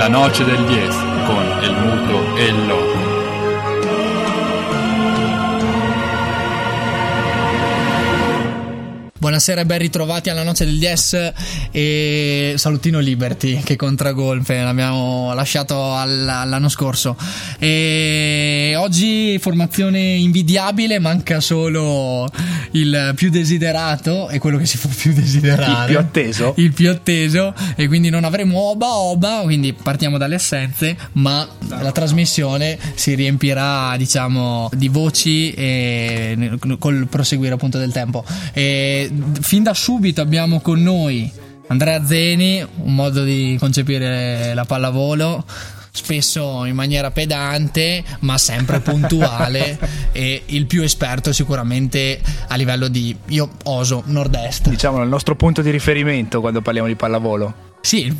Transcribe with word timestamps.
La 0.00 0.08
noce 0.08 0.46
del 0.46 0.64
10 0.64 0.88
con 1.26 1.44
el 1.62 1.74
muto 1.76 2.34
e 2.38 2.46
il 2.46 2.89
Buonasera 9.30 9.60
e 9.60 9.64
ben 9.64 9.78
ritrovati 9.78 10.28
alla 10.28 10.42
noce 10.42 10.64
del 10.64 10.76
DS 10.80 11.32
e 11.70 12.54
salutino 12.56 12.98
Liberty 12.98 13.60
che 13.62 13.76
contra 13.76 14.10
Golf 14.10 14.48
l'abbiamo 14.48 15.32
lasciato 15.34 15.76
l'anno 15.76 16.68
scorso. 16.68 17.16
E 17.60 18.74
oggi 18.76 19.38
formazione 19.38 20.00
invidiabile 20.00 20.98
manca 20.98 21.38
solo 21.38 22.28
il 22.72 23.12
più 23.14 23.30
desiderato 23.30 24.28
e 24.30 24.40
quello 24.40 24.58
che 24.58 24.66
si 24.66 24.78
può 24.78 24.90
più 24.92 25.12
desiderare. 25.12 25.82
Il 25.82 25.86
più 25.86 25.98
atteso. 26.00 26.54
Il 26.56 26.72
più 26.72 26.90
atteso 26.90 27.54
e 27.76 27.86
quindi 27.86 28.10
non 28.10 28.24
avremo 28.24 28.58
oba 28.58 28.96
oba 28.96 29.42
quindi 29.44 29.72
partiamo 29.72 30.18
dalle 30.18 30.34
assenze 30.34 30.96
ma 31.12 31.48
la 31.68 31.92
trasmissione 31.92 32.76
si 32.94 33.14
riempirà 33.14 33.94
diciamo 33.96 34.70
di 34.72 34.88
voci 34.88 35.52
e 35.52 36.50
col 36.80 37.06
proseguire 37.08 37.54
appunto 37.54 37.78
del 37.78 37.92
tempo. 37.92 38.24
E 38.52 39.08
fin 39.40 39.62
da 39.62 39.74
subito 39.74 40.20
abbiamo 40.20 40.60
con 40.60 40.82
noi 40.82 41.30
Andrea 41.68 42.04
Zeni, 42.04 42.66
un 42.82 42.94
modo 42.94 43.22
di 43.22 43.56
concepire 43.58 44.52
la 44.54 44.64
pallavolo 44.64 45.44
spesso 45.92 46.64
in 46.64 46.74
maniera 46.74 47.10
pedante 47.10 48.02
ma 48.20 48.38
sempre 48.38 48.78
puntuale 48.80 49.78
e 50.12 50.42
il 50.46 50.66
più 50.66 50.82
esperto 50.82 51.32
sicuramente 51.32 52.20
a 52.48 52.54
livello 52.56 52.88
di 52.88 53.16
io 53.26 53.50
oso 53.64 54.02
nord-est. 54.06 54.68
Diciamo 54.68 55.02
il 55.02 55.08
nostro 55.08 55.36
punto 55.36 55.62
di 55.62 55.70
riferimento 55.70 56.40
quando 56.40 56.60
parliamo 56.60 56.88
di 56.88 56.96
pallavolo 56.96 57.68
sì, 57.80 58.14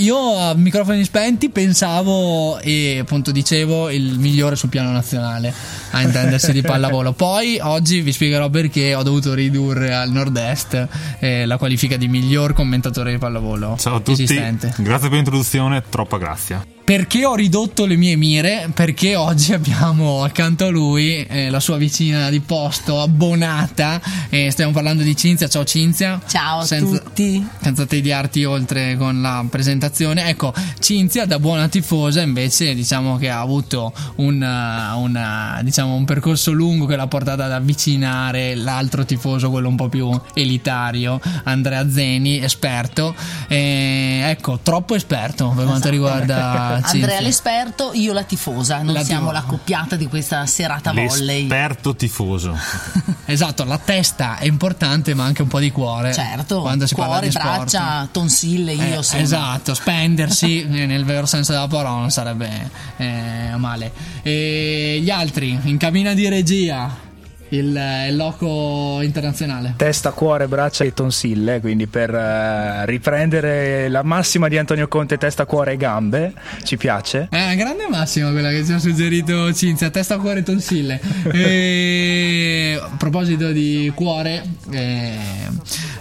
io 0.00 0.38
a 0.38 0.54
microfoni 0.54 1.02
spenti 1.04 1.50
pensavo 1.50 2.60
e 2.60 2.98
appunto 3.00 3.32
dicevo 3.32 3.90
il 3.90 4.18
migliore 4.18 4.54
sul 4.54 4.68
piano 4.68 4.92
nazionale 4.92 5.52
a 5.90 6.00
intendersi 6.00 6.52
di 6.52 6.60
pallavolo. 6.62 7.12
Poi 7.12 7.58
oggi 7.60 8.00
vi 8.00 8.12
spiegherò 8.12 8.48
perché 8.50 8.94
ho 8.94 9.02
dovuto 9.02 9.34
ridurre 9.34 9.92
al 9.92 10.10
nord-est 10.10 10.88
eh, 11.18 11.44
la 11.44 11.56
qualifica 11.56 11.96
di 11.96 12.06
miglior 12.08 12.52
commentatore 12.52 13.12
di 13.12 13.18
pallavolo. 13.18 13.76
Ciao 13.78 13.96
a 13.96 14.00
tutti, 14.00 14.22
esistente. 14.22 14.72
grazie 14.78 15.08
per 15.08 15.16
l'introduzione, 15.16 15.82
troppa 15.88 16.18
grazia. 16.18 16.64
Perché 16.84 17.24
ho 17.24 17.36
ridotto 17.36 17.86
le 17.86 17.96
mie 17.96 18.16
mire? 18.16 18.68
Perché 18.74 19.14
oggi 19.14 19.52
abbiamo 19.52 20.24
accanto 20.24 20.66
a 20.66 20.68
lui 20.68 21.24
eh, 21.24 21.48
la 21.48 21.60
sua 21.60 21.76
vicina 21.76 22.28
di 22.28 22.40
posto 22.40 23.00
abbonata. 23.00 24.00
Eh, 24.28 24.50
stiamo 24.50 24.72
parlando 24.72 25.04
di 25.04 25.16
Cinzia. 25.16 25.48
Ciao 25.48 25.64
Cinzia. 25.64 26.20
Ciao 26.26 26.64
senza, 26.64 26.96
a 26.96 26.98
tutti. 26.98 27.46
Senza 27.60 27.86
tediarti 27.86 28.44
oltre 28.52 28.96
con 28.96 29.20
la 29.20 29.44
presentazione. 29.48 30.28
Ecco, 30.28 30.52
Cinzia 30.78 31.26
da 31.26 31.38
buona 31.38 31.68
tifosa 31.68 32.20
invece 32.20 32.74
diciamo 32.74 33.16
che 33.16 33.28
ha 33.28 33.40
avuto 33.40 33.92
una, 34.16 34.94
una, 34.94 35.60
diciamo, 35.62 35.94
un 35.94 36.04
percorso 36.04 36.52
lungo 36.52 36.86
che 36.86 36.96
l'ha 36.96 37.06
portata 37.06 37.44
ad 37.44 37.52
avvicinare 37.52 38.54
l'altro 38.54 39.04
tifoso, 39.04 39.50
quello 39.50 39.68
un 39.68 39.76
po' 39.76 39.88
più 39.88 40.10
elitario, 40.34 41.20
Andrea 41.44 41.88
Zeni, 41.90 42.42
esperto. 42.42 43.14
Eh, 43.48 44.20
ecco, 44.24 44.58
troppo 44.62 44.94
esperto 44.94 45.48
per 45.48 45.64
quanto 45.64 45.72
esatto. 45.72 45.90
riguarda 45.90 46.80
Andrea 46.82 47.20
l'esperto, 47.20 47.90
io 47.94 48.12
la 48.12 48.24
tifosa. 48.24 48.82
Non 48.82 48.94
la 48.94 49.04
siamo 49.04 49.28
tifosa. 49.28 49.40
l'accoppiata 49.40 49.96
di 49.96 50.06
questa 50.06 50.44
serata 50.46 50.92
volley. 50.92 51.42
L'esperto 51.42 51.94
tifoso. 51.94 52.56
esatto, 53.26 53.64
la 53.64 53.78
testa 53.78 54.38
è 54.38 54.46
importante, 54.46 55.14
ma 55.14 55.24
anche 55.24 55.42
un 55.42 55.48
po' 55.48 55.58
di 55.58 55.70
cuore. 55.70 56.12
Certo, 56.12 56.60
quando 56.60 56.86
si 56.86 56.94
cuore, 56.94 57.10
parla 57.10 57.26
di 57.28 57.30
braccia, 57.30 58.08
tonsille, 58.42 58.72
io 58.72 59.00
eh, 59.00 59.02
sono. 59.02 59.22
Esatto, 59.22 59.74
spendersi 59.74 60.64
nel 60.68 61.04
vero 61.04 61.26
senso 61.26 61.52
della 61.52 61.68
parola 61.68 62.00
non 62.00 62.10
sarebbe 62.10 62.70
eh, 62.96 63.52
male. 63.56 63.92
E 64.22 64.98
gli 65.00 65.10
altri, 65.10 65.58
in 65.62 65.76
cabina 65.76 66.12
di 66.14 66.28
regia 66.28 67.10
il, 67.50 68.06
il, 68.08 68.16
loco 68.16 69.00
internazionale. 69.02 69.74
Testa, 69.76 70.10
cuore, 70.10 70.48
braccia 70.48 70.84
e 70.84 70.92
tonsille, 70.92 71.60
quindi 71.60 71.86
per 71.86 72.10
uh, 72.10 72.86
riprendere 72.86 73.88
la 73.88 74.02
massima 74.02 74.48
di 74.48 74.58
Antonio 74.58 74.88
Conte, 74.88 75.18
testa, 75.18 75.44
cuore 75.44 75.72
e 75.72 75.76
gambe, 75.76 76.32
ci 76.64 76.76
piace. 76.76 77.28
È 77.30 77.42
una 77.42 77.54
grande 77.54 77.86
massima 77.88 78.30
quella 78.30 78.50
che 78.50 78.64
ci 78.64 78.72
ha 78.72 78.78
suggerito 78.78 79.52
Cinzia, 79.52 79.90
testa, 79.90 80.16
cuore 80.16 80.40
e 80.40 80.42
tonsille. 80.42 81.00
e, 81.30 82.80
a 82.82 82.96
proposito 82.96 83.52
di 83.52 83.92
cuore, 83.94 84.42
eh, 84.70 85.18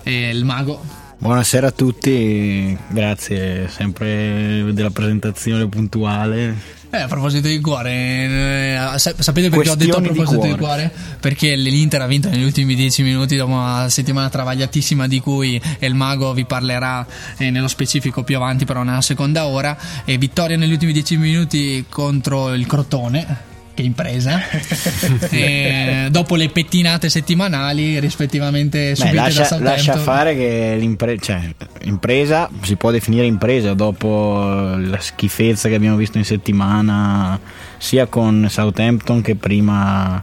eh, 0.03 0.29
il 0.29 0.45
mago. 0.45 1.00
Buonasera 1.21 1.67
a 1.67 1.71
tutti, 1.71 2.75
grazie 2.87 3.67
sempre 3.67 4.71
della 4.73 4.89
presentazione 4.89 5.67
puntuale. 5.67 6.57
Eh, 6.89 6.97
a 6.97 7.05
proposito 7.05 7.47
di 7.47 7.59
cuore, 7.59 7.91
eh, 7.91 8.97
sapete 8.97 9.51
perché 9.51 9.69
ho 9.69 9.75
detto 9.75 9.97
a 9.97 10.01
proposito 10.01 10.41
di 10.41 10.55
cuore? 10.55 10.81
di 10.81 10.89
cuore? 10.89 10.91
Perché 11.19 11.55
l'Inter 11.55 12.01
ha 12.01 12.07
vinto 12.07 12.27
negli 12.27 12.41
ultimi 12.41 12.73
dieci 12.73 13.03
minuti 13.03 13.35
dopo 13.35 13.51
una 13.51 13.87
settimana 13.87 14.29
travagliatissima 14.29 15.07
di 15.07 15.19
cui 15.19 15.61
il 15.77 15.93
mago 15.93 16.33
vi 16.33 16.45
parlerà 16.45 17.05
eh, 17.37 17.51
nello 17.51 17.67
specifico 17.67 18.23
più 18.23 18.35
avanti, 18.37 18.65
però 18.65 18.81
nella 18.81 19.01
seconda 19.01 19.45
ora. 19.45 19.77
E 20.03 20.17
vittoria 20.17 20.57
negli 20.57 20.71
ultimi 20.71 20.91
dieci 20.91 21.17
minuti 21.17 21.85
contro 21.87 22.51
il 22.51 22.65
Crotone 22.65 23.49
che 23.73 23.81
impresa. 23.81 24.39
E 25.31 26.07
dopo 26.09 26.35
le 26.35 26.49
pettinate 26.49 27.09
settimanali 27.09 27.99
rispettivamente 27.99 28.95
subite 28.95 29.15
Beh, 29.15 29.21
lascia, 29.21 29.57
da 29.57 29.63
lascia 29.63 29.97
fare 29.97 30.35
che 30.35 30.75
l'impresa 30.77 31.19
cioè, 31.21 31.41
impresa 31.83 32.49
si 32.61 32.75
può 32.75 32.91
definire 32.91 33.25
impresa 33.25 33.73
dopo 33.73 34.75
la 34.77 34.99
schifezza 34.99 35.69
che 35.69 35.75
abbiamo 35.75 35.95
visto 35.95 36.17
in 36.17 36.25
settimana 36.25 37.39
sia 37.77 38.07
con 38.07 38.47
Southampton 38.49 39.21
che 39.21 39.35
prima 39.35 40.21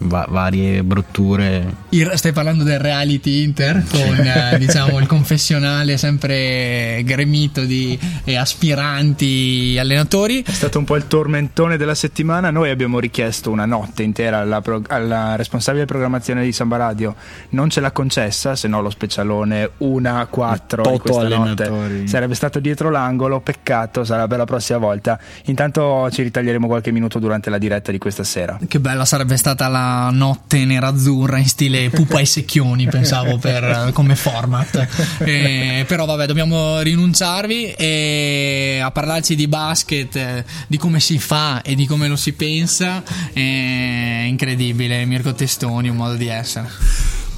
va- 0.00 0.26
varie 0.28 0.82
brutture. 0.82 1.74
Il, 1.90 2.10
stai 2.14 2.32
parlando 2.32 2.64
del 2.64 2.78
reality 2.78 3.42
Inter 3.42 3.82
con 3.90 4.18
eh, 4.18 4.56
diciamo 4.58 4.98
il 4.98 5.06
confessionale 5.06 5.96
sempre 5.96 7.02
gremito 7.04 7.64
di 7.64 7.98
eh, 8.24 8.36
aspiranti 8.36 9.76
allenatori. 9.78 10.42
È 10.42 10.52
stato 10.52 10.78
un 10.78 10.84
po' 10.84 10.96
il 10.96 11.06
tormentone 11.06 11.76
della 11.76 11.94
settimana. 11.94 12.50
Noi 12.50 12.70
abbiamo 12.70 12.98
richiesto 12.98 13.50
una 13.50 13.66
notte 13.66 14.02
intera 14.02 14.38
alla, 14.38 14.60
pro- 14.60 14.82
alla 14.88 15.36
responsabile 15.36 15.84
programmazione 15.84 16.44
di 16.44 16.52
Samba 16.52 16.76
Radio, 16.76 17.14
non 17.50 17.70
ce 17.70 17.80
l'ha 17.80 17.90
concessa, 17.90 18.56
se 18.56 18.68
no 18.68 18.80
lo 18.80 18.90
specialone 18.90 19.70
1 19.78 20.18
a 20.18 20.26
4 20.26 20.82
di 20.82 20.98
questa 20.98 21.28
notte 21.28 22.06
sarebbe 22.06 22.34
stato 22.34 22.58
dietro 22.60 22.90
l'angolo. 22.90 23.40
Peccato, 23.40 24.04
sarà 24.04 24.26
per 24.26 24.38
la 24.38 24.44
prossima 24.44 24.78
volta. 24.78 25.18
Intanto 25.46 26.08
ci 26.10 26.22
ritaglieremo 26.22 26.66
qualche 26.66 26.90
minuto 26.90 27.18
durante 27.18 27.50
la 27.50 27.58
diretta 27.58 27.90
di 27.90 27.98
questa 27.98 28.24
sera. 28.24 28.58
Che 28.66 28.80
bella 28.80 29.04
sarebbe 29.04 29.36
stata 29.36 29.68
la 29.68 29.89
notte 30.10 30.64
nerazzurra 30.64 31.38
in 31.38 31.48
stile 31.48 31.90
pupa 31.90 32.18
e 32.20 32.24
secchioni, 32.24 32.86
pensavo 32.88 33.38
per, 33.38 33.90
come 33.92 34.16
format. 34.16 34.88
Eh, 35.18 35.84
però 35.86 36.04
vabbè, 36.04 36.26
dobbiamo 36.26 36.80
rinunciarvi 36.80 37.72
e 37.72 38.80
a 38.82 38.90
parlarci 38.90 39.34
di 39.34 39.46
basket, 39.48 40.44
di 40.66 40.76
come 40.76 41.00
si 41.00 41.18
fa 41.18 41.62
e 41.62 41.74
di 41.74 41.86
come 41.86 42.08
lo 42.08 42.16
si 42.16 42.32
pensa. 42.32 43.02
È 43.32 44.24
incredibile, 44.26 45.04
Mirko 45.04 45.34
Testoni, 45.34 45.88
un 45.88 45.96
modo 45.96 46.14
di 46.14 46.26
essere. 46.28 46.68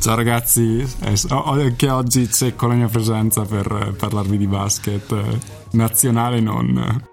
Ciao 0.00 0.16
ragazzi, 0.16 0.84
anche 1.28 1.88
oggi 1.88 2.28
cecco 2.28 2.66
la 2.66 2.74
mia 2.74 2.88
presenza 2.88 3.42
per 3.42 3.94
parlarvi 3.96 4.36
di 4.36 4.48
basket 4.48 5.14
nazionale 5.72 6.40
non. 6.40 7.10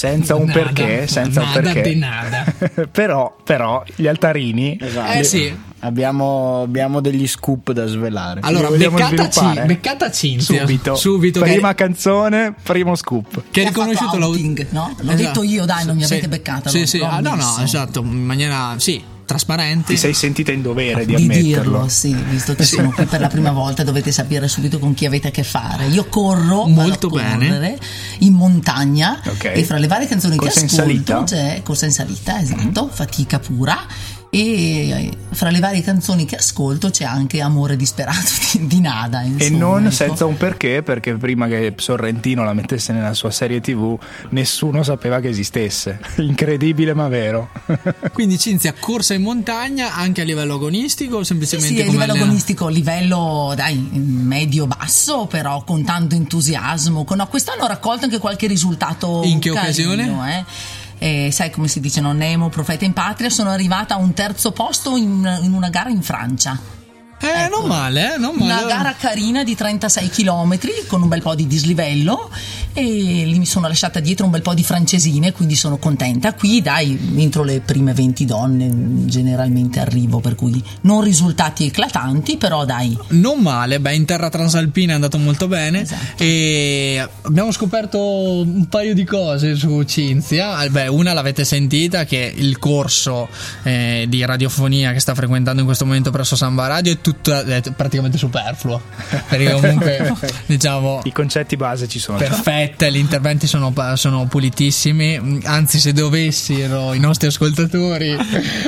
Senza 0.00 0.34
un 0.34 0.46
nada, 0.46 0.62
perché, 0.62 1.06
senza 1.06 1.42
nada 1.42 1.58
un 1.58 1.64
perché. 1.64 1.82
Di 1.82 1.96
nada. 1.96 2.44
però, 2.90 3.36
però, 3.44 3.82
gli 3.96 4.06
altarini. 4.06 4.78
Esatto. 4.80 5.12
Eh 5.12 5.24
sì 5.24 5.68
Abbiamo, 5.82 6.62
abbiamo 6.62 7.00
degli 7.00 7.26
scoop 7.26 7.72
da 7.72 7.86
svelare. 7.86 8.40
Allora, 8.42 8.68
beccata, 8.68 9.64
beccata 9.64 10.10
Cinzia. 10.10 10.60
Subito. 10.60 10.94
Subito 10.94 11.40
Prima 11.40 11.70
che, 11.70 11.84
canzone, 11.84 12.54
primo 12.62 12.94
scoop. 12.94 13.44
Che 13.50 13.62
ha 13.62 13.68
riconosciuto 13.68 14.18
l'outing, 14.18 14.66
no? 14.70 14.94
L'ho 14.98 15.12
esatto. 15.12 15.16
detto 15.16 15.42
io, 15.42 15.64
dai, 15.64 15.86
non 15.86 15.96
mi 15.96 16.04
avete 16.04 16.22
sì. 16.22 16.28
beccata. 16.28 16.68
Sì, 16.68 16.86
sì. 16.86 17.00
Ah, 17.00 17.20
no, 17.20 17.34
no, 17.34 17.56
esatto, 17.62 18.00
in 18.00 18.24
maniera 18.24 18.74
sì, 18.76 19.02
trasparente. 19.30 19.92
Ti 19.92 19.96
sei 19.96 20.12
sentita 20.12 20.50
in 20.50 20.60
dovere 20.60 21.06
di, 21.06 21.14
di 21.14 21.22
ammetterlo. 21.22 21.44
dirlo, 21.44 21.88
sì, 21.88 22.12
visto 22.28 22.56
che 22.56 22.64
sono 22.64 22.90
qui 22.90 23.04
per 23.04 23.20
la 23.20 23.28
prima 23.28 23.52
volta, 23.52 23.84
dovete 23.84 24.10
sapere 24.10 24.48
subito 24.48 24.80
con 24.80 24.92
chi 24.92 25.06
avete 25.06 25.28
a 25.28 25.30
che 25.30 25.44
fare. 25.44 25.86
Io 25.86 26.06
corro 26.06 26.66
molto 26.66 27.08
bene 27.08 27.78
in 28.18 28.32
montagna 28.32 29.20
okay. 29.24 29.60
e 29.60 29.64
fra 29.64 29.78
le 29.78 29.86
varie 29.86 30.08
canzoni 30.08 30.34
corsa 30.34 30.60
che 30.60 30.66
ascolto 30.66 30.84
salita? 30.84 31.22
c'è 31.22 31.60
corsa 31.62 31.86
in 31.86 31.92
salita, 31.92 32.40
esatto, 32.40 32.82
mm-hmm. 32.84 32.92
fatica 32.92 33.38
pura 33.38 33.86
e 34.32 35.10
fra 35.30 35.50
le 35.50 35.58
varie 35.58 35.82
canzoni 35.82 36.24
che 36.24 36.36
ascolto 36.36 36.90
c'è 36.90 37.04
anche 37.04 37.40
Amore 37.40 37.74
disperato 37.74 38.30
di, 38.52 38.66
di 38.68 38.80
Nada 38.80 39.22
insomma, 39.22 39.44
e 39.44 39.50
non 39.50 39.82
ecco. 39.86 39.90
senza 39.90 40.24
un 40.24 40.36
perché 40.36 40.84
perché 40.84 41.16
prima 41.16 41.48
che 41.48 41.74
Sorrentino 41.76 42.44
la 42.44 42.52
mettesse 42.52 42.92
nella 42.92 43.12
sua 43.12 43.32
serie 43.32 43.60
tv 43.60 43.98
nessuno 44.30 44.84
sapeva 44.84 45.18
che 45.18 45.28
esistesse 45.28 45.98
incredibile 46.18 46.94
ma 46.94 47.08
vero 47.08 47.50
quindi 48.12 48.38
Cinzia 48.38 48.72
corsa 48.78 49.14
in 49.14 49.22
montagna 49.22 49.96
anche 49.96 50.20
a 50.20 50.24
livello 50.24 50.54
agonistico 50.54 51.16
o 51.16 51.24
semplicemente 51.24 51.74
sì, 51.74 51.82
sì 51.82 51.88
a 51.88 51.90
livello 51.90 52.12
allena? 52.12 52.24
agonistico 52.24 52.68
livello 52.68 53.52
dai 53.56 53.76
medio 53.76 54.68
basso 54.68 55.26
però 55.26 55.64
con 55.64 55.82
tanto 55.82 56.14
entusiasmo 56.14 57.02
con, 57.02 57.16
no, 57.16 57.26
quest'anno 57.26 57.64
ho 57.64 57.68
raccolto 57.68 58.04
anche 58.04 58.18
qualche 58.18 58.46
risultato 58.46 59.22
in 59.24 59.40
che 59.40 59.50
carino, 59.50 59.60
occasione? 59.60 60.38
Eh 60.38 60.78
eh, 61.00 61.30
sai 61.32 61.50
come 61.50 61.66
si 61.66 61.80
dice, 61.80 62.02
non 62.02 62.18
nemo 62.18 62.50
profeta 62.50 62.84
in 62.84 62.92
patria, 62.92 63.30
sono 63.30 63.48
arrivata 63.48 63.94
a 63.94 63.96
un 63.96 64.12
terzo 64.12 64.52
posto 64.52 64.96
in, 64.96 65.40
in 65.42 65.54
una 65.54 65.70
gara 65.70 65.88
in 65.88 66.02
Francia. 66.02 66.79
Eh, 67.22 67.26
ecco, 67.26 67.58
non 67.60 67.68
male, 67.68 68.14
eh, 68.14 68.18
non 68.18 68.34
male. 68.34 68.64
Una 68.64 68.72
gara 68.72 68.94
carina 68.98 69.44
di 69.44 69.54
36 69.54 70.08
km 70.08 70.58
con 70.86 71.02
un 71.02 71.08
bel 71.08 71.20
po' 71.20 71.34
di 71.34 71.46
dislivello 71.46 72.30
e 72.72 72.82
lì 72.82 73.38
mi 73.38 73.44
sono 73.44 73.68
lasciata 73.68 74.00
dietro 74.00 74.24
un 74.24 74.30
bel 74.30 74.40
po' 74.40 74.54
di 74.54 74.64
francesine, 74.64 75.32
quindi 75.32 75.54
sono 75.54 75.76
contenta. 75.76 76.32
Qui, 76.32 76.62
dai, 76.62 76.98
entro 77.16 77.42
le 77.42 77.60
prime 77.60 77.92
20 77.92 78.24
donne 78.24 78.70
generalmente 79.04 79.80
arrivo, 79.80 80.20
per 80.20 80.34
cui 80.34 80.62
non 80.82 81.02
risultati 81.02 81.66
eclatanti, 81.66 82.38
però 82.38 82.64
dai. 82.64 82.96
Non 83.08 83.40
male, 83.40 83.80
beh, 83.80 83.94
in 83.94 84.06
terra 84.06 84.30
transalpina 84.30 84.92
è 84.92 84.94
andato 84.94 85.18
molto 85.18 85.46
bene 85.46 85.82
esatto. 85.82 86.22
e 86.22 87.06
abbiamo 87.22 87.52
scoperto 87.52 88.00
un 88.00 88.66
paio 88.68 88.94
di 88.94 89.04
cose 89.04 89.56
su 89.56 89.82
Cinzia. 89.82 90.66
Beh, 90.70 90.86
una 90.86 91.12
l'avete 91.12 91.44
sentita 91.44 92.04
che 92.04 92.32
il 92.34 92.58
corso 92.58 93.28
eh, 93.62 94.06
di 94.08 94.24
radiofonia 94.24 94.92
che 94.92 95.00
sta 95.00 95.14
frequentando 95.14 95.60
in 95.60 95.66
questo 95.66 95.84
momento 95.84 96.10
presso 96.10 96.34
Samba 96.34 96.66
Radio 96.66 96.92
è 96.92 97.00
tutto 97.00 97.09
è 97.22 97.62
praticamente 97.76 98.18
superfluo. 98.18 98.80
Perché 99.28 99.52
comunque 99.52 100.14
diciamo 100.46 101.00
i 101.04 101.12
concetti 101.12 101.56
base 101.56 101.88
ci 101.88 101.98
sono. 101.98 102.18
perfette 102.18 102.90
gli 102.90 102.96
interventi 102.96 103.46
sono, 103.46 103.72
sono 103.94 104.26
pulitissimi. 104.26 105.40
Anzi 105.44 105.78
se 105.78 105.92
dovessero 105.92 106.94
i 106.94 106.98
nostri 106.98 107.28
ascoltatori 107.28 108.16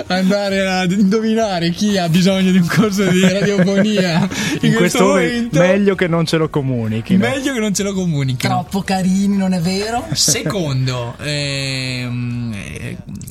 andare 0.06 0.66
a 0.66 0.84
indovinare 0.84 1.70
chi 1.70 1.98
ha 1.98 2.08
bisogno 2.08 2.50
di 2.50 2.58
un 2.58 2.66
corso 2.66 3.04
di 3.04 3.20
radiofonia 3.20 4.28
in, 4.60 4.70
in 4.70 4.74
questo 4.74 5.04
momento 5.04 5.58
meglio 5.58 5.94
che 5.94 6.06
non 6.06 6.26
ce 6.26 6.36
lo 6.36 6.48
comunichi 6.48 7.16
meglio 7.16 7.52
che 7.52 7.58
non 7.58 7.74
ce 7.74 7.82
lo 7.82 7.92
comunichi 7.92 8.46
troppo 8.46 8.82
carini 8.82 9.36
non 9.36 9.52
è 9.52 9.60
vero? 9.60 10.06
Secondo 10.12 11.14
ehm, 11.20 12.54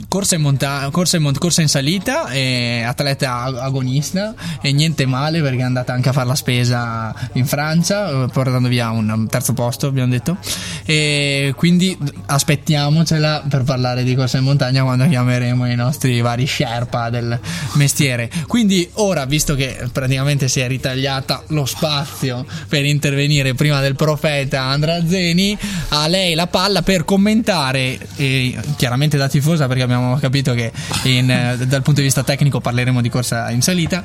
corsa 0.08 0.36
in, 0.36 0.42
monta- 0.42 0.90
corsa 0.92 1.18
in, 1.18 1.24
mont- 1.24 1.38
corsa 1.38 1.62
in 1.62 1.70
salita 1.70 2.30
eh, 2.30 2.84
atleta 2.84 3.44
agonista 3.44 4.34
e 4.62 4.72
niente 4.72 5.01
male 5.06 5.42
perché 5.42 5.60
è 5.60 5.64
andata 5.64 5.94
anche 5.94 6.10
a 6.10 6.12
fare 6.12 6.28
la 6.28 6.36
spesa 6.36 7.14
in 7.34 7.46
Francia 7.46 8.28
portando 8.28 8.68
via 8.68 8.90
un 8.90 9.28
terzo 9.30 9.54
posto 9.54 9.88
abbiamo 9.88 10.12
detto. 10.12 10.38
E 10.86 11.54
quindi 11.56 11.98
aspettiamocela 12.26 13.44
per 13.50 13.64
parlare 13.64 14.04
di 14.04 14.16
corsa 14.16 14.38
in 14.38 14.44
montagna 14.44 14.84
quando 14.84 15.08
chiameremo 15.08 15.70
i 15.70 15.76
nostri 15.76 16.22
vari 16.22 16.48
sherpa 16.48 17.10
del 17.10 17.40
mestiere. 17.74 18.30
Quindi 18.48 18.90
ora 18.94 19.26
visto 19.26 19.56
che 19.56 19.88
praticamente 19.92 20.48
si 20.48 20.60
è 20.60 20.68
ritagliata 20.68 21.44
lo 21.48 21.66
spazio 21.66 22.46
per 22.68 22.86
intervenire 22.86 23.54
prima 23.54 23.80
del 23.82 23.96
profeta 23.96 24.64
Andrea 24.64 25.06
Zeni 25.08 25.58
a 25.90 26.08
lei 26.08 26.34
la 26.34 26.48
palla 26.48 26.82
per 26.82 27.06
commentare 27.06 27.98
e 28.16 28.58
chiaramente 28.78 29.18
da 29.18 29.28
tifosa 29.28 29.68
perché 29.68 29.84
abbiamo 29.84 30.18
capito 30.18 30.54
che 30.54 30.72
in, 31.04 31.28
dal 31.28 31.82
punto 31.82 32.00
di 32.00 32.08
vista 32.08 32.24
tecnico 32.24 32.60
parleremo 32.60 33.02
di 33.02 33.10
corsa 33.10 33.50
in 33.52 33.62
salita 33.62 34.04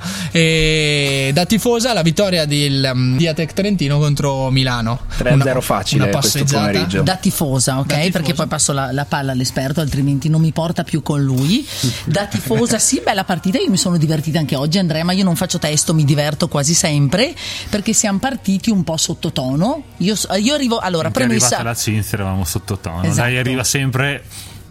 e 0.86 1.30
da 1.32 1.44
tifosa 1.44 1.92
la 1.92 2.02
vittoria 2.02 2.44
del 2.44 2.90
um, 2.94 3.16
Diatec 3.16 3.52
Trentino 3.52 3.98
contro 3.98 4.50
Milano. 4.50 5.00
3-0 5.18 5.34
una, 5.34 5.60
facile 5.60 6.04
una 6.04 6.18
questo 6.18 6.44
pomeriggio. 6.44 7.02
Da 7.02 7.16
tifosa 7.16 7.78
ok? 7.80 7.86
Da 7.86 7.94
tifosa. 7.94 8.10
perché 8.10 8.34
poi 8.34 8.46
passo 8.46 8.72
la, 8.72 8.92
la, 8.92 9.04
palla 9.04 9.32
all'esperto 9.32 9.80
altrimenti 9.80 10.28
non 10.28 10.40
mi 10.40 10.52
porta 10.52 10.84
più 10.84 11.02
con 11.02 11.22
lui. 11.22 11.66
Da 12.04 12.26
tifosa 12.26 12.78
sì 12.78 13.00
bella 13.04 13.24
partita 13.24 13.58
io 13.58 13.70
mi 13.70 13.76
sono 13.76 13.96
divertita 13.96 14.38
anche 14.38 14.54
oggi 14.54 14.78
Andrea 14.78 15.04
ma 15.04 15.12
io 15.12 15.24
non 15.24 15.36
faccio 15.36 15.58
testo 15.58 15.94
mi 15.94 16.04
diverto 16.04 16.48
quasi 16.48 16.74
sempre 16.74 17.34
perché 17.68 17.92
siamo 17.92 18.18
partiti 18.18 18.70
un 18.70 18.84
po' 18.84 18.96
sottotono. 18.96 19.82
Io, 19.98 20.14
io 20.38 20.54
arrivo 20.54 20.78
allora 20.78 21.08
Anche 21.08 21.20
premessa 21.20 21.62
la 21.62 21.74
Cinzia 21.74 22.18
eravamo 22.18 22.44
sottotono. 22.44 23.02
Esatto. 23.02 23.28
lei 23.28 23.38
arriva 23.38 23.64
sempre 23.64 24.22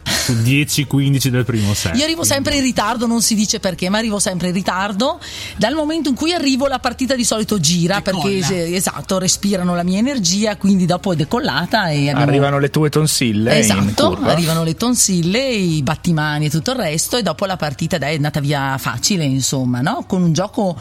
10-15 0.06 1.28
del 1.28 1.46
primo 1.46 1.74
set. 1.74 1.96
Io 1.98 2.04
arrivo 2.04 2.24
sempre 2.24 2.56
in 2.56 2.62
ritardo, 2.62 3.07
non 3.07 3.22
si 3.22 3.36
dice 3.36 3.60
perché, 3.60 3.90
ma 3.90 3.98
arrivo 3.98 4.19
sempre 4.19 4.48
in 4.48 4.54
ritardo. 4.54 5.19
Dal 5.57 5.74
momento 5.74 6.10
in 6.10 6.16
cui 6.16 6.31
arrivo, 6.31 6.68
la 6.68 6.80
partita 6.80 7.16
di 7.16 7.24
solito 7.24 7.60
gira 7.60 8.00
Decolla. 8.04 8.24
perché 8.24 8.75
esatto, 8.75 9.18
respirano 9.18 9.75
la 9.75 9.84
mia 9.84 10.00
energia, 10.00 10.56
quindi 10.57 10.86
dopo 10.86 11.13
è 11.13 11.16
decollata 11.16 11.90
e 11.90 12.10
abbiamo... 12.10 12.22
arrivano 12.22 12.60
le 12.60 12.69
tue 12.69 12.90
tonsille. 12.90 13.57
Esatto, 13.57 14.18
arrivano 14.24 14.63
le 14.63 14.75
tonsille, 14.75 15.40
i 15.40 15.81
battimani 15.84 16.46
e 16.46 16.50
tutto 16.50 16.72
il 16.72 16.78
resto, 16.78 17.18
e 17.18 17.22
dopo 17.22 17.46
la 17.46 17.58
partita 17.58 17.98
dai, 17.98 18.13
è 18.13 18.16
andata 18.16 18.40
via 18.40 18.78
facile, 18.78 19.24
insomma, 19.24 19.81
no? 19.81 20.06
Con 20.08 20.22
un 20.22 20.34
gioco 20.34 20.80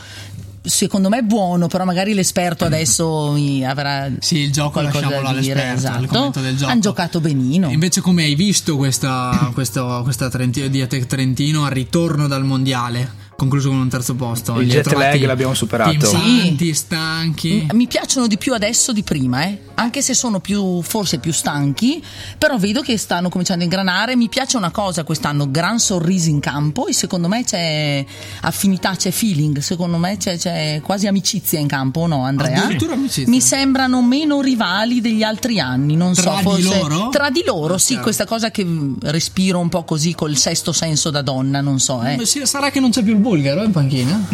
secondo 0.64 1.08
me 1.08 1.22
buono, 1.22 1.66
però 1.68 1.84
magari 1.84 2.14
l'esperto 2.14 2.64
adesso 2.64 3.32
mi 3.32 3.64
avrà 3.64 4.10
sì, 4.18 4.38
il 4.38 4.52
gioco 4.52 4.72
qualcosa 4.80 5.00
lasciamolo 5.04 5.28
all'esperto, 5.28 5.74
Esatto. 5.74 6.40
del 6.40 6.56
gioco. 6.56 6.70
Hanno 6.70 6.80
giocato 6.80 7.20
benino. 7.20 7.70
Invece, 7.70 8.00
come 8.00 8.24
hai 8.24 8.34
visto 8.34 8.76
questa, 8.76 9.50
questa, 9.52 10.00
questa 10.02 10.28
Trentino, 10.30 10.68
Diatec 10.68 11.06
Trentino 11.06 11.64
al 11.64 11.70
ritorno 11.70 12.26
dal 12.26 12.44
mondiale? 12.44 13.22
Concluso 13.36 13.68
con 13.68 13.78
un 13.78 13.88
terzo 13.88 14.14
posto. 14.14 14.60
Il 14.60 14.68
jet 14.68 14.92
lag 14.92 15.20
l'abbiamo 15.24 15.54
superato. 15.54 16.06
Sì. 16.06 16.72
stanchi. 16.72 17.66
Mi 17.72 17.86
piacciono 17.86 18.26
di 18.26 18.38
più 18.38 18.54
adesso 18.54 18.92
di 18.92 19.02
prima, 19.02 19.44
eh? 19.44 19.58
Anche 19.74 20.02
se 20.02 20.14
sono 20.14 20.40
più, 20.40 20.82
forse 20.82 21.18
più 21.18 21.32
stanchi, 21.32 22.02
però 22.38 22.58
vedo 22.58 22.80
che 22.80 22.96
stanno 22.96 23.28
cominciando 23.28 23.62
a 23.62 23.64
ingranare. 23.64 24.16
Mi 24.16 24.28
piace 24.28 24.56
una 24.56 24.70
cosa 24.70 25.04
quest'anno, 25.04 25.50
gran 25.50 25.78
sorrisi 25.78 26.30
in 26.30 26.40
campo 26.40 26.86
e 26.86 26.92
secondo 26.92 27.28
me 27.28 27.44
c'è 27.44 28.04
affinità, 28.42 28.94
c'è 28.96 29.10
feeling, 29.10 29.58
secondo 29.58 29.98
me 29.98 30.16
c'è, 30.16 30.38
c'è 30.38 30.80
quasi 30.82 31.06
amicizia 31.06 31.58
in 31.58 31.66
campo, 31.66 32.06
no 32.06 32.24
Andrea? 32.24 32.62
Addirittura 32.64 32.94
amicizia. 32.94 33.28
Mi 33.28 33.40
sembrano 33.40 34.02
meno 34.02 34.40
rivali 34.40 35.00
degli 35.00 35.22
altri 35.22 35.60
anni, 35.60 35.96
non 35.96 36.14
tra 36.14 36.36
so, 36.36 36.42
forse 36.42 36.60
di 36.62 36.68
loro? 36.68 37.08
tra 37.10 37.30
di 37.30 37.42
loro, 37.44 37.78
sì, 37.78 37.98
questa 37.98 38.26
cosa 38.26 38.50
che 38.50 38.66
respiro 39.02 39.58
un 39.58 39.68
po' 39.68 39.84
così 39.84 40.14
col 40.14 40.36
sesto 40.36 40.72
senso 40.72 41.10
da 41.10 41.22
donna, 41.22 41.60
non 41.60 41.80
so, 41.80 42.02
eh. 42.02 42.18
Sarà 42.44 42.70
che 42.70 42.80
non 42.80 42.90
c'è 42.90 43.02
più 43.02 43.12
il 43.12 43.18
bulgaro 43.18 43.62
in 43.62 43.70
panchina? 43.70 44.26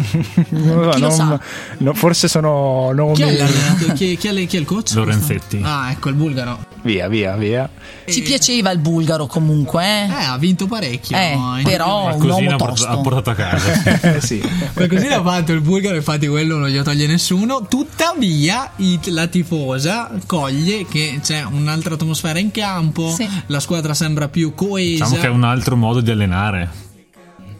non, 0.49 0.89
Chi 0.91 0.99
lo 0.99 1.07
non, 1.07 1.11
sa? 1.11 1.39
no, 1.77 1.93
forse 1.93 2.27
sono 2.27 2.91
nomi. 2.93 3.13
Chi 3.13 3.21
è, 3.23 3.93
chi, 3.93 4.17
chi, 4.17 4.27
è, 4.27 4.45
chi 4.47 4.55
è 4.57 4.59
il 4.59 4.65
coach? 4.65 4.93
Lorenzetti. 5.31 5.61
Ah, 5.63 5.91
ecco 5.91 6.09
il 6.09 6.15
bulgaro. 6.15 6.65
Via, 6.83 7.07
via, 7.07 7.35
via. 7.35 7.69
Ci 8.07 8.21
piaceva 8.23 8.71
il 8.71 8.79
bulgaro 8.79 9.27
comunque, 9.27 9.83
eh? 9.83 10.05
Eh, 10.07 10.23
ha 10.25 10.37
vinto 10.37 10.65
parecchio. 10.65 11.15
Eh, 11.15 11.33
In- 11.33 11.61
però 11.63 12.13
un 12.13 12.19
Così 12.19 12.43
uomo 12.43 12.49
ha 12.51 12.55
tosto. 12.57 13.01
portato 13.01 13.29
a 13.29 13.33
casa. 13.35 14.15
Eh, 14.15 14.21
sì. 14.21 14.41
Qualcosina 14.73 15.17
ha 15.17 15.21
fatto 15.23 15.51
il 15.53 15.61
bulgaro, 15.61 15.95
infatti 15.95 16.27
quello 16.27 16.57
non 16.57 16.69
glielo 16.69 16.83
toglie 16.83 17.05
nessuno. 17.05 17.65
Tuttavia, 17.69 18.71
la 19.05 19.27
tifosa 19.27 20.11
coglie 20.25 20.85
che 20.87 21.19
c'è 21.23 21.43
un'altra 21.43 21.93
atmosfera 21.93 22.39
in 22.39 22.49
campo, 22.51 23.11
Sì. 23.11 23.27
la 23.47 23.59
squadra 23.59 23.93
sembra 23.93 24.27
più 24.27 24.55
coesa. 24.55 25.03
Diciamo 25.05 25.21
che 25.21 25.27
è 25.27 25.31
un 25.31 25.43
altro 25.43 25.75
modo 25.75 26.01
di 26.01 26.09
allenare. 26.09 26.89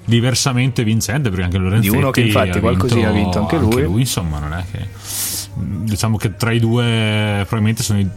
Diversamente 0.04 0.84
vincente, 0.84 1.30
perché 1.30 1.44
anche 1.46 1.58
Lorenzetti 1.60 1.92
Di 1.92 1.96
uno 2.02 2.10
che 2.10 2.22
infatti 2.22 2.58
ha 2.58 2.60
qualcosina 2.60 3.10
ha 3.10 3.12
vinto 3.12 3.38
anche 3.40 3.58
lui. 3.58 4.00
insomma, 4.02 4.40
non 4.40 4.54
è 4.54 4.64
che. 4.72 4.88
Diciamo 5.54 6.18
che 6.18 6.36
tra 6.36 6.52
i 6.52 6.60
due, 6.60 7.38
probabilmente 7.42 7.84
sono 7.84 8.00
i 8.00 8.10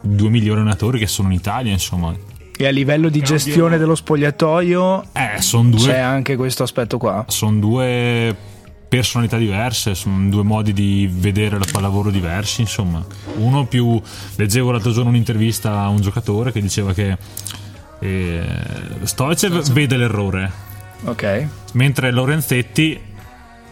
due 0.00 0.28
migliori 0.30 0.60
allenatori 0.60 0.98
che 0.98 1.06
sono 1.06 1.28
in 1.28 1.34
Italia, 1.34 1.72
insomma. 1.72 2.14
E 2.58 2.66
a 2.66 2.70
livello 2.70 3.08
di 3.08 3.20
gestione 3.20 3.76
dello 3.76 3.94
spogliatoio 3.94 5.02
Eh, 5.12 5.40
due. 5.64 5.78
c'è 5.78 5.98
anche 5.98 6.36
questo 6.36 6.62
aspetto 6.62 6.96
qua. 6.96 7.24
sono 7.28 7.58
due 7.58 8.34
personalità 8.88 9.36
diverse, 9.36 9.94
sono 9.94 10.28
due 10.30 10.42
modi 10.44 10.72
di 10.72 11.08
vedere 11.12 11.58
la 11.58 11.66
pallavolo 11.70 12.10
diversi, 12.10 12.60
insomma. 12.62 13.04
Uno 13.36 13.66
più 13.66 14.00
leggevo 14.36 14.70
l'altro 14.70 14.92
giorno 14.92 15.10
un'intervista 15.10 15.80
a 15.80 15.88
un 15.88 16.00
giocatore 16.00 16.52
che 16.52 16.60
diceva 16.62 16.94
che 16.94 17.18
eh, 17.98 18.44
Stoicev 19.02 19.70
vede 19.72 19.96
l'errore, 19.96 20.50
Ok. 21.04 21.46
mentre 21.72 22.10
Lorenzetti 22.12 22.98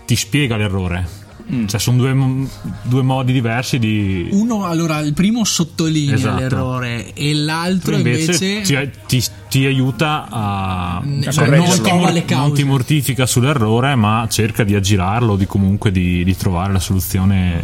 ti 0.05 0.17
spiega 0.17 0.57
l'errore. 0.57 1.23
Cioè, 1.67 1.79
sono 1.79 1.99
due, 1.99 2.49
due 2.83 3.03
modi 3.03 3.33
diversi 3.33 3.79
di. 3.79 4.29
Uno, 4.33 4.65
allora, 4.65 4.99
il 5.01 5.13
primo 5.13 5.45
sottolinea 5.45 6.15
Esatto. 6.15 6.39
l'errore 6.39 7.13
e 7.13 7.35
l'altro 7.35 7.97
invece, 7.97 8.33
invece, 8.45 8.91
ti, 9.07 9.21
ti- 9.21 9.31
ti 9.51 9.67
aiuta 9.67 10.27
a. 10.31 11.01
N- 11.05 11.23
cioè, 11.31 11.45
correggerlo. 11.45 11.75
non, 11.75 11.83
ti 11.83 11.93
mor- 11.93 12.13
le 12.13 12.25
cause. 12.25 12.43
non 12.47 12.55
ti 12.55 12.65
mortifica 12.65 13.27
sull'errore, 13.27 13.95
ma 13.95 14.27
cerca 14.31 14.65
di 14.65 14.75
aggirarlo, 14.75 15.37
di 15.37 15.47
comunque 15.47 15.91
di, 15.93 16.25
di 16.25 16.37
trovare 16.37 16.73
la 16.73 16.81
soluzione 16.81 17.63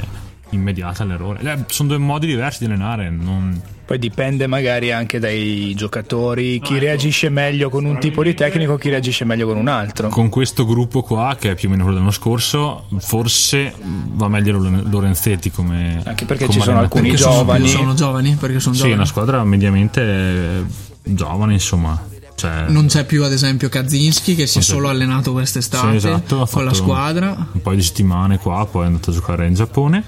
immediata 0.50 1.02
all'errore. 1.02 1.40
Eh, 1.40 1.64
sono 1.68 1.88
due 1.88 1.98
modi 1.98 2.26
diversi 2.26 2.58
di 2.60 2.66
allenare. 2.66 3.08
Non... 3.08 3.60
Poi 3.90 3.98
dipende 3.98 4.46
magari 4.46 4.92
anche 4.92 5.18
dai 5.18 5.74
giocatori, 5.74 6.60
chi 6.60 6.78
reagisce 6.78 7.28
meglio 7.28 7.70
con 7.70 7.84
un 7.84 7.98
tipo 7.98 8.22
di 8.22 8.34
tecnico, 8.34 8.76
chi 8.76 8.88
reagisce 8.88 9.24
meglio 9.24 9.48
con 9.48 9.56
un 9.56 9.66
altro. 9.66 10.06
Con 10.10 10.28
questo 10.28 10.64
gruppo 10.64 11.02
qua, 11.02 11.36
che 11.36 11.50
è 11.50 11.54
più 11.56 11.66
o 11.66 11.72
meno 11.72 11.82
quello 11.82 11.96
dell'anno 11.98 12.14
scorso, 12.16 12.84
forse 13.00 13.74
va 13.80 14.28
meglio 14.28 14.52
Loren- 14.52 14.88
Lorenzetti 14.88 15.50
come. 15.50 16.00
Anche 16.04 16.24
perché 16.24 16.44
come 16.46 16.56
ci 16.56 16.64
sono 16.64 16.78
alcuni 16.78 17.08
perché 17.08 17.20
sono, 17.24 17.34
giovani. 17.34 17.68
sono 17.68 17.94
giovani, 17.94 18.36
perché 18.38 18.60
sono 18.60 18.74
Sì, 18.74 18.80
giovani. 18.82 18.96
una 18.98 19.06
squadra 19.06 19.42
mediamente 19.42 20.64
giovane, 21.02 21.52
insomma. 21.54 22.00
Cioè, 22.36 22.66
Non 22.68 22.86
c'è 22.86 23.04
più 23.04 23.24
ad 23.24 23.32
esempio 23.32 23.68
Kaczynski 23.68 24.36
che 24.36 24.46
si 24.46 24.60
è 24.60 24.62
solo 24.62 24.88
allenato 24.88 25.32
quest'estate 25.32 25.90
Sì, 25.90 25.96
esatto, 25.96 26.48
con 26.48 26.64
la 26.64 26.74
squadra. 26.74 27.48
Un 27.54 27.60
paio 27.60 27.76
di 27.76 27.82
settimane 27.82 28.38
qua, 28.38 28.64
poi 28.70 28.84
è 28.84 28.86
andato 28.86 29.10
a 29.10 29.12
giocare 29.12 29.48
in 29.48 29.54
Giappone. 29.54 30.04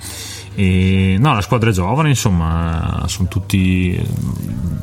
E, 0.55 1.17
no, 1.19 1.35
la 1.35 1.41
squadra 1.41 1.71
è 1.71 1.73
giovane, 1.73 2.11
insomma, 2.11 3.05
sono 3.07 3.29
tutti 3.29 3.95
eh, 3.95 4.07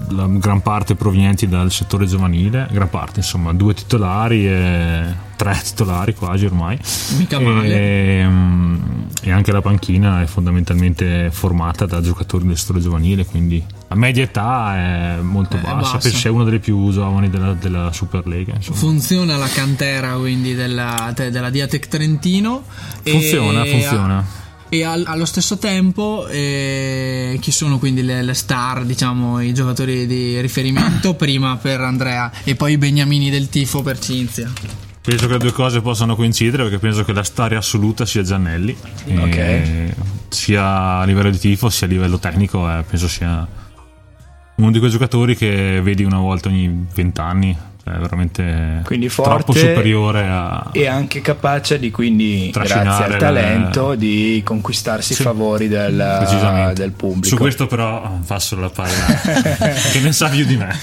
la 0.10 0.28
gran 0.28 0.62
parte 0.62 0.96
provenienti 0.96 1.48
dal 1.48 1.72
settore 1.72 2.06
giovanile, 2.06 2.68
gran 2.72 2.90
parte, 2.90 3.20
insomma, 3.20 3.54
due 3.54 3.74
titolari 3.74 4.48
e 4.48 5.28
tre 5.36 5.60
titolari 5.64 6.16
quasi 6.16 6.46
ormai. 6.46 6.78
Mica 7.18 7.40
male. 7.40 7.68
E, 7.68 8.26
mm, 8.26 8.76
e 9.22 9.32
anche 9.32 9.52
la 9.52 9.62
panchina 9.62 10.22
è 10.22 10.26
fondamentalmente 10.26 11.30
formata 11.32 11.86
da 11.86 12.02
giocatori 12.02 12.48
del 12.48 12.58
settore 12.58 12.80
giovanile, 12.80 13.26
quindi 13.26 13.64
la 13.88 13.96
media 13.96 14.24
età 14.24 14.76
è 14.76 15.22
molto 15.22 15.58
È 15.58 15.62
bassa, 15.62 15.76
bassa. 15.76 15.98
perché 15.98 16.28
è 16.28 16.32
una 16.32 16.44
delle 16.44 16.60
più 16.60 16.92
giovani 16.92 17.30
della, 17.30 17.54
della 17.54 17.92
Superlega. 17.92 18.54
Insomma. 18.56 18.78
Funziona 18.78 19.38
la 19.38 19.48
cantera 19.48 20.14
quindi 20.14 20.56
della, 20.56 21.14
della 21.16 21.50
Diatec 21.50 21.88
Trentino. 21.88 22.64
Funziona, 23.04 23.66
funziona. 23.66 24.26
E 24.70 24.84
al- 24.84 25.04
allo 25.08 25.26
stesso 25.26 25.58
tempo, 25.58 26.28
eh, 26.28 27.38
chi 27.42 27.52
sono 27.52 27.80
quindi 27.80 28.04
le, 28.04 28.22
le 28.22 28.34
star, 28.36 28.86
diciamo, 28.86 29.42
i 29.42 29.54
giocatori 29.54 30.06
di 30.06 30.40
riferimento? 30.40 31.16
prima 31.20 31.58
per 31.58 31.82
Andrea 31.82 32.32
e 32.44 32.56
poi 32.56 32.74
i 32.74 32.78
beniamini 32.78 33.30
del 33.30 33.50
tifo 33.50 33.82
per 33.82 33.98
Cinzia. 34.00 34.52
Penso 35.02 35.26
che 35.26 35.34
le 35.34 35.40
due 35.40 35.52
cose 35.52 35.82
possano 35.82 36.16
coincidere 36.16 36.64
perché 36.64 36.78
penso 36.78 37.04
che 37.04 37.14
la 37.14 37.24
storia 37.24 37.58
assoluta 37.58 38.06
sia 38.06 38.22
Giannelli, 38.22 38.76
E 39.06 39.94
sia 40.28 41.00
a 41.00 41.06
livello 41.06 41.32
di 41.32 41.40
tifo 41.40 41.70
sia 41.70 41.88
a 41.88 41.90
livello 41.90 42.20
tecnico, 42.20 42.70
eh, 42.70 42.84
penso 42.88 43.08
sia 43.08 43.48
uno 44.56 44.72
di 44.72 44.78
quei 44.78 44.92
giocatori 44.92 45.36
che 45.36 45.82
vedi 45.82 46.04
una 46.04 46.20
volta 46.20 46.50
ogni 46.50 46.86
vent'anni, 46.94 47.58
è 47.96 47.98
veramente 48.00 48.82
Quindi 48.84 49.08
troppo 49.10 49.30
forte 49.54 49.60
superiore 49.60 50.26
a... 50.28 50.70
E 50.72 50.88
anche 50.88 51.22
capace 51.22 51.80
di 51.80 51.92
quindi, 51.92 52.50
Trascinare 52.52 52.84
grazie 52.86 53.06
al 53.06 53.12
il- 53.12 53.18
talento, 53.18 53.96
di 53.96 54.42
conquistarsi 54.44 55.14
i 55.14 55.16
Sì, 55.16 55.24
favori 55.24 55.68
del, 55.68 56.72
del 56.76 56.92
pubblico. 56.92 57.28
Su 57.28 57.36
questo 57.38 57.68
però 57.68 58.20
passo 58.26 58.56
la 58.60 58.70
palla 58.70 58.90
che 59.92 60.00
ne 60.02 60.12
sa 60.12 60.30
più 60.30 60.46
di 60.46 60.56
me. 60.58 60.76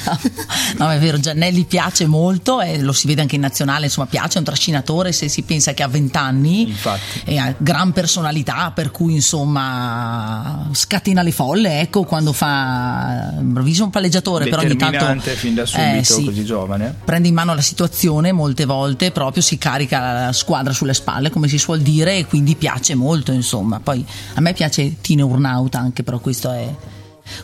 No, 0.78 0.90
è 0.90 0.98
vero, 0.98 1.18
Giannelli 1.18 1.64
piace 1.64 2.06
molto 2.06 2.60
e 2.60 2.80
lo 2.80 2.92
si 2.92 3.06
vede 3.06 3.20
anche 3.22 3.34
in 3.36 3.40
nazionale, 3.40 3.84
insomma, 3.86 4.06
piace, 4.06 4.34
è 4.36 4.38
un 4.38 4.44
trascinatore 4.44 5.12
se 5.12 5.28
si 5.28 5.42
pensa 5.42 5.72
che 5.75 5.82
ha 5.82 5.88
20 5.88 6.16
anni 6.16 6.68
Infatti. 6.68 7.22
e 7.25 7.38
ha 7.38 7.54
gran 7.56 7.92
personalità, 7.92 8.72
per 8.75 8.90
cui 8.90 9.14
insomma 9.14 10.68
scatena 10.72 11.22
le 11.22 11.32
folle, 11.32 11.80
ecco, 11.80 12.04
quando 12.04 12.32
fa 12.32 13.32
improvviso 13.38 13.84
un 13.84 13.90
palleggiatore, 13.90 14.48
però 14.48 14.62
ogni 14.62 14.76
tanto 14.76 15.18
fin 15.36 15.54
da 15.54 15.66
subito, 15.66 15.98
Eh, 15.98 16.04
sì. 16.04 16.25
così 16.25 16.44
giovane. 16.44 16.96
Prende 17.05 17.29
in 17.29 17.35
mano 17.35 17.55
la 17.55 17.61
situazione 17.61 18.33
molte 18.33 18.65
volte 18.65 19.11
proprio 19.12 19.43
si 19.43 19.59
carica 19.59 20.25
la 20.26 20.33
squadra 20.33 20.73
sulle 20.73 20.95
spalle 20.95 21.31
come 21.31 21.49
si 21.49 21.59
suol 21.59 21.81
dire 21.81 22.19
e 22.19 22.26
quindi 22.26 22.55
piace 22.57 22.95
molto 22.95 23.33
insomma. 23.33 23.81
Poi 23.81 24.05
a 24.35 24.41
me 24.41 24.53
piace 24.53 25.00
Tino 25.00 25.26
Urnaut 25.26 25.75
anche 25.75 26.03
però 26.03 26.19
questo 26.19 26.50
è 26.50 26.69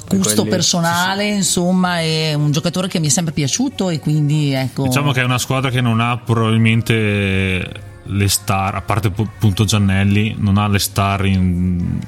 gusto 0.09 0.35
quelli- 0.43 0.51
personale 0.51 1.27
insomma 1.29 1.99
è 2.01 2.35
un 2.35 2.53
giocatore 2.53 2.87
che 2.89 3.01
mi 3.01 3.07
è 3.09 3.11
sempre 3.11 3.33
piaciuto 3.33 3.91
e 3.91 3.99
quindi 3.99 4.53
ecco. 4.53 4.85
Diciamo 4.85 5.13
che 5.13 5.21
è 5.21 5.25
una 5.25 5.39
squadra 5.39 5.71
che 5.71 5.81
non 5.81 6.01
ha 6.01 6.17
probabilmente 6.19 7.91
le 8.05 8.29
star, 8.29 8.75
a 8.75 8.81
parte 8.83 9.11
pu- 9.11 9.23
appunto 9.23 9.65
Giannelli, 9.65 10.35
non 10.39 10.59
ha 10.59 10.67
le 10.69 10.79
star 10.79 11.25
in- 11.27 11.99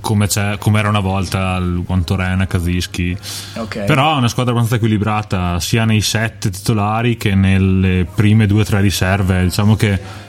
come, 0.00 0.26
c'è- 0.26 0.58
come 0.58 0.78
era 0.78 0.88
una 0.88 1.00
volta 1.00 1.56
il 1.56 1.82
Guantorena, 1.84 2.46
Kazischi. 2.46 3.16
Ok. 3.56 3.84
Però 3.84 4.14
è 4.14 4.18
una 4.18 4.28
squadra 4.28 4.52
abbastanza 4.52 4.76
equilibrata 4.84 5.58
sia 5.60 5.84
nei 5.84 6.00
set 6.00 6.48
titolari 6.50 7.16
che 7.16 7.34
nelle 7.34 8.06
prime 8.14 8.46
due 8.46 8.62
o 8.62 8.64
tre 8.64 8.80
riserve. 8.80 9.42
Diciamo 9.44 9.74
che 9.76 10.26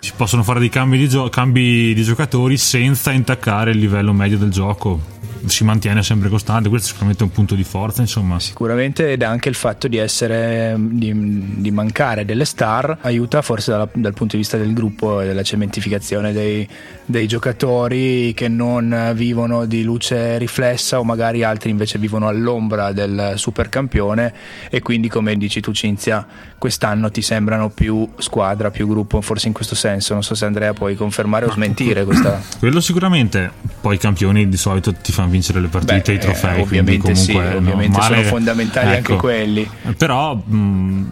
si 0.00 0.12
possono 0.16 0.42
fare 0.42 0.60
dei 0.60 0.70
cambi 0.70 0.96
di, 0.96 1.08
gio- 1.08 1.28
cambi 1.28 1.92
di 1.94 2.02
giocatori 2.02 2.56
senza 2.56 3.10
intaccare 3.10 3.72
il 3.72 3.78
livello 3.78 4.12
medio 4.12 4.38
del 4.38 4.50
gioco. 4.50 5.18
Si 5.46 5.64
mantiene 5.64 6.02
sempre 6.02 6.28
costante, 6.28 6.68
questo 6.68 6.88
è 6.88 6.90
sicuramente 6.90 7.22
un 7.22 7.30
punto 7.30 7.54
di 7.54 7.64
forza, 7.64 8.02
insomma. 8.02 8.38
Sicuramente 8.38 9.12
ed 9.12 9.22
anche 9.22 9.48
il 9.48 9.54
fatto 9.54 9.88
di 9.88 9.96
essere 9.96 10.76
di, 10.78 11.12
di 11.14 11.70
mancare 11.70 12.26
delle 12.26 12.44
star 12.44 12.98
aiuta 13.00 13.40
forse 13.40 13.70
dalla- 13.70 13.88
dal 13.90 14.12
punto 14.12 14.36
di 14.36 14.42
vista 14.42 14.58
del 14.58 14.74
gruppo 14.74 15.20
e 15.22 15.26
della 15.26 15.42
cementificazione 15.42 16.32
dei, 16.32 16.68
dei 17.06 17.26
giocatori 17.26 18.34
che 18.34 18.48
non 18.48 19.12
vivono 19.14 19.64
di 19.64 19.82
luce 19.82 20.36
riflessa 20.36 20.98
o 20.98 21.04
magari 21.04 21.42
altri 21.42 21.70
invece 21.70 21.98
vivono 21.98 22.28
all'ombra 22.28 22.92
del 22.92 23.32
supercampione 23.36 24.34
e 24.68 24.80
quindi 24.82 25.08
come 25.08 25.36
dici 25.36 25.60
tu 25.60 25.72
Cinzia 25.72 26.26
quest'anno 26.58 27.10
ti 27.10 27.22
sembrano 27.22 27.70
più 27.70 28.06
squadra, 28.18 28.70
più 28.70 28.86
gruppo 28.86 29.22
forse 29.22 29.46
in 29.46 29.54
questo 29.54 29.74
senso 29.74 29.89
non 30.08 30.22
so 30.22 30.34
se 30.34 30.44
Andrea 30.44 30.72
puoi 30.72 30.94
confermare 30.94 31.46
o 31.46 31.50
smentire 31.50 32.04
questa 32.04 32.40
Quello 32.58 32.80
sicuramente, 32.80 33.50
poi 33.80 33.94
i 33.96 33.98
campioni 33.98 34.48
di 34.48 34.56
solito 34.56 34.92
ti 34.92 35.12
fanno 35.12 35.30
vincere 35.30 35.60
le 35.60 35.68
partite, 35.68 36.12
Beh, 36.12 36.18
i 36.18 36.20
trofei. 36.20 36.58
eh, 36.58 36.62
ovviamente 36.62 37.00
quindi 37.00 37.20
sì, 37.20 37.32
comunque, 37.32 37.56
ovviamente 37.56 37.96
no, 37.96 38.02
sono 38.02 38.16
male- 38.16 38.28
fondamentali 38.28 38.94
anche 38.94 39.12
ecco. 39.12 39.20
quelli. 39.20 39.70
Però 39.96 40.34
mh, 40.34 41.08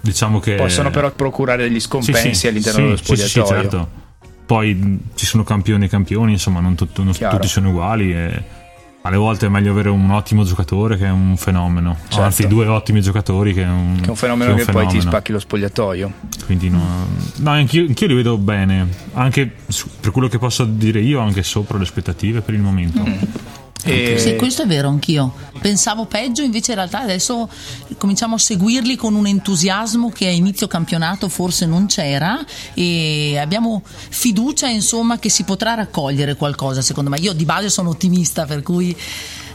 diciamo 0.00 0.40
che 0.40 0.54
possono 0.54 0.90
però 0.90 1.10
procurare 1.10 1.64
degli 1.64 1.80
scompensi 1.80 2.34
sì, 2.34 2.46
all'interno 2.48 2.78
sì, 2.78 2.84
dello 2.84 2.96
sì, 2.96 3.04
sì, 3.04 3.14
spogliatoio 3.26 3.46
sì, 3.46 3.62
certo. 3.62 3.88
Poi 4.46 4.74
mh, 4.74 4.98
ci 5.14 5.26
sono 5.26 5.42
campioni 5.42 5.86
e 5.86 5.88
campioni, 5.88 6.32
insomma, 6.32 6.60
non, 6.60 6.74
tut- 6.76 6.98
non 6.98 7.12
tutti 7.12 7.48
sono 7.48 7.70
uguali. 7.70 8.12
E 8.12 8.42
alle 9.06 9.16
volte 9.16 9.46
è 9.46 9.48
meglio 9.48 9.70
avere 9.70 9.88
un 9.88 10.10
ottimo 10.10 10.44
giocatore 10.44 10.96
che 10.96 11.06
un 11.06 11.36
fenomeno. 11.36 11.96
Certo. 12.08 12.22
Anzi, 12.22 12.46
due 12.46 12.66
ottimi 12.66 13.00
giocatori 13.00 13.54
che 13.54 13.62
un, 13.62 13.98
che 14.00 14.06
è 14.06 14.10
un 14.10 14.16
fenomeno 14.16 14.54
che 14.54 14.64
che, 14.64 14.64
è 14.64 14.66
un 14.66 14.72
poi 14.72 14.82
ti 14.84 14.88
fenomeno. 14.90 15.10
spacchi 15.10 15.32
lo 15.32 15.38
spogliatoio 15.38 16.12
Quindi 16.44 16.68
no, 16.68 17.06
no 17.36 17.50
anch'io, 17.50 17.86
anch'io 17.86 18.06
li 18.06 18.14
vedo 18.14 18.36
bene, 18.38 18.88
anche 19.14 19.50
per 20.00 20.10
quello 20.10 20.28
che 20.28 20.38
posso 20.38 20.64
dire 20.64 21.00
io, 21.00 21.20
anche 21.20 21.42
sopra 21.42 21.78
le 21.78 21.84
aspettative 21.84 22.40
per 22.40 22.54
il 22.54 22.60
momento. 22.60 23.02
Mm. 23.02 23.64
E 23.86 24.18
Sì, 24.18 24.36
questo 24.36 24.62
è 24.62 24.66
vero, 24.66 24.88
anch'io. 24.88 25.32
Pensavo 25.60 26.04
peggio, 26.04 26.42
invece 26.42 26.72
in 26.72 26.78
realtà 26.78 27.00
adesso 27.00 27.48
cominciamo 27.98 28.34
a 28.34 28.38
seguirli 28.38 28.96
con 28.96 29.14
un 29.14 29.26
entusiasmo 29.26 30.10
che 30.10 30.26
a 30.26 30.30
inizio 30.30 30.66
campionato 30.66 31.28
forse 31.28 31.66
non 31.66 31.86
c'era 31.86 32.44
e 32.74 33.38
abbiamo 33.38 33.82
fiducia 33.84 34.68
insomma 34.68 35.18
che 35.18 35.30
si 35.30 35.44
potrà 35.44 35.74
raccogliere 35.74 36.36
qualcosa 36.36 36.82
secondo 36.82 37.10
me. 37.10 37.18
Io 37.18 37.32
di 37.32 37.44
base 37.44 37.70
sono 37.70 37.90
ottimista 37.90 38.44
per 38.44 38.62
cui 38.62 38.94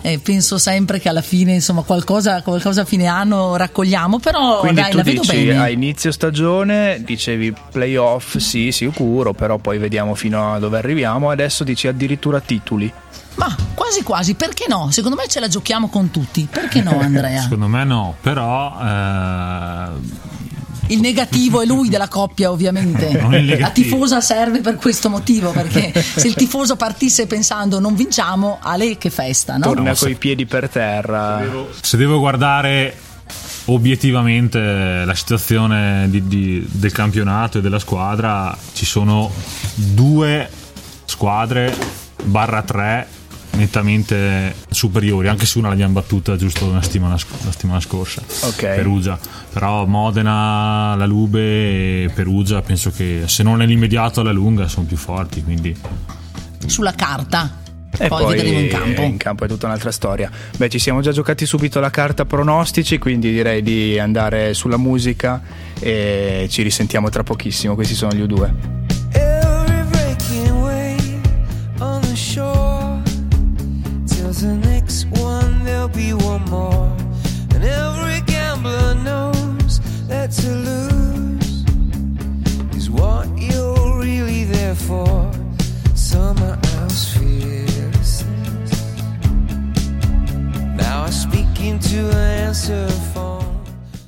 eh, 0.02 0.20
penso 0.20 0.58
sempre 0.58 1.00
che 1.00 1.10
alla 1.10 1.22
fine 1.22 1.54
insomma 1.54 1.84
qualcosa, 1.84 2.42
qualcosa 2.42 2.82
a 2.82 2.86
fine 2.86 3.06
anno 3.06 3.56
raccogliamo, 3.56 4.20
però 4.20 4.60
quindi 4.60 4.82
dai, 4.82 4.92
tu 4.92 4.98
la 4.98 5.04
vedo 5.04 5.22
dici 5.22 5.36
bene. 5.36 5.60
a 5.60 5.70
inizio 5.70 6.12
stagione 6.12 7.02
dicevi 7.06 7.54
playoff 7.72 8.38
sì 8.38 8.72
sicuro 8.72 9.34
però 9.34 9.58
poi 9.58 9.78
vediamo 9.78 10.16
fino 10.16 10.54
a 10.54 10.60
dove 10.60 10.78
arriviamo 10.78 11.30
adesso 11.30 11.64
dici 11.64 11.88
addirittura 11.88 12.40
titoli 12.40 12.92
Ma 13.36 13.56
quasi 13.74 14.04
quasi, 14.04 14.34
perché 14.36 14.66
no? 14.68 14.90
Secondo 14.92 15.16
me 15.18 15.28
ce 15.28 15.40
la 15.40 15.48
giochiamo 15.48 15.90
con 15.90 16.12
tutti, 16.12 16.48
perché 16.50 16.82
no 16.82 17.00
Andrea? 17.02 17.42
Secondo 17.42 17.68
me 17.68 17.84
no, 17.84 18.16
però 18.22 18.78
eh, 18.82 19.90
Il 20.88 21.00
negativo 21.00 21.62
è 21.62 21.66
lui 21.66 21.88
della 21.90 22.08
coppia, 22.10 22.52
ovviamente. 22.52 23.10
La 23.58 23.70
tifosa 23.70 24.20
serve 24.20 24.60
per 24.60 24.76
questo 24.76 25.10
motivo, 25.10 25.52
perché 25.52 25.94
se 26.02 26.28
il 26.28 26.34
tifoso 26.36 26.76
partisse 26.76 27.26
pensando 27.28 27.80
non 27.80 27.96
vinciamo, 27.96 28.60
a 28.62 28.76
lei 28.76 28.98
che 28.98 29.10
festa, 29.10 29.56
no? 29.58 29.64
torna 29.64 29.92
No, 29.92 29.96
coi 29.96 30.12
se- 30.12 30.16
piedi 30.16 30.46
per 30.46 30.68
terra 30.70 31.42
se 31.80 31.96
devo 31.98 32.20
guardare 32.20 32.96
obiettivamente 33.66 34.60
la 35.06 35.14
situazione 35.16 36.10
di- 36.10 36.28
di- 36.28 36.68
del 36.70 36.92
campionato 36.92 37.60
e 37.60 37.62
della 37.62 37.80
squadra, 37.80 38.56
ci 38.74 38.86
sono 38.86 39.32
due 39.76 40.50
squadre 41.06 41.74
barra 42.24 42.62
tre 42.64 43.08
nettamente 43.62 44.56
superiori, 44.70 45.28
anche 45.28 45.46
se 45.46 45.60
una 45.60 45.70
l'abbiamo 45.70 45.94
battuta 45.94 46.36
giusto 46.36 46.66
una 46.66 46.82
settimana, 46.82 47.14
la 47.14 47.52
settimana 47.52 47.80
scorsa. 47.80 48.22
Ok. 48.44 48.58
Perugia. 48.58 49.20
Però 49.54 49.86
Modena, 49.86 50.96
la 50.96 51.06
Lube 51.06 52.04
e 52.04 52.12
Perugia 52.14 52.62
penso 52.62 52.92
che 52.92 53.24
se 53.28 53.44
non 53.44 53.58
nell'immediato 53.58 54.22
alla 54.22 54.32
lunga 54.32 54.68
sono 54.68 54.86
più 54.86 54.98
forti, 54.98 55.44
quindi 55.44 55.76
Sulla 56.66 56.94
carta. 56.94 57.60
E 57.98 58.08
poi, 58.08 58.34
vedremo 58.34 58.60
in 58.60 58.68
campo. 58.70 59.02
in 59.02 59.18
campo 59.18 59.44
è 59.46 59.48
tutta 59.48 59.66
un'altra 59.68 59.92
storia. 59.92 60.32
Beh, 60.58 60.70
ci 60.70 60.80
siamo 60.80 61.02
già 61.02 61.12
giocati 61.12 61.46
subito 61.46 61.80
la 61.80 61.90
carta 61.90 62.26
pronostici, 62.26 62.98
quindi 62.98 63.32
direi 63.32 63.62
di 63.62 64.00
andare 64.00 64.54
sulla 64.54 64.78
musica 64.78 65.42
e 65.80 66.48
ci 66.50 66.62
risentiamo 66.62 67.10
tra 67.10 67.24
pochissimo. 67.24 67.76
Questi 67.76 67.94
sono 67.94 68.14
gli 68.14 68.22
U2. 68.22 68.81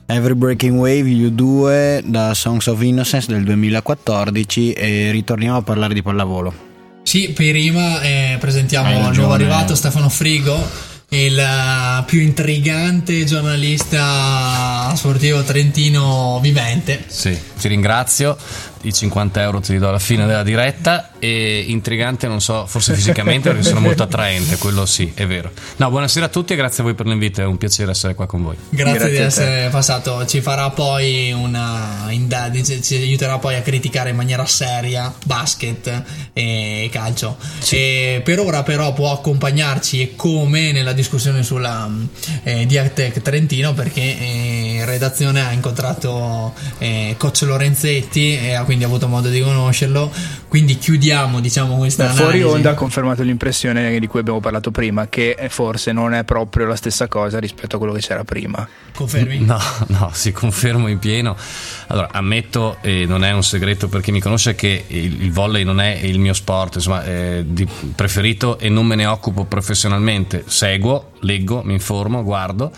Every 0.05 0.35
Breaking 0.35 0.77
Wave 0.77 1.09
U2 1.09 2.01
da 2.05 2.33
Songs 2.33 2.67
of 2.67 2.81
Innocence 2.81 3.31
del 3.31 3.43
2014 3.43 4.71
e 4.73 5.11
ritorniamo 5.11 5.57
a 5.57 5.61
parlare 5.63 5.93
di 5.93 6.01
pallavolo. 6.01 6.53
Sì, 7.03 7.31
prima 7.31 8.01
eh, 8.01 8.37
presentiamo 8.39 9.09
il 9.09 9.17
nuovo 9.17 9.33
arrivato 9.33 9.75
Stefano 9.75 10.09
Frigo, 10.09 10.55
il 11.09 11.37
eh, 11.37 12.03
più 12.05 12.21
intrigante 12.21 13.25
giornalista 13.25 14.93
sportivo 14.95 15.41
trentino 15.43 16.39
vivente. 16.41 17.03
Sì, 17.07 17.37
ti 17.59 17.67
ringrazio. 17.67 18.37
I 18.83 18.91
50 18.91 19.41
euro 19.41 19.59
te 19.61 19.71
li 19.73 19.79
do 19.79 19.87
alla 19.89 19.99
fine 19.99 20.25
della 20.25 20.43
diretta. 20.43 21.11
E 21.19 21.65
intrigante, 21.67 22.27
non 22.27 22.41
so, 22.41 22.65
forse 22.65 22.93
fisicamente 22.95 23.49
perché 23.49 23.63
sono 23.63 23.79
molto 23.79 24.03
attraente, 24.03 24.57
quello 24.57 24.85
sì, 24.85 25.09
è 25.15 25.25
vero. 25.25 25.51
No, 25.77 25.89
buonasera 25.89 26.25
a 26.25 26.29
tutti 26.29 26.51
e 26.51 26.57
grazie 26.57 26.83
a 26.83 26.85
voi 26.85 26.95
per 26.95 27.05
l'invito, 27.05 27.39
è 27.39 27.45
un 27.45 27.57
piacere 27.57 27.91
essere 27.91 28.13
qua 28.13 28.25
con 28.25 28.43
voi. 28.43 28.57
Grazie, 28.69 28.93
Grazie 28.97 29.11
di 29.11 29.23
essere 29.23 29.69
passato, 29.69 30.25
ci 30.25 30.41
farà 30.41 30.69
poi 30.71 31.31
una 31.31 32.07
indagine, 32.09 32.81
ci- 32.81 32.95
aiuterà 32.95 33.37
poi 33.37 33.55
a 33.55 33.61
criticare 33.61 34.09
in 34.09 34.17
maniera 34.17 34.45
seria 34.45 35.13
basket 35.25 36.03
e 36.33 36.89
calcio. 36.91 37.37
E 37.69 38.19
per 38.21 38.39
ora 38.39 38.63
però 38.63 38.91
può 38.91 39.13
accompagnarci 39.13 40.01
e 40.01 40.15
come 40.17 40.73
nella 40.73 40.91
discussione 40.91 41.41
sulla 41.41 41.89
eh, 42.43 42.65
Diatec 42.65 43.21
Trentino 43.21 43.73
perché 43.73 44.01
eh, 44.01 44.73
in 44.79 44.85
redazione 44.85 45.39
ha 45.41 45.53
incontrato 45.53 46.53
eh, 46.79 47.15
coach 47.17 47.43
Lorenzetti 47.43 48.37
e 48.37 48.53
ha 48.55 48.63
quindi 48.63 48.72
avuto 48.81 49.07
modo 49.07 49.29
di 49.29 49.41
conoscerlo. 49.41 50.11
Quindi 50.47 50.77
chiudiamo 50.77 51.39
diciamo 51.39 51.77
questa 51.77 52.07
Beh, 52.07 52.13
fuori 52.13 52.43
onda 52.43 52.71
ha 52.71 52.73
confermato 52.73 53.23
l'impressione 53.23 53.99
di 53.99 54.07
cui 54.07 54.19
abbiamo 54.19 54.39
parlato 54.39 54.71
prima, 54.71 55.07
che 55.07 55.35
eh, 55.37 55.49
forse 55.49 55.91
non 55.91 56.13
è 56.13 56.23
proprio 56.23 56.65
la 56.65 56.75
stessa 56.75 57.07
cosa 57.07 57.39
rispetto 57.39 57.75
a 57.75 57.79
quello 57.79 57.93
che 57.93 57.99
c'era 57.99 58.23
prima. 58.23 58.67
Confermi? 58.93 59.39
No, 59.39 59.59
no, 59.87 60.09
si 60.13 60.31
confermo 60.31 60.87
in 60.87 60.99
pieno. 60.99 61.35
Allora, 61.87 62.09
ammetto, 62.11 62.77
e 62.81 63.05
non 63.05 63.23
è 63.23 63.31
un 63.31 63.43
segreto 63.43 63.87
per 63.87 64.01
chi 64.01 64.11
mi 64.11 64.19
conosce, 64.19 64.55
che 64.55 64.85
il, 64.87 65.23
il 65.23 65.31
volley 65.31 65.63
non 65.63 65.79
è 65.79 65.99
il 66.01 66.19
mio 66.19 66.33
sport 66.33 66.75
insomma, 66.75 67.03
eh, 67.03 67.43
di 67.45 67.67
preferito 67.95 68.57
e 68.59 68.69
non 68.69 68.85
me 68.85 68.95
ne 68.95 69.05
occupo 69.05 69.45
professionalmente. 69.45 70.43
Seguo, 70.47 71.12
leggo, 71.23 71.61
mi 71.63 71.73
informo, 71.73 72.23
guardo 72.23 72.71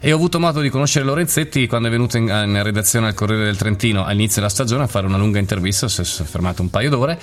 e 0.00 0.12
ho 0.12 0.16
avuto 0.16 0.40
modo 0.40 0.60
di 0.60 0.68
conoscere 0.68 1.04
Lorenzetti 1.04 1.66
quando 1.66 1.88
è 1.88 1.90
venuto 1.90 2.16
in, 2.16 2.24
in 2.24 2.62
redazione 2.62 3.06
al 3.06 3.14
Corriere 3.14 3.44
del 3.44 3.56
Trentino 3.56 4.04
all'inizio 4.04 4.40
della 4.40 4.52
stagione 4.52 4.84
a 4.84 4.86
fare 4.86 5.06
una 5.06 5.16
lunga 5.16 5.38
intervista, 5.38 5.88
si 5.88 6.00
è 6.00 6.04
fermato 6.04 6.62
un 6.62 6.70
paio 6.70 6.90
d'ore. 6.90 7.18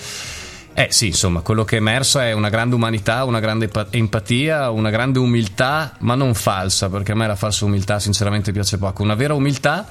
Eh 0.74 0.88
sì, 0.92 1.08
insomma, 1.08 1.42
quello 1.42 1.66
che 1.66 1.76
è 1.76 1.80
emerso 1.80 2.20
è 2.20 2.32
una 2.32 2.48
grande 2.48 2.76
umanità, 2.76 3.26
una 3.26 3.42
grande 3.42 3.70
empatia, 3.90 4.70
una 4.70 4.90
grande 4.90 5.20
umiltà, 5.20 5.96
ma 6.00 6.16
non 6.16 6.34
falsa, 6.34 6.90
perché 6.90 7.12
a 7.12 7.16
me 7.16 7.28
la 7.28 7.36
falsa 7.36 7.66
umiltà 7.66 8.00
sinceramente 8.00 8.54
piace 8.54 8.78
poco. 8.78 9.04
Una 9.04 9.16
vera 9.16 9.34
umiltà 9.34 9.86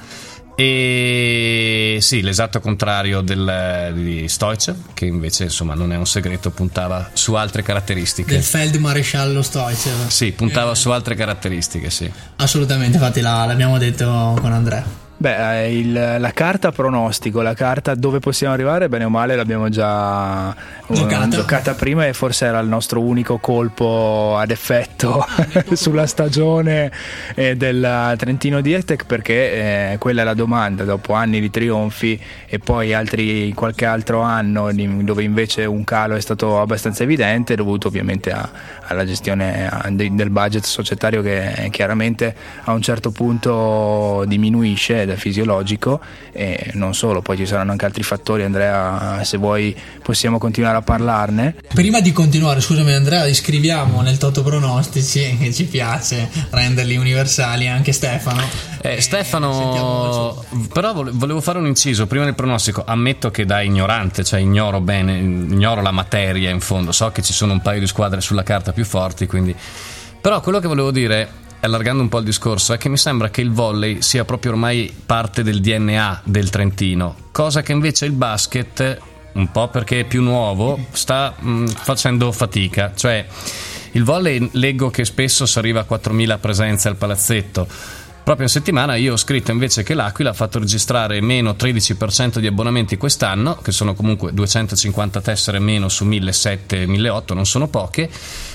e 0.61 1.99
sì, 2.01 2.21
l'esatto 2.21 2.59
contrario 2.59 3.21
del, 3.21 3.91
di 3.95 4.27
Stoic, 4.27 4.73
che 4.93 5.05
invece 5.05 5.43
insomma 5.45 5.73
non 5.73 5.93
è 5.93 5.95
un 5.95 6.05
segreto, 6.05 6.49
puntava 6.49 7.11
su 7.13 7.33
altre 7.35 7.63
caratteristiche. 7.63 8.33
Del 8.33 8.43
feldmaresciallo 8.43 9.41
Stoicev. 9.41 10.07
Sì, 10.07 10.31
puntava 10.33 10.75
su 10.75 10.89
altre 10.89 11.15
caratteristiche, 11.15 11.89
sì. 11.89 12.11
Assolutamente, 12.35 12.97
infatti 12.97 13.21
la- 13.21 13.45
l'abbiamo 13.45 13.77
detto 13.77 14.37
con 14.41 14.51
Andrea. 14.51 15.07
Beh, 15.21 15.65
eh, 15.65 15.77
il- 15.77 16.15
la 16.17 16.31
carta 16.31 16.71
pronostico, 16.71 17.41
la 17.41 17.53
carta 17.53 17.93
dove 17.93 18.19
possiamo 18.19 18.53
arrivare, 18.53 18.87
bene 18.87 19.03
o 19.03 19.09
male, 19.09 19.35
l'abbiamo 19.35 19.67
già 19.67 20.55
eh, 20.55 20.93
Giocata. 20.93 21.27
giocata 21.27 21.73
prima 21.73 22.07
e 22.07 22.13
forse 22.13 22.45
era 22.45 22.59
il 22.59 22.69
nostro 22.69 23.01
unico 23.01 23.37
colpo 23.37 24.37
ad 24.39 24.49
effetto 24.49 25.25
sulla 25.73 26.07
stagione 26.07 26.89
eh, 27.35 27.57
del 27.57 28.13
Trentino 28.17 28.61
Dietec 28.61 29.05
perché 29.05 29.91
eh, 29.91 29.97
quella 29.97 30.21
è 30.21 30.23
la 30.23 30.33
domanda, 30.33 30.85
dopo 30.85 31.11
anni 31.11 31.41
di 31.41 31.49
trionfi 31.49 32.17
e 32.47 32.59
poi 32.59 32.93
altri, 32.93 33.51
qualche 33.53 33.83
altro 33.85 34.21
anno 34.21 34.71
dove 34.71 35.23
invece 35.23 35.65
un 35.65 35.83
calo 35.83 36.15
è 36.15 36.21
stato 36.21 36.61
abbastanza 36.61 37.03
evidente, 37.03 37.55
dovuto 37.55 37.89
ovviamente 37.89 38.31
a- 38.31 38.49
alla 38.83 39.05
gestione 39.05 39.69
del 39.89 40.29
budget 40.29 40.63
societario 40.63 41.21
che 41.21 41.65
eh, 41.65 41.69
chiaramente 41.71 42.33
a 42.63 42.71
un 42.71 42.81
certo 42.81 43.11
punto 43.11 44.23
diminuisce 44.25 45.07
ed 45.09 45.17
è 45.17 45.19
fisiologico 45.19 45.99
e 46.31 46.71
non 46.73 46.93
solo, 46.93 47.21
poi 47.21 47.37
ci 47.37 47.45
saranno 47.45 47.71
anche 47.71 47.85
altri 47.85 48.03
fattori, 48.03 48.43
Andrea 48.43 49.23
se 49.23 49.37
vuoi 49.37 49.75
possiamo 50.01 50.37
continuare 50.37 50.77
a 50.77 50.81
parlarne. 50.81 51.55
Prima 51.73 51.99
di 52.01 52.11
continuare, 52.11 52.61
scusami 52.61 52.93
Andrea, 52.93 53.25
iscriviamo 53.25 54.01
nel 54.01 54.17
Toto 54.17 54.43
Pronostici 54.43 55.37
che 55.37 55.53
ci 55.53 55.65
piace 55.65 56.29
renderli 56.51 56.97
universali 56.97 57.67
anche 57.67 57.91
Stefano. 57.91 58.41
Eh, 58.81 58.87
Eh, 58.95 59.01
Stefano, 59.01 59.51
suo- 59.53 60.45
però 60.71 60.93
vole- 60.93 61.11
volevo 61.13 61.41
fare 61.41 61.57
un 61.59 61.65
inciso 61.67 62.07
prima 62.07 62.23
del 62.23 62.33
pronostico. 62.33 62.83
Ammetto 62.85 63.29
che 63.29 63.45
da 63.45 63.61
ignorante, 63.61 64.23
cioè 64.23 64.39
ignoro 64.39 64.79
bene, 64.79 65.17
ignoro 65.17 65.81
la 65.81 65.91
materia 65.91 66.49
in 66.49 66.61
fondo. 66.61 66.91
So 66.93 67.11
che 67.11 67.21
ci 67.21 67.33
sono 67.33 67.51
un 67.53 67.61
paio 67.61 67.81
di 67.81 67.87
squadre 67.87 68.21
sulla 68.21 68.43
carta 68.43 68.71
più 68.71 68.85
forti, 68.85 69.25
quindi. 69.27 69.53
Però 70.21 70.39
quello 70.41 70.59
che 70.59 70.67
volevo 70.67 70.91
dire, 70.91 71.29
allargando 71.61 72.01
un 72.01 72.09
po' 72.09 72.19
il 72.19 72.25
discorso, 72.25 72.73
è 72.73 72.77
che 72.77 72.89
mi 72.89 72.97
sembra 72.97 73.29
che 73.29 73.41
il 73.41 73.51
volley 73.51 74.01
sia 74.01 74.25
proprio 74.25 74.51
ormai 74.51 74.93
parte 75.05 75.43
del 75.43 75.59
DNA 75.61 76.21
del 76.23 76.49
Trentino, 76.49 77.15
cosa 77.31 77.61
che 77.61 77.71
invece 77.71 78.05
il 78.05 78.13
basket, 78.13 78.99
un 79.33 79.51
po' 79.51 79.67
perché 79.67 80.01
è 80.01 80.03
più 80.05 80.21
nuovo, 80.21 80.79
sta 80.91 81.33
mh, 81.37 81.67
facendo 81.67 82.31
fatica. 82.31 82.93
Cioè, 82.95 83.25
il 83.91 84.03
volley 84.03 84.49
leggo 84.53 84.89
che 84.89 85.05
spesso 85.05 85.45
si 85.45 85.57
arriva 85.57 85.81
a 85.81 85.85
4.000 85.89 86.39
presenze 86.39 86.87
al 86.87 86.95
palazzetto. 86.95 87.67
Proprio 88.23 88.45
in 88.45 88.51
settimana 88.51 88.95
io 88.95 89.13
ho 89.13 89.17
scritto 89.17 89.51
invece 89.51 89.81
che 89.83 89.93
l'Aquila 89.93 90.29
ha 90.29 90.33
fatto 90.33 90.59
registrare 90.59 91.19
meno 91.19 91.51
13% 91.51 92.37
di 92.39 92.47
abbonamenti 92.47 92.95
quest'anno, 92.95 93.55
che 93.55 93.71
sono 93.71 93.95
comunque 93.95 94.33
250 94.33 95.21
tessere 95.21 95.59
meno 95.59 95.89
su 95.89 96.05
1.700-1.800, 96.05 97.33
non 97.33 97.45
sono 97.45 97.67
poche. 97.67 98.09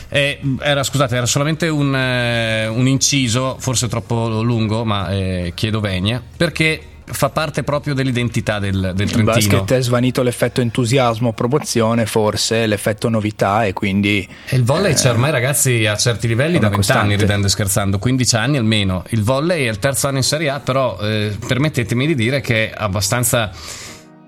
Eh, 0.08 0.38
era, 0.60 0.84
scusate, 0.84 1.16
era 1.16 1.26
solamente 1.26 1.68
un, 1.68 1.94
eh, 1.94 2.68
un 2.68 2.86
inciso, 2.86 3.56
forse 3.58 3.88
troppo 3.88 4.42
lungo, 4.42 4.84
ma 4.84 5.10
eh, 5.10 5.52
chiedo 5.56 5.80
venia, 5.80 6.22
perché 6.36 6.93
fa 7.06 7.28
parte 7.30 7.62
proprio 7.62 7.94
dell'identità 7.94 8.58
del, 8.58 8.92
del 8.94 9.06
In 9.06 9.24
Trentino. 9.24 9.24
basket 9.24 9.72
è 9.72 9.82
svanito 9.82 10.22
l'effetto 10.22 10.60
entusiasmo, 10.60 11.32
promozione, 11.32 12.06
forse 12.06 12.66
l'effetto 12.66 13.08
novità 13.08 13.64
e 13.64 13.72
quindi 13.72 14.26
E 14.48 14.56
il 14.56 14.64
volley 14.64 14.94
c'è 14.94 15.10
ormai 15.10 15.30
ragazzi 15.30 15.86
a 15.86 15.96
certi 15.96 16.26
livelli 16.26 16.58
da 16.58 16.68
una 16.68 16.76
20 16.76 16.92
anni, 16.92 17.16
ridendo 17.16 17.46
e 17.46 17.50
scherzando, 17.50 17.98
15 17.98 18.36
anni 18.36 18.56
almeno. 18.56 19.04
Il 19.10 19.22
volley 19.22 19.66
è 19.66 19.70
il 19.70 19.78
terzo 19.78 20.08
anno 20.08 20.18
in 20.18 20.22
Serie 20.22 20.48
A, 20.50 20.60
però 20.60 20.98
eh, 21.00 21.36
permettetemi 21.46 22.06
di 22.06 22.14
dire 22.14 22.40
che 22.40 22.70
è 22.70 22.74
abbastanza... 22.76 23.50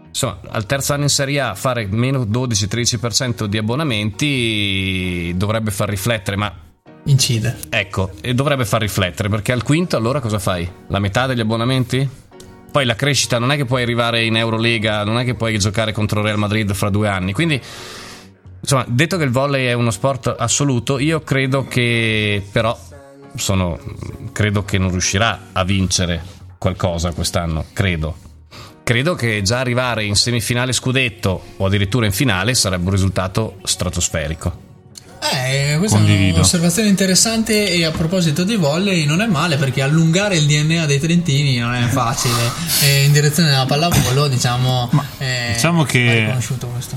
Insomma, 0.09 0.39
al 0.49 0.65
terzo 0.65 0.95
anno 0.95 1.03
in 1.03 1.11
Serie 1.11 1.41
A 1.41 1.55
fare 1.55 1.87
meno 1.91 2.23
12-13% 2.25 3.45
di 3.45 3.59
abbonamenti 3.59 5.33
dovrebbe 5.37 5.71
far 5.71 5.91
riflettere, 5.91 6.37
ma 6.37 6.51
Incide. 7.05 7.57
ecco, 7.69 8.11
e 8.23 8.33
dovrebbe 8.35 8.65
far 8.65 8.81
riflettere, 8.81 9.29
perché 9.29 9.53
al 9.53 9.63
quinto 9.63 9.97
allora 9.97 10.21
cosa 10.21 10.39
fai? 10.39 10.69
La 10.89 10.99
metà 10.99 11.27
degli 11.27 11.41
abbonamenti? 11.41 12.09
Poi 12.77 12.85
la 12.85 12.95
crescita 12.95 13.39
non 13.39 13.53
è 13.53 13.57
che 13.57 13.65
puoi 13.65 13.81
arrivare 13.81 14.23
in 14.23 14.37
Eurolega, 14.37 15.03
non 15.03 15.19
è 15.19 15.25
che 15.25 15.35
puoi 15.35 15.59
giocare 15.59 15.93
contro 15.93 16.21
Real 16.21 16.37
Madrid 16.37 16.75
fra 16.75 16.91
due 16.91 17.09
anni, 17.09 17.33
quindi 17.33 17.59
Insomma, 18.61 18.85
detto 18.87 19.17
che 19.17 19.25
il 19.25 19.31
volley 19.31 19.65
è 19.65 19.73
uno 19.73 19.91
sport 19.91 20.35
assoluto, 20.39 20.99
io 20.99 21.23
credo 21.23 21.67
che 21.67 22.45
però 22.53 22.79
sono, 23.35 23.81
credo 24.31 24.67
che 24.67 24.77
non 24.77 24.91
riuscirà 24.91 25.49
a 25.53 25.65
vincere 25.65 26.23
qualcosa 26.59 27.13
quest'anno, 27.13 27.65
credo. 27.73 28.15
Credo 28.83 29.15
che 29.15 29.41
già 29.41 29.59
arrivare 29.59 30.05
in 30.05 30.15
semifinale 30.15 30.73
scudetto 30.73 31.45
o 31.57 31.65
addirittura 31.65 32.05
in 32.05 32.13
finale 32.13 32.53
sarebbe 32.53 32.85
un 32.85 32.91
risultato 32.91 33.57
stratosferico. 33.63 34.66
Eh, 35.19 35.77
questa 35.79 35.97
è 35.97 36.01
Condivido. 36.01 36.37
un'osservazione 36.37 36.89
interessante 36.89 37.71
e 37.71 37.85
a 37.85 37.91
proposito 37.91 38.45
di 38.45 38.57
volley 38.57 39.07
non 39.07 39.21
è 39.21 39.27
male 39.27 39.57
perché 39.57 39.83
allungare 39.83 40.37
il 40.37 40.47
DNA 40.47 40.87
dei 40.87 40.99
trentini 41.01 41.57
non 41.59 41.75
è 41.75 41.83
facile. 41.87 42.35
E 42.85 43.05
in 43.05 43.13
direzione 43.13 43.49
della 43.49 43.65
pallavolo 43.65 44.29
diciamo 44.29 44.91
è 45.17 45.53
Diciamo 45.55 45.79
va 45.79 45.87
che 45.87 46.35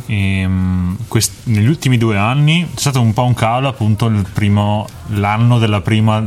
ehm, 0.07 0.97
quest- 1.07 1.31
negli 1.45 1.67
ultimi 1.67 1.97
due 1.97 2.17
anni 2.17 2.67
c'è 2.73 2.79
stato 2.79 2.99
un 3.01 3.13
po' 3.13 3.23
un 3.23 3.33
calo 3.33 3.69
appunto 3.69 4.07
il 4.07 4.25
primo, 4.31 4.85
l'anno 5.13 5.57
della 5.57 5.79
prima 5.81 6.23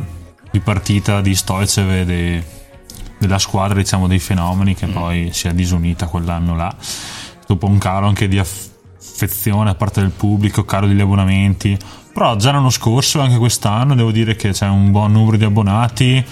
di 0.50 0.60
partita 0.60 1.20
di 1.20 1.34
Stoicev 1.34 1.90
e 1.90 2.04
de- 2.04 2.44
della 3.18 3.38
squadra 3.38 3.78
diciamo 3.78 4.08
dei 4.08 4.18
fenomeni 4.18 4.74
che 4.74 4.86
poi 4.86 5.30
si 5.32 5.48
è 5.48 5.52
disunita 5.52 6.06
quell'anno 6.06 6.56
là. 6.56 6.74
Dopo 7.46 7.66
un 7.66 7.78
calo 7.78 8.06
anche 8.06 8.26
di 8.26 8.38
aff- 8.38 8.70
affezione 9.02 9.64
da 9.64 9.74
parte 9.74 10.00
del 10.00 10.10
pubblico 10.10 10.64
calo 10.64 10.86
degli 10.86 11.00
abbonamenti 11.00 11.76
però 12.12 12.36
già 12.36 12.52
l'anno 12.52 12.70
scorso 12.70 13.18
e 13.18 13.22
anche 13.22 13.38
quest'anno 13.38 13.94
devo 13.94 14.10
dire 14.12 14.36
che 14.36 14.50
c'è 14.50 14.68
un 14.68 14.90
buon 14.90 15.12
numero 15.12 15.36
di 15.36 15.44
abbonati 15.44 16.24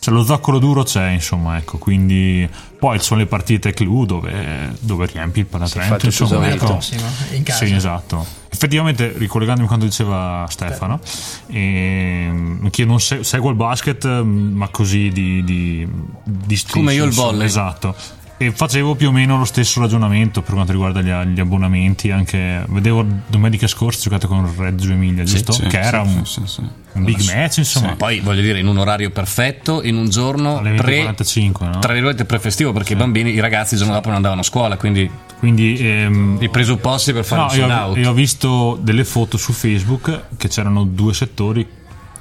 cioè 0.00 0.14
lo 0.14 0.24
zoccolo 0.24 0.58
duro 0.58 0.84
c'è 0.84 1.08
insomma 1.10 1.56
ecco 1.56 1.78
quindi 1.78 2.48
poi 2.78 2.98
ci 2.98 3.04
sono 3.04 3.18
le 3.20 3.26
partite 3.26 3.72
clou 3.72 4.04
dove, 4.04 4.76
dove 4.78 5.06
riempi 5.06 5.40
il 5.40 5.46
Palatrento 5.46 5.96
tutto 5.96 6.06
insomma 6.06 6.48
ecco. 6.50 6.66
prossima, 6.66 7.02
in 7.32 7.42
casa. 7.42 7.66
sì 7.66 7.72
esatto 7.74 8.24
effettivamente 8.50 9.12
ricollegandomi 9.16 9.64
a 9.64 9.68
quanto 9.68 9.86
diceva 9.86 10.46
Stefano 10.48 11.00
ehm, 11.48 12.60
anch'io 12.62 12.86
non 12.86 13.00
se- 13.00 13.24
seguo 13.24 13.50
il 13.50 13.56
basket 13.56 14.04
ma 14.22 14.68
così 14.68 15.10
di, 15.10 15.42
di, 15.44 15.88
di 16.24 16.56
striscio, 16.56 16.78
Come 16.78 16.94
io 16.94 17.04
il 17.04 17.12
volley. 17.12 17.46
esatto 17.46 17.94
e 18.40 18.52
facevo 18.52 18.94
più 18.94 19.08
o 19.08 19.12
meno 19.12 19.36
lo 19.36 19.44
stesso 19.44 19.80
ragionamento 19.80 20.42
per 20.42 20.54
quanto 20.54 20.70
riguarda 20.70 21.02
gli, 21.02 21.10
gli 21.32 21.40
abbonamenti 21.40 22.12
anche 22.12 22.64
vedevo 22.68 23.04
domenica 23.26 23.66
scorsa 23.66 24.00
giocato 24.00 24.28
con 24.28 24.48
Reggio 24.56 24.92
Emilia 24.92 25.24
giusto? 25.24 25.50
Sì, 25.50 25.66
che 25.66 25.80
era 25.80 26.06
sì, 26.06 26.16
un, 26.16 26.24
sì, 26.24 26.42
sì. 26.44 26.62
un 26.92 27.04
big 27.04 27.20
match 27.34 27.58
insomma 27.58 27.96
Poi 27.96 28.20
voglio 28.20 28.40
dire, 28.40 28.60
in 28.60 28.68
un 28.68 28.78
orario 28.78 29.10
perfetto, 29.10 29.82
in 29.82 29.96
un 29.96 30.08
giorno 30.08 30.58
alle 30.58 30.74
pre, 30.74 31.04
20.45 31.10 31.64
no? 31.64 31.78
tra 31.80 31.92
virgolette 31.92 32.24
prefestivo, 32.24 32.72
perché 32.72 32.92
i 32.92 32.96
bambini, 32.96 33.32
i 33.32 33.40
ragazzi 33.40 33.74
il 33.74 33.80
giorno 33.80 33.94
dopo 33.94 34.06
non 34.06 34.16
andavano 34.16 34.40
a 34.42 34.44
scuola, 34.44 34.76
quindi 34.76 35.10
quindi 35.38 35.76
ehm, 35.78 36.38
i 36.40 36.48
presupposti 36.48 37.12
per 37.12 37.24
fare 37.24 37.40
No, 37.40 37.46
un 37.46 37.52
sold 37.54 37.68
io, 37.68 37.76
out. 37.76 37.96
io 37.96 38.10
ho 38.10 38.12
visto 38.12 38.78
delle 38.80 39.04
foto 39.04 39.36
su 39.36 39.52
Facebook 39.52 40.22
che 40.36 40.48
c'erano 40.48 40.84
due 40.84 41.12
settori 41.12 41.66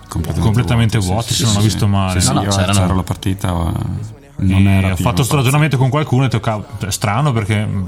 completamente, 0.08 0.98
vuoti, 0.98 1.34
sì, 1.34 1.40
se 1.40 1.44
non 1.44 1.54
sì, 1.54 1.60
ho 1.60 1.62
visto 1.62 1.88
male. 1.88 2.24
No, 2.24 2.32
no, 2.34 2.48
c'era 2.48 2.74
la 2.74 3.04
partita, 3.04 3.74
non 4.38 4.68
era 4.68 4.92
ho 4.92 4.96
fatto 4.96 5.24
sto 5.24 5.32
però- 5.32 5.38
ragionamento 5.42 5.78
con 5.78 5.90
qualcuno 5.90 6.26
e 6.26 6.40
"Cavolo, 6.40 6.68
è 6.86 6.92
strano 6.92 7.32
perché 7.34 7.66
mm, 7.66 7.86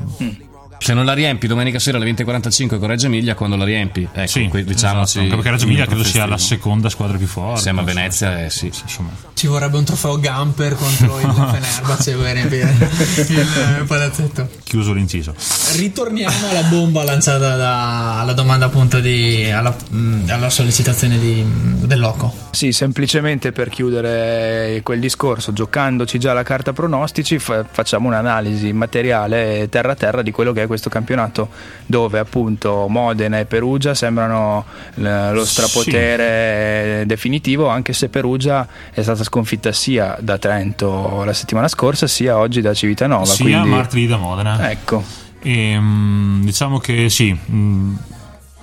Se 0.82 0.94
non 0.94 1.04
la 1.04 1.12
riempi 1.14 1.46
domenica 1.46 1.78
sera 1.78 1.98
alle 1.98 2.10
20.45 2.10 2.80
con 2.80 2.88
Reggio 2.88 3.08
Emilia, 3.08 3.36
quando 3.36 3.58
la 3.58 3.66
riempi, 3.66 4.08
ecco, 4.10 4.28
sì, 4.28 4.48
qui, 4.48 4.64
diciamoci, 4.64 5.20
esatto, 5.20 5.36
perché 5.36 5.52
Reggio 5.52 5.66
Emilia 5.66 5.86
credo 5.86 6.06
sia 6.06 6.26
la 6.26 6.38
seconda 6.38 6.88
squadra 6.88 7.18
più 7.18 7.28
forte. 7.28 7.60
siamo 7.60 7.82
a 7.82 7.84
so. 7.86 7.94
Venezia, 7.94 8.46
eh, 8.46 8.50
sì. 8.50 8.68
Insomma, 8.68 9.10
Ci 9.34 9.48
vorrebbe 9.48 9.78
un 9.78 9.84
trofeo 9.84 10.18
Gamper 10.20 10.76
contro 10.76 11.20
il 11.20 11.26
Fenerbahce 11.36 12.16
per 12.16 12.34
riempire 12.34 12.78
il 13.28 13.84
palazzetto. 13.86 14.50
Chiuso 14.70 14.94
l'inciso. 14.94 15.34
Ritorniamo 15.76 16.48
alla 16.50 16.62
bomba 16.62 17.04
lanciata 17.04 17.56
da, 17.56 18.20
alla 18.20 18.34
domanda 18.34 18.66
appunto 18.66 19.00
di 19.00 19.50
alla, 19.50 19.76
mh, 19.90 20.30
alla 20.30 20.50
sollecitazione 20.52 21.18
di, 21.18 21.44
del 21.86 22.00
loco. 22.00 22.32
Sì, 22.52 22.72
semplicemente 22.72 23.52
per 23.52 23.70
chiudere 23.70 24.82
quel 24.84 25.00
discorso, 25.00 25.54
giocandoci 25.54 26.20
già 26.20 26.34
la 26.34 26.44
carta 26.44 26.72
pronostici, 26.72 27.40
fa- 27.40 27.66
facciamo 27.70 28.08
un'analisi 28.10 28.72
materiale 28.72 29.68
terra 29.70 29.94
a 29.94 29.96
terra 29.96 30.22
di 30.22 30.32
quello 30.32 30.52
che 30.52 30.64
è 30.64 30.68
questo 30.68 30.90
campionato, 30.90 31.50
dove 31.88 32.20
appunto 32.20 32.88
Modena 32.88 33.40
e 33.40 33.46
Perugia 33.46 33.96
sembrano 33.96 34.66
l- 34.96 35.32
lo 35.32 35.46
strapotere 35.46 37.04
definitivo, 37.08 37.68
anche 37.68 37.94
se 37.94 38.10
Perugia 38.10 38.68
è 38.92 39.02
stata 39.02 39.24
sconfitta 39.24 39.72
sia 39.72 40.16
da 40.20 40.38
Trento 40.38 41.24
la 41.24 41.34
settimana 41.34 41.68
scorsa, 41.68 42.06
sia 42.06 42.38
oggi 42.38 42.62
da 42.62 42.74
Civitanova. 42.74 43.26
Sia 43.26 43.46
quindi, 43.46 43.70
martedì 43.70 44.06
da 44.06 44.18
Modena. 44.18 44.58
Ecco, 44.60 45.04
E, 45.42 45.80
mm, 45.80 46.44
diciamo 46.44 46.80
che 46.80 47.10
sì, 47.10 47.38
mm, 47.52 47.96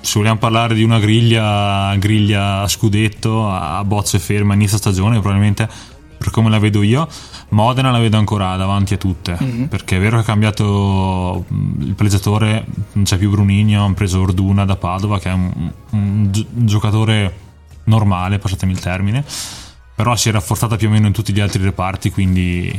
se 0.01 0.19
vogliamo 0.19 0.39
parlare 0.39 0.75
di 0.75 0.83
una 0.83 0.99
griglia, 0.99 1.95
griglia 1.97 2.61
a 2.61 2.69
scudetto 2.69 3.49
a 3.49 3.83
bozze 3.85 4.19
ferme 4.19 4.53
a 4.53 4.57
inizio 4.57 4.77
stagione, 4.77 5.19
probabilmente 5.21 5.69
per 6.19 6.31
come 6.31 6.49
la 6.49 6.59
vedo 6.59 6.83
io, 6.83 7.09
Modena 7.51 7.91
la 7.91 7.99
vedo 7.99 8.17
ancora 8.17 8.57
davanti 8.57 8.95
a 8.95 8.97
tutte. 8.97 9.37
Perché 9.69 9.97
è 9.97 10.01
vero 10.01 10.17
che 10.17 10.23
ha 10.23 10.25
cambiato 10.25 11.45
mm, 11.53 11.83
il 11.83 11.95
palleggiatore, 11.95 12.65
non 12.93 13.05
c'è 13.05 13.17
più 13.17 13.31
Brunigno, 13.31 13.85
hanno 13.85 13.95
preso 13.95 14.21
Orduna 14.21 14.65
da 14.65 14.77
Padova, 14.77 15.19
che 15.19 15.31
è 15.31 15.33
un, 15.33 15.71
un 15.91 16.31
gi- 16.31 16.47
un 16.55 16.67
giocatore 16.67 17.45
normale, 17.85 18.39
passatemi 18.39 18.73
il 18.73 18.81
termine. 18.81 19.25
Però 19.95 20.15
si 20.17 20.29
è 20.29 20.33
rafforzata 20.33 20.77
più 20.77 20.89
o 20.89 20.91
meno 20.91 21.07
in 21.07 21.13
tutti 21.13 21.33
gli 21.33 21.41
altri 21.41 21.63
reparti, 21.63 22.11
quindi 22.11 22.79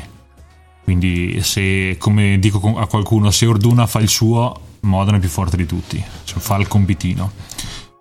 quindi 0.87 1.41
se, 1.43 1.97
come 1.99 2.39
dico 2.39 2.77
a 2.79 2.87
qualcuno, 2.87 3.29
se 3.29 3.45
Orduna 3.45 3.85
fa 3.87 3.99
il 3.99 4.07
suo, 4.07 4.57
Modena 4.81 5.17
è 5.17 5.19
più 5.19 5.27
forte 5.27 5.57
di 5.57 5.65
tutti, 5.65 6.01
cioè 6.23 6.39
fa 6.39 6.55
il 6.55 6.69
compitino. 6.69 7.29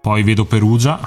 Poi 0.00 0.22
vedo 0.22 0.44
Perugia, 0.44 1.00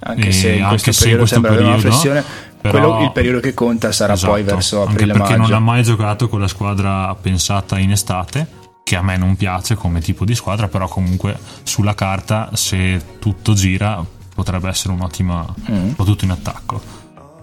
anche 0.00 0.32
se 0.32 0.54
in 0.54 0.64
anche 0.64 0.82
questo 0.82 0.92
se 0.92 0.98
in 1.04 1.04
periodo 1.10 1.26
sembra 1.26 1.50
avere 1.52 1.66
una 1.66 1.76
periodo, 1.76 1.96
flessione, 1.96 2.24
però- 2.60 2.78
quello, 2.90 3.04
il 3.04 3.12
periodo 3.12 3.38
che 3.38 3.54
conta 3.54 3.92
sarà 3.92 4.14
Esatto, 4.14 4.32
poi 4.32 4.42
verso 4.42 4.80
anche 4.80 4.92
aprile 4.94 5.12
perché 5.12 5.30
non 5.32 5.40
maggio. 5.42 5.54
ha 5.54 5.60
mai 5.60 5.82
giocato 5.84 6.28
con 6.28 6.40
la 6.40 6.48
squadra 6.48 7.14
pensata 7.14 7.78
in 7.78 7.92
estate, 7.92 8.46
che 8.82 8.96
a 8.96 9.02
me 9.02 9.16
non 9.16 9.36
piace 9.36 9.76
come 9.76 10.00
tipo 10.00 10.24
di 10.24 10.34
squadra, 10.34 10.66
però 10.66 10.88
comunque 10.88 11.38
sulla 11.62 11.94
carta, 11.94 12.50
se 12.54 13.00
tutto 13.20 13.52
gira, 13.54 14.04
potrebbe 14.34 14.68
essere 14.68 14.94
un'ottima, 14.94 15.46
Mm. 15.70 15.90
soprattutto 15.90 16.24
in 16.24 16.32
attacco. 16.32 16.82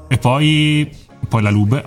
E 0.10 0.18
poi, 0.18 0.92
poi 1.30 1.42
la 1.42 1.50
Lube, 1.52 1.86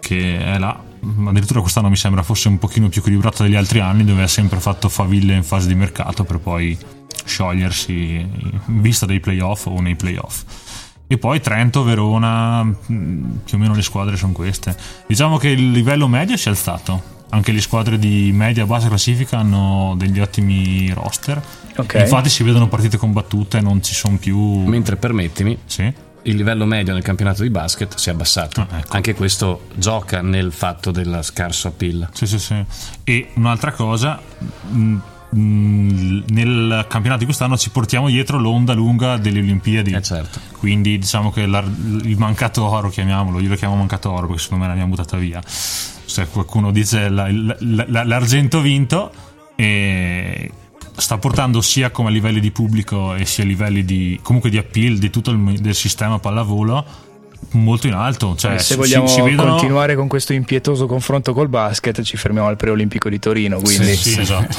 che 0.00 0.38
è 0.44 0.58
là. 0.58 0.86
Addirittura 1.26 1.60
quest'anno 1.60 1.88
mi 1.88 1.96
sembra 1.96 2.22
fosse 2.22 2.48
un 2.48 2.58
pochino 2.58 2.88
più 2.88 3.00
equilibrata 3.00 3.42
degli 3.42 3.54
altri 3.56 3.80
anni, 3.80 4.04
dove 4.04 4.22
ha 4.22 4.28
sempre 4.28 4.60
fatto 4.60 4.88
faville 4.88 5.34
in 5.34 5.42
fase 5.42 5.68
di 5.68 5.74
mercato 5.74 6.24
per 6.24 6.38
poi 6.38 6.76
sciogliersi 7.24 7.92
in 8.66 8.80
vista 8.80 9.06
dei 9.06 9.20
playoff 9.20 9.66
o 9.66 9.80
nei 9.80 9.94
playoff. 9.96 10.42
E 11.06 11.16
poi 11.16 11.40
Trento, 11.40 11.82
Verona, 11.84 12.62
mh, 12.62 13.40
più 13.44 13.56
o 13.56 13.58
meno 13.58 13.74
le 13.74 13.82
squadre 13.82 14.16
sono 14.16 14.32
queste. 14.32 14.76
Diciamo 15.06 15.38
che 15.38 15.48
il 15.48 15.70
livello 15.70 16.06
medio 16.08 16.36
si 16.36 16.48
è 16.48 16.50
alzato. 16.50 17.16
Anche 17.30 17.52
le 17.52 17.60
squadre 17.60 17.98
di 17.98 18.30
media 18.32 18.64
bassa 18.66 18.88
classifica 18.88 19.38
hanno 19.38 19.94
degli 19.96 20.18
ottimi 20.18 20.90
roster. 20.92 21.40
Ok. 21.76 21.94
Infatti 22.00 22.28
si 22.30 22.42
vedono 22.42 22.68
partite 22.68 22.96
combattute, 22.96 23.60
non 23.60 23.82
ci 23.82 23.94
sono 23.94 24.16
più. 24.16 24.38
Mentre 24.64 24.96
permettimi, 24.96 25.56
Sì. 25.66 25.92
Il 26.28 26.36
livello 26.36 26.64
medio 26.66 26.92
nel 26.92 27.02
campionato 27.02 27.42
di 27.42 27.50
basket 27.50 27.96
si 27.96 28.08
è 28.10 28.12
abbassato. 28.12 28.66
Ah, 28.70 28.78
ecco. 28.78 28.96
Anche 28.96 29.14
questo 29.14 29.66
gioca 29.74 30.20
nel 30.20 30.52
fatto 30.52 30.90
del 30.90 31.20
scarso 31.22 31.68
appeal. 31.68 32.08
Sì, 32.12 32.26
sì, 32.26 32.38
sì. 32.38 32.64
E 33.04 33.30
un'altra 33.34 33.72
cosa, 33.72 34.20
mh, 34.68 34.78
mh, 35.30 36.24
nel 36.28 36.84
campionato 36.88 37.20
di 37.20 37.24
quest'anno 37.24 37.56
ci 37.56 37.70
portiamo 37.70 38.08
dietro 38.08 38.38
l'onda 38.38 38.74
lunga 38.74 39.16
delle 39.16 39.38
Olimpiadi. 39.38 39.92
Eh, 39.92 40.02
certo. 40.02 40.38
Quindi 40.58 40.98
diciamo 40.98 41.30
che 41.30 41.46
l'ar- 41.46 41.66
il 42.02 42.16
mancato 42.18 42.64
oro, 42.64 42.90
chiamiamolo, 42.90 43.40
io 43.40 43.48
lo 43.48 43.56
chiamo 43.56 43.76
mancato 43.76 44.10
oro 44.10 44.26
perché 44.26 44.42
secondo 44.42 44.64
me 44.64 44.70
l'abbiamo 44.70 44.90
buttata 44.90 45.16
via. 45.16 45.40
Se 45.46 46.26
qualcuno 46.28 46.70
dice 46.72 47.08
la- 47.08 47.30
la- 47.30 47.84
la- 47.88 48.04
l'argento 48.04 48.60
vinto, 48.60 49.12
e 49.56 50.50
sta 50.98 51.16
portando 51.18 51.60
sia 51.60 51.90
come 51.90 52.08
a 52.08 52.10
livelli 52.12 52.40
di 52.40 52.50
pubblico 52.50 53.14
e 53.14 53.24
sia 53.24 53.44
a 53.44 53.46
livelli 53.46 53.84
di 53.84 54.18
comunque 54.22 54.50
di 54.50 54.58
appeal 54.58 54.98
di 54.98 55.10
tutto 55.10 55.30
il 55.30 55.38
del 55.60 55.74
sistema 55.74 56.18
pallavolo 56.18 56.84
molto 57.52 57.86
in 57.86 57.94
alto. 57.94 58.34
Cioè, 58.36 58.58
se 58.58 58.72
si- 58.72 58.76
vogliamo 58.76 59.06
si 59.06 59.20
vedono- 59.22 59.50
continuare 59.52 59.94
con 59.94 60.08
questo 60.08 60.32
impietoso 60.32 60.86
confronto 60.86 61.32
col 61.32 61.48
basket, 61.48 62.02
ci 62.02 62.16
fermiamo 62.16 62.48
al 62.48 62.56
preolimpico 62.56 63.08
di 63.08 63.18
Torino. 63.18 63.60
Quindi 63.60 63.94
Sì, 63.94 64.10
sì, 64.12 64.20
esatto. 64.20 64.56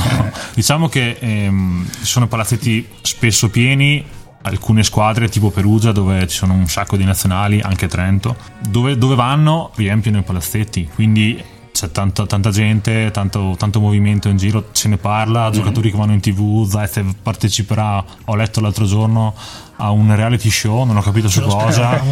diciamo 0.54 0.88
che 0.88 1.18
ehm, 1.20 1.88
ci 2.00 2.06
sono 2.06 2.28
palazzetti 2.28 2.88
spesso 3.02 3.50
pieni, 3.50 4.04
alcune 4.44 4.84
squadre 4.84 5.28
tipo 5.28 5.52
Perugia 5.52 5.92
dove 5.92 6.26
ci 6.28 6.38
sono 6.38 6.54
un 6.54 6.68
sacco 6.68 6.96
di 6.96 7.04
nazionali, 7.04 7.60
anche 7.62 7.88
Trento, 7.88 8.36
dove, 8.68 8.98
dove 8.98 9.16
vanno 9.16 9.72
riempiono 9.76 10.20
i 10.20 10.24
palazzetti, 10.24 10.90
quindi 10.96 11.42
c'è 11.80 11.92
tanta, 11.92 12.26
tanta 12.26 12.50
gente, 12.50 13.10
tanto, 13.12 13.56
tanto 13.58 13.80
movimento 13.80 14.28
in 14.28 14.36
giro, 14.36 14.68
se 14.74 14.90
ne 14.90 14.98
parla, 14.98 15.50
giocatori 15.50 15.90
che 15.90 15.96
vanno 15.98 16.12
in 16.12 16.20
tv, 16.20 16.68
Zaitsev 16.68 17.14
parteciperà, 17.24 18.04
ho 18.26 18.36
letto 18.36 18.60
l'altro 18.60 18.84
giorno 18.84 19.34
a 19.82 19.92
un 19.92 20.14
reality 20.16 20.50
show, 20.50 20.84
non 20.86 20.98
ho 20.98 21.02
capito 21.02 21.28
su 21.30 21.42
cosa. 21.42 21.90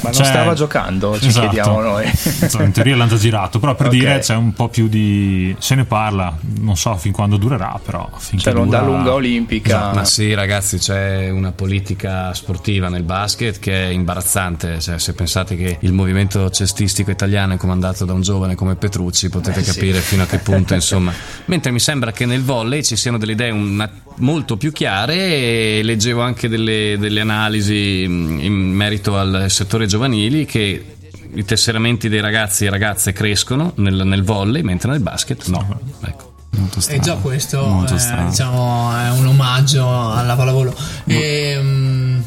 Ma 0.00 0.10
non 0.10 0.12
Cioè, 0.12 0.26
stava 0.26 0.52
giocando, 0.54 1.18
ci 1.18 1.28
esatto. 1.28 1.48
chiediamo 1.48 1.80
noi. 1.80 2.04
Insomma, 2.06 2.64
in 2.64 2.72
teoria 2.72 2.94
l'hanno 2.96 3.10
già 3.10 3.16
girato, 3.16 3.58
però 3.58 3.74
per 3.74 3.86
Ok. 3.88 3.92
dire 3.92 4.18
c'è 4.20 4.34
un 4.36 4.52
po' 4.52 4.68
più 4.68 4.86
di. 4.88 5.54
se 5.58 5.74
ne 5.74 5.84
parla, 5.86 6.36
non 6.60 6.76
so 6.76 6.94
fin 6.96 7.12
quando 7.12 7.36
durerà, 7.38 7.80
però 7.82 8.08
finché 8.16 8.44
C'è 8.50 8.52
l'onda 8.52 8.78
dura- 8.80 8.90
lunga 8.92 9.12
olimpica. 9.14 9.92
Ma 9.94 10.04
sì, 10.04 10.34
ragazzi, 10.34 10.78
c'è 10.78 11.30
una 11.30 11.52
politica 11.52 12.32
sportiva 12.34 12.88
nel 12.88 13.02
basket 13.02 13.58
che 13.58 13.86
è 13.86 13.88
imbarazzante. 13.88 14.78
Cioè, 14.80 14.98
se 14.98 15.14
pensate 15.14 15.56
che 15.56 15.78
il 15.80 15.92
movimento 15.92 16.50
cestistico 16.50 17.10
italiano 17.10 17.54
è 17.54 17.56
comandato 17.56 18.04
da 18.04 18.12
un 18.12 18.20
giovane 18.20 18.54
come 18.54 18.76
Petrucci, 18.76 19.28
potete 19.30 19.60
Eh, 19.60 19.64
sì. 19.64 19.72
capire 19.72 19.98
fino 20.00 20.22
a 20.22 20.26
che 20.26 20.38
punto, 20.38 20.74
insomma. 20.74 21.12
Mentre 21.46 21.70
mi 21.70 21.80
sembra 21.80 22.12
che 22.12 22.26
nel 22.26 22.42
volley 22.42 22.82
ci 22.84 22.94
siano 22.96 23.16
delle 23.18 23.32
idee 23.32 23.50
una- 23.50 23.90
molto 24.16 24.56
più 24.56 24.70
chiare 24.72 25.14
e 25.16 25.80
leggevo 25.82 26.20
anche 26.22 26.48
delle, 26.48 26.96
delle 26.98 27.20
analisi 27.20 28.02
in 28.02 28.52
merito 28.52 29.16
al 29.16 29.46
settore 29.48 29.86
giovanili 29.86 30.44
che 30.44 30.96
i 31.34 31.44
tesseramenti 31.44 32.08
dei 32.08 32.20
ragazzi 32.20 32.64
e 32.64 32.70
ragazze 32.70 33.12
crescono 33.12 33.72
nel, 33.76 34.02
nel 34.04 34.22
volley, 34.24 34.62
mentre 34.62 34.90
nel 34.90 35.00
basket 35.00 35.46
no. 35.48 35.80
Ecco. 36.04 36.26
Molto 36.50 36.80
E 36.88 36.98
già 36.98 37.14
questo 37.16 37.64
Molto 37.64 37.94
eh, 37.94 38.24
diciamo, 38.26 38.96
è 38.96 39.10
un 39.10 39.26
omaggio 39.26 40.12
alla 40.12 40.34
pallavolo. 40.34 40.74
Ehm, 41.04 42.24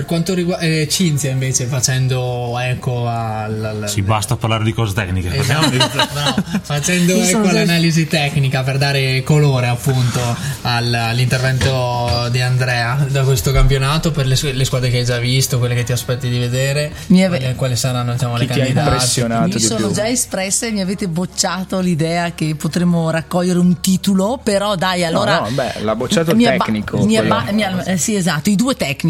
per 0.00 0.04
quanto 0.08 0.32
riguarda 0.32 0.64
eh, 0.64 0.88
Cinzia 0.88 1.30
invece 1.30 1.66
facendo 1.66 2.58
eco 2.58 3.06
al, 3.06 3.62
al- 3.82 3.88
Sì, 3.88 4.00
basta 4.00 4.36
parlare 4.36 4.64
di 4.64 4.72
cose 4.72 4.94
tecniche. 4.94 5.34
Esatto, 5.36 5.68
no, 6.14 6.44
facendo 6.62 7.12
Io 7.20 7.24
già- 7.42 7.48
all'analisi 7.50 8.06
tecnica 8.06 8.62
per 8.62 8.78
dare 8.78 9.22
colore 9.22 9.66
appunto 9.66 10.18
al- 10.62 10.94
all'intervento 10.94 12.28
di 12.30 12.40
Andrea 12.40 13.04
da 13.10 13.24
questo 13.24 13.52
campionato 13.52 14.10
per 14.10 14.26
le, 14.26 14.36
sue- 14.36 14.52
le 14.52 14.64
squadre 14.64 14.90
che 14.90 14.98
hai 14.98 15.04
già 15.04 15.18
visto, 15.18 15.58
quelle 15.58 15.74
che 15.74 15.82
ti 15.84 15.92
aspetti 15.92 16.28
di 16.30 16.38
vedere, 16.38 16.92
Mi 17.08 17.22
ave- 17.24 17.38
quali, 17.38 17.54
quali 17.56 17.76
saranno 17.76 18.12
diciamo, 18.12 18.36
le 18.38 18.46
candidate. 18.46 19.24
Mi 19.52 19.60
sono 19.60 19.86
più? 19.88 19.94
già 19.96 20.08
espressa 20.08 20.66
e 20.66 20.70
mi 20.70 20.80
avete 20.80 21.08
bocciato 21.08 21.78
l'idea 21.80 22.32
che 22.32 22.54
potremmo 22.56 23.10
raccogliere 23.10 23.58
un 23.58 23.80
titolo, 23.80 24.40
però 24.42 24.76
dai, 24.76 25.04
allora... 25.04 25.40
no, 25.40 25.48
beh, 25.50 25.80
l'ha 25.82 25.94
bocciato 25.94 26.30
il 26.30 26.36
mi 26.36 26.46
abba- 26.46 26.64
tecnico, 26.64 27.04
mi 27.04 27.16
abba- 27.18 27.44
mi 27.52 27.62
al- 27.64 27.82
eh, 27.86 27.96
sì, 27.98 28.14
esatto, 28.14 28.48
i 28.48 28.56
due 28.56 28.74
tecnici. 28.76 29.08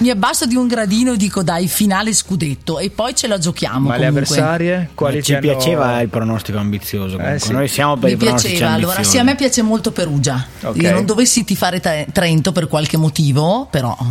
Mi 0.00 0.10
abbasso 0.10 0.46
di 0.46 0.54
un 0.54 0.66
gradino 0.66 1.12
e 1.12 1.16
dico 1.16 1.42
dai, 1.42 1.68
finale 1.68 2.12
scudetto 2.12 2.78
e 2.78 2.90
poi 2.90 3.14
ce 3.14 3.26
la 3.26 3.38
giochiamo. 3.38 3.88
Ma 3.88 3.96
le 3.96 4.06
comunque. 4.08 4.36
avversarie? 4.36 4.90
Quali 4.94 5.22
ci 5.22 5.32
hanno- 5.32 5.40
piaceva 5.40 6.00
il 6.00 6.08
pronostico 6.08 6.58
ambizioso. 6.58 7.16
comunque. 7.16 7.38
sì. 7.40 7.52
Noi 7.52 7.68
siamo 7.68 7.96
per 7.96 8.08
Mi 8.10 8.14
i 8.14 8.16
pronostici 8.16 8.54
piaceva, 8.56 8.72
allora 8.76 9.02
sì, 9.02 9.18
a 9.18 9.22
me 9.22 9.34
piace 9.34 9.62
molto 9.62 9.92
Perugia. 9.92 10.46
Ok. 10.62 10.76
Io 10.82 10.92
non 10.92 11.04
dovessi 11.04 11.44
tifare 11.44 11.80
Tre- 11.80 12.06
Trento 12.12 12.52
per 12.52 12.68
qualche 12.68 12.96
motivo, 12.96 13.66
però 13.70 13.96
eh, 14.00 14.04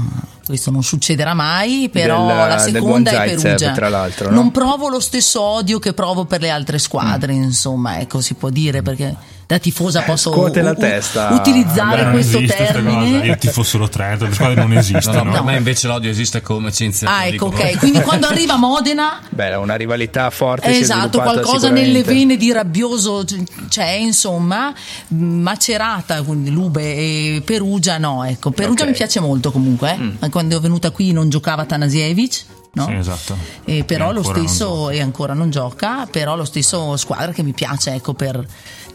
questo 0.46 0.72
non 0.72 0.84
succederà 0.84 1.34
mai, 1.34 1.90
però 1.92 2.26
Del- 2.28 2.36
la 2.36 2.58
seconda 2.58 3.24
è 3.24 3.36
Perugia. 3.36 3.72
tra 3.72 3.90
l'altro, 3.90 4.30
no? 4.30 4.36
Non 4.36 4.52
provo 4.52 4.88
lo 4.90 5.00
stesso 5.00 5.42
odio 5.42 5.80
che 5.80 5.94
provo 5.94 6.26
per 6.26 6.42
le 6.42 6.50
altre 6.50 6.80
squadre, 6.80 7.34
Mm. 7.34 7.44
insomma, 7.44 8.00
ecco, 8.00 8.22
si 8.22 8.34
può 8.34 8.50
dire 8.50 8.82
perché 8.82 9.16
da 9.50 9.58
tifosa 9.58 10.04
posso 10.04 10.32
scuote 10.32 10.62
la 10.62 10.72
u- 10.72 10.76
testa. 10.76 11.30
utilizzare 11.32 12.04
non 12.04 12.12
questo 12.12 12.40
termine. 12.46 13.26
Io 13.26 13.36
tifo 13.36 13.64
solo 13.64 13.90
tre, 13.90 14.16
le 14.20 14.32
squadre 14.32 14.54
non 14.62 14.70
No, 14.70 14.78
esistono. 14.80 15.24
no, 15.24 15.32
per 15.32 15.42
me 15.42 15.58
invece 15.58 15.88
l'odio 15.88 16.12
esiste 16.12 16.44
come 16.44 16.72
Cinzia. 16.72 17.10
Ah, 17.10 17.26
ecco, 17.26 17.48
ok. 17.48 17.80
Quindi 17.80 18.00
quando 18.02 18.28
arriva 18.28 18.58
Modena 18.58 19.20
Beh, 19.28 19.56
una 19.56 19.74
rivalità 19.74 20.30
forte. 20.30 20.72
si 20.72 20.78
è 20.82 20.82
Esatto, 20.84 21.20
qualcosa 21.20 21.72
nelle 21.72 22.04
vene 22.04 22.38
di 22.38 22.52
rabbioso 22.52 23.26
c'è, 23.70 23.90
insomma, 23.94 24.72
Macerata, 25.08 26.22
quindi 26.22 26.52
Lube 26.52 26.84
e 26.84 27.42
Perugia 27.44 27.98
no, 27.98 28.24
ecco. 28.26 28.52
Perugia 28.52 28.84
Ok. 28.84 28.90
mi 28.90 28.96
piace 28.96 29.20
molto 29.20 29.52
comunque, 29.52 29.98
eh. 30.20 30.30
quando 30.30 30.58
è 30.58 30.60
venuta 30.60 30.92
qui 30.92 31.12
non 31.12 31.28
giocava 31.30 31.66
Tanasiewicz, 31.66 32.46
no? 32.74 32.86
Sì, 32.86 32.94
esatto. 32.94 33.36
E 33.66 33.84
però 33.84 34.12
E 34.12 34.14
lo 34.14 34.22
stesso, 34.22 34.92
e 34.92 35.02
ancora 35.02 35.34
non 35.34 35.50
gioca, 35.50 36.06
però 36.10 36.36
lo 36.36 36.46
stesso 36.46 36.96
squadra 36.98 37.32
che 37.32 37.42
mi 37.42 37.54
piace, 37.54 37.94
ecco, 37.94 38.14
per 38.14 38.46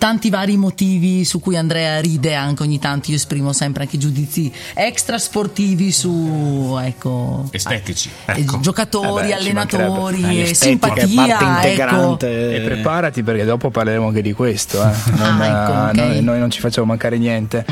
tanti 0.05 0.29
vari 0.29 0.59
motivi 0.59 1.25
su 1.25 1.41
cui 1.41 1.57
Andrea 1.57 1.99
ride 1.99 2.35
anche 2.35 2.63
ogni 2.63 2.79
tanto, 2.79 3.09
io 3.11 3.17
esprimo 3.17 3.55
sempre 3.55 3.85
anche 3.85 3.97
giudizi 3.97 4.53
extra 4.75 5.17
sportivi 5.17 5.91
su, 5.93 6.79
ecco, 6.79 7.49
Estetici. 7.51 8.11
eh, 8.27 8.41
Ecco. 8.41 8.61
giocatori, 8.61 9.25
Eh 9.25 9.29
beh, 9.29 9.33
allenatori, 9.35 10.41
Eh, 10.41 10.51
e 10.51 10.55
simpatia, 10.55 11.07
parte 11.07 11.33
ecco. 11.33 11.45
E 11.45 11.47
integrante. 11.71 12.61
preparati 12.67 13.23
perché 13.23 13.45
dopo 13.47 13.71
parleremo 13.71 14.09
anche 14.09 14.21
di 14.21 14.35
questo. 14.35 14.77
eh. 14.83 14.93
Non, 15.17 15.41
Ah, 15.41 15.47
ecco, 15.47 15.73
eh, 15.73 16.03
ok. 16.03 16.09
noi, 16.13 16.23
noi 16.23 16.39
non 16.39 16.51
ci 16.51 16.61
facciamo 16.61 16.87
mancare 16.87 17.17
niente. 17.17 17.65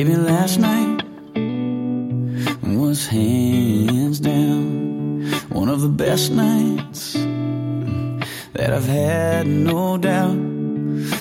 Baby, 0.00 0.16
last 0.16 0.58
night 0.58 1.02
was 2.64 3.06
hands 3.06 4.18
down 4.18 5.30
one 5.50 5.68
of 5.68 5.82
the 5.82 5.90
best 5.90 6.32
nights 6.32 7.12
that 8.54 8.72
I've 8.72 8.86
had, 8.86 9.46
no 9.46 9.98
doubt. 9.98 10.38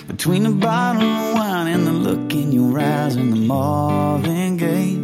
Between 0.07 0.43
the 0.43 0.51
bottle 0.51 1.03
of 1.03 1.33
wine 1.33 1.67
and 1.67 1.85
the 1.85 1.91
look 1.91 2.33
in 2.33 2.53
your 2.53 2.79
eyes 2.79 3.17
and 3.17 3.33
the 3.33 3.41
Marvin 3.53 4.55
Gaye. 4.55 4.95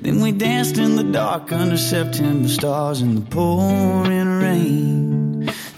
Then 0.00 0.22
we 0.22 0.32
danced 0.32 0.78
in 0.78 0.96
the 0.96 1.04
dark 1.04 1.52
under 1.52 1.76
September 1.76 2.48
stars 2.48 3.02
in 3.02 3.14
the 3.16 3.26
pouring 3.30 4.40
rain. 4.40 4.99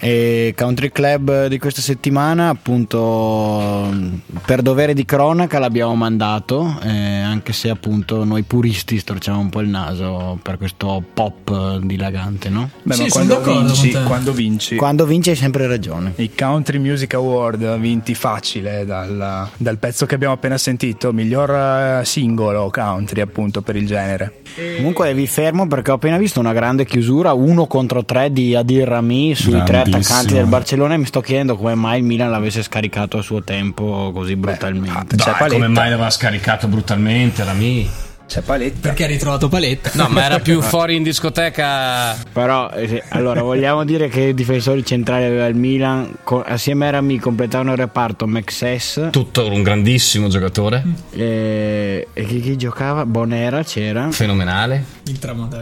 E 0.03 0.53
Country 0.57 0.89
Club 0.89 1.47
di 1.47 1.57
questa 1.57 1.79
settimana, 1.79 2.49
appunto, 2.49 3.89
per 4.45 4.61
dovere 4.61 4.93
di 4.93 5.05
cronaca 5.05 5.59
l'abbiamo 5.59 5.95
mandato, 5.95 6.77
eh, 6.83 7.21
anche 7.21 7.53
se 7.53 7.69
appunto 7.69 8.25
noi 8.25 8.43
puristi 8.43 8.99
storciamo 8.99 9.39
un 9.39 9.49
po' 9.49 9.61
il 9.61 9.69
naso 9.69 10.37
per 10.41 10.57
questo 10.57 11.01
pop 11.13 11.77
dilagante, 11.77 12.49
no? 12.49 12.69
Beh, 12.83 12.95
Sì, 12.95 13.03
ma 13.03 13.07
quando 13.07 13.41
vinci, 13.41 13.91
quando 14.05 14.33
vinci 14.33 14.75
Quando 14.75 15.05
vince 15.05 15.29
hai 15.29 15.35
sempre 15.37 15.67
ragione. 15.67 16.11
i 16.17 16.31
Country 16.35 16.79
Music 16.79 17.13
Award 17.13 17.77
vinti 17.77 18.13
facile 18.13 18.85
dal, 18.85 19.47
dal 19.55 19.77
pezzo 19.77 20.05
che 20.05 20.15
abbiamo 20.15 20.33
appena 20.33 20.57
sentito, 20.57 21.13
miglior 21.13 21.49
eh, 22.01 22.01
singolo 22.03 22.69
country 22.69 23.21
appunto 23.21 23.61
per 23.61 23.77
il 23.77 23.87
genere. 23.87 24.41
Comunque 24.75 25.13
vi 25.13 25.27
fermo 25.27 25.65
perché 25.65 25.91
ho 25.91 25.95
appena 25.95 26.17
visto 26.17 26.41
una 26.41 26.51
grande 26.51 26.85
chiusura, 26.85 27.31
uno 27.31 27.67
contro 27.67 28.03
tre 28.03 28.33
di 28.33 28.53
Adir 28.53 28.85
Rami 28.85 29.33
sui 29.33 29.51
tre 29.63 29.91
Grandissimo. 29.92 29.92
Attaccanti 29.97 30.33
del 30.33 30.45
Barcellona 30.45 30.93
e 30.93 30.97
mi 30.97 31.05
sto 31.05 31.21
chiedendo 31.21 31.55
come 31.55 31.75
mai 31.75 31.99
il 31.99 32.05
Milan 32.05 32.29
l'avesse 32.31 32.63
scaricato 32.63 33.17
a 33.17 33.21
suo 33.21 33.43
tempo 33.43 34.11
così 34.13 34.35
brutalmente. 34.35 35.15
C'è 35.15 35.25
Dai, 35.25 35.33
Paletta. 35.37 35.53
come 35.53 35.67
mai 35.67 35.89
l'aveva 35.89 36.09
scaricato 36.09 36.67
brutalmente 36.67 37.43
la 37.43 37.53
mia? 37.53 37.85
C'è 38.25 38.41
Paletta. 38.41 38.79
Perché 38.79 39.03
ha 39.03 39.07
ritrovato 39.07 39.47
Paletta. 39.47 39.91
No, 39.93 40.07
ma 40.09 40.23
era 40.23 40.39
più 40.39 40.59
fuori 40.63 40.95
in 40.95 41.03
discoteca. 41.03 42.17
Però, 42.31 42.69
eh, 42.71 43.03
allora, 43.09 43.41
vogliamo 43.43 43.83
dire 43.85 44.07
che 44.07 44.21
i 44.21 44.33
difensori 44.33 44.83
centrali 44.83 45.25
aveva 45.25 45.45
il 45.45 45.55
Milan, 45.55 46.15
co- 46.23 46.41
assieme 46.41 46.87
a 46.87 46.91
Rami 46.91 47.19
completavano 47.19 47.71
il 47.73 47.77
reparto 47.77 48.25
Maxes 48.25 49.09
Tutto 49.11 49.51
un 49.51 49.61
grandissimo 49.61 50.29
giocatore, 50.29 50.83
e, 51.11 52.07
e 52.11 52.25
chi, 52.25 52.39
chi 52.39 52.57
giocava? 52.57 53.05
Bonera 53.05 53.63
c'era. 53.63 54.09
fenomenale. 54.11 54.83
Il 55.05 55.19
tramonto. 55.19 55.59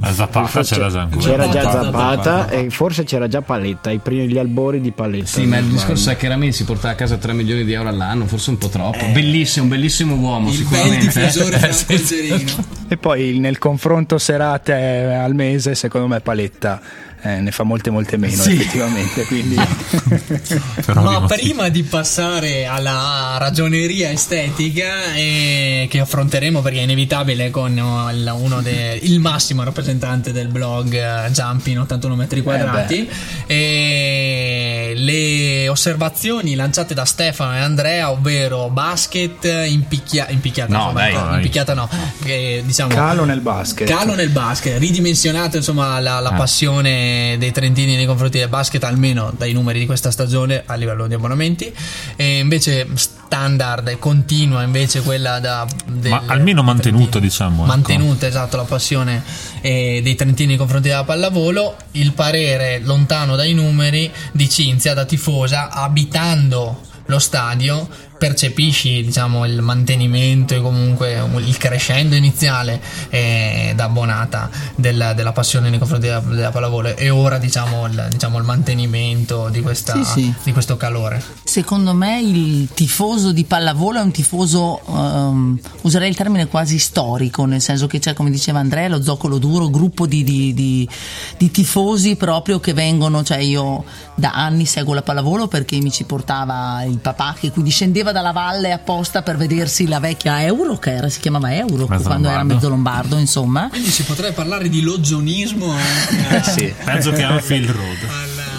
A 0.00 0.12
Zapata 0.12 0.62
c'era 0.62 0.90
già. 0.90 1.08
C'era 1.18 1.48
già 1.48 1.62
Zapata, 1.62 1.82
Zapata 2.22 2.50
e 2.50 2.70
forse 2.70 3.04
c'era 3.04 3.26
già 3.26 3.40
Paletta, 3.40 3.90
i 3.90 3.98
primi, 3.98 4.28
gli 4.28 4.38
albori 4.38 4.80
di 4.80 4.92
Paletta. 4.92 5.26
Sì, 5.26 5.46
ma 5.46 5.56
il 5.58 5.64
discorso 5.64 6.10
è 6.10 6.16
che 6.16 6.28
Rami 6.28 6.52
si 6.52 6.64
portava 6.64 6.92
a 6.92 6.96
casa 6.96 7.16
3 7.16 7.32
milioni 7.32 7.64
di 7.64 7.72
euro 7.72 7.88
all'anno, 7.88 8.26
forse 8.26 8.50
un 8.50 8.58
po' 8.58 8.68
troppo. 8.68 9.04
Bellissimo, 9.12 9.64
un 9.64 9.70
bellissimo 9.70 10.14
uomo, 10.16 10.50
Il 10.50 10.56
bel 10.58 10.64
sicuramente. 10.66 11.06
difensore 11.06 11.60
Eh, 11.72 11.98
Franco 12.12 12.80
E 12.88 12.96
poi 12.98 13.38
nel 13.38 13.58
confronto 13.58 14.18
serate 14.18 14.72
al 14.72 15.34
mese, 15.34 15.74
secondo 15.74 16.06
me 16.06 16.20
Paletta 16.20 16.80
eh, 17.24 17.40
ne 17.40 17.50
fa 17.52 17.62
molte 17.62 17.90
molte 17.90 18.16
meno 18.16 18.42
effettivamente, 18.42 19.24
quindi 19.26 19.54
Ma 20.94 21.20
prima 21.26 21.68
di 21.68 21.82
passare 21.84 22.66
alla 22.66 23.36
ragioneria 23.38 24.10
estetica, 24.10 25.14
eh, 25.14 25.86
che 25.88 26.00
affronteremo 26.00 26.60
perché 26.60 26.78
è 26.80 26.82
inevitabile 26.82 27.50
con 27.50 27.76
eh, 27.78 28.14
il, 28.14 28.32
uno 28.36 28.60
de- 28.60 28.98
il 29.02 29.20
massimo 29.20 29.62
rappresentante 29.62 30.32
del 30.32 30.48
blog 30.48 30.92
eh, 30.94 31.30
Jumping 31.30 31.78
81 31.80 32.14
metri 32.16 32.42
quadrati, 32.42 33.08
e 33.46 34.92
le 34.96 35.68
osservazioni 35.68 36.54
lanciate 36.54 36.92
da 36.94 37.04
Stefano 37.04 37.54
e 37.54 37.60
Andrea, 37.60 38.10
ovvero 38.10 38.68
basket 38.68 39.44
impicchia- 39.44 40.28
impicchiata, 40.28 40.72
No, 40.72 40.78
insomma, 40.78 41.00
dai, 41.00 41.12
no, 41.12 41.24
dai. 41.26 41.34
impicchiata 41.36 41.74
no, 41.74 41.88
che, 42.24 42.62
diciamo 42.64 42.94
calo 42.94 43.24
nel 43.24 43.40
basket. 43.40 43.86
Calo 43.88 44.14
nel 44.14 44.30
basket, 44.30 44.78
ridimensionato 44.78 45.56
insomma 45.56 45.98
la, 46.00 46.18
la 46.20 46.32
passione 46.32 47.11
dei 47.38 47.52
Trentini 47.52 47.96
nei 47.96 48.06
confronti 48.06 48.38
del 48.38 48.48
basket, 48.48 48.82
almeno 48.84 49.32
dai 49.36 49.52
numeri 49.52 49.78
di 49.78 49.86
questa 49.86 50.10
stagione 50.10 50.62
a 50.66 50.74
livello 50.74 51.06
di 51.06 51.14
abbonamenti. 51.14 51.72
E 52.16 52.38
invece 52.38 52.86
standard 52.94 53.98
continua 53.98 54.62
invece 54.62 55.02
quella 55.02 55.38
da, 55.38 55.66
del, 55.86 56.10
Ma 56.10 56.22
almeno 56.26 56.62
mantenuta, 56.62 57.18
diciamo, 57.18 57.62
ecco. 57.62 57.66
Mantenuta, 57.66 58.26
esatto, 58.26 58.56
la 58.56 58.64
passione 58.64 59.22
eh, 59.60 60.00
dei 60.02 60.14
Trentini 60.14 60.48
nei 60.48 60.56
confronti 60.56 60.88
della 60.88 61.04
pallavolo. 61.04 61.76
Il 61.92 62.12
parere 62.12 62.80
lontano 62.80 63.36
dai 63.36 63.54
numeri 63.54 64.10
di 64.32 64.48
Cinzia 64.48 64.94
da 64.94 65.04
tifosa 65.04 65.70
abitando 65.70 66.80
lo 67.06 67.18
stadio 67.18 67.88
percepisci 68.22 69.02
diciamo 69.02 69.44
il 69.46 69.60
mantenimento 69.62 70.54
e 70.54 70.60
comunque 70.60 71.20
il 71.38 71.56
crescendo 71.56 72.14
iniziale 72.14 72.80
eh, 73.10 73.72
da 73.74 73.82
abbonata 73.82 74.48
della, 74.76 75.12
della 75.12 75.32
passione 75.32 75.70
nei 75.70 75.80
confronti 75.80 76.06
della, 76.06 76.20
della 76.20 76.50
pallavolo 76.50 76.96
e 76.96 77.10
ora 77.10 77.38
diciamo 77.38 77.84
il, 77.86 78.06
diciamo 78.08 78.38
il 78.38 78.44
mantenimento 78.44 79.48
di, 79.48 79.60
questa, 79.60 79.94
Sì, 80.04 80.04
sì. 80.04 80.34
di 80.44 80.52
questo 80.52 80.76
calore 80.76 81.41
Secondo 81.52 81.92
me 81.92 82.18
il 82.18 82.68
tifoso 82.72 83.30
di 83.30 83.44
pallavolo 83.44 83.98
è 83.98 84.02
un 84.02 84.10
tifoso, 84.10 84.80
ehm, 84.88 85.58
userei 85.82 86.08
il 86.08 86.16
termine 86.16 86.46
quasi 86.46 86.78
storico, 86.78 87.44
nel 87.44 87.60
senso 87.60 87.86
che 87.86 87.98
c'è, 87.98 88.14
come 88.14 88.30
diceva 88.30 88.58
Andrea, 88.60 88.88
lo 88.88 89.02
zoccolo 89.02 89.36
duro, 89.36 89.68
gruppo 89.68 90.06
di, 90.06 90.24
di- 90.24 90.54
di- 90.54 90.88
di 91.36 91.50
tifosi 91.50 92.16
proprio 92.16 92.58
che 92.58 92.72
vengono, 92.72 93.22
cioè 93.22 93.36
io 93.36 93.84
da 94.14 94.30
anni 94.32 94.64
seguo 94.64 94.94
la 94.94 95.02
pallavolo 95.02 95.46
perché 95.46 95.76
mi 95.78 95.90
ci 95.92 96.04
portava 96.04 96.84
il 96.84 96.96
papà 96.96 97.34
che 97.38 97.50
qui 97.50 97.62
discendeva 97.62 98.12
dalla 98.12 98.32
valle 98.32 98.72
apposta 98.72 99.20
per 99.20 99.36
vedersi 99.36 99.86
la 99.86 100.00
vecchia 100.00 100.42
Euro, 100.44 100.78
che 100.78 100.94
era, 100.94 101.10
si 101.10 101.20
chiamava 101.20 101.54
Euro 101.54 101.86
Mezzo 101.86 102.04
quando 102.04 102.28
era 102.28 102.38
lombardo. 102.38 102.54
mezzo 102.54 102.68
lombardo, 102.70 103.18
insomma. 103.18 103.68
quindi 103.68 103.90
si 103.90 104.04
potrebbe 104.04 104.32
parlare 104.32 104.70
di 104.70 104.80
logionismo 104.80 105.70
anche 105.70 106.48
Sì. 106.50 106.72
Penso 106.82 107.10
che 107.12 107.22
Anfield 107.22 107.68
Road. 107.68 107.98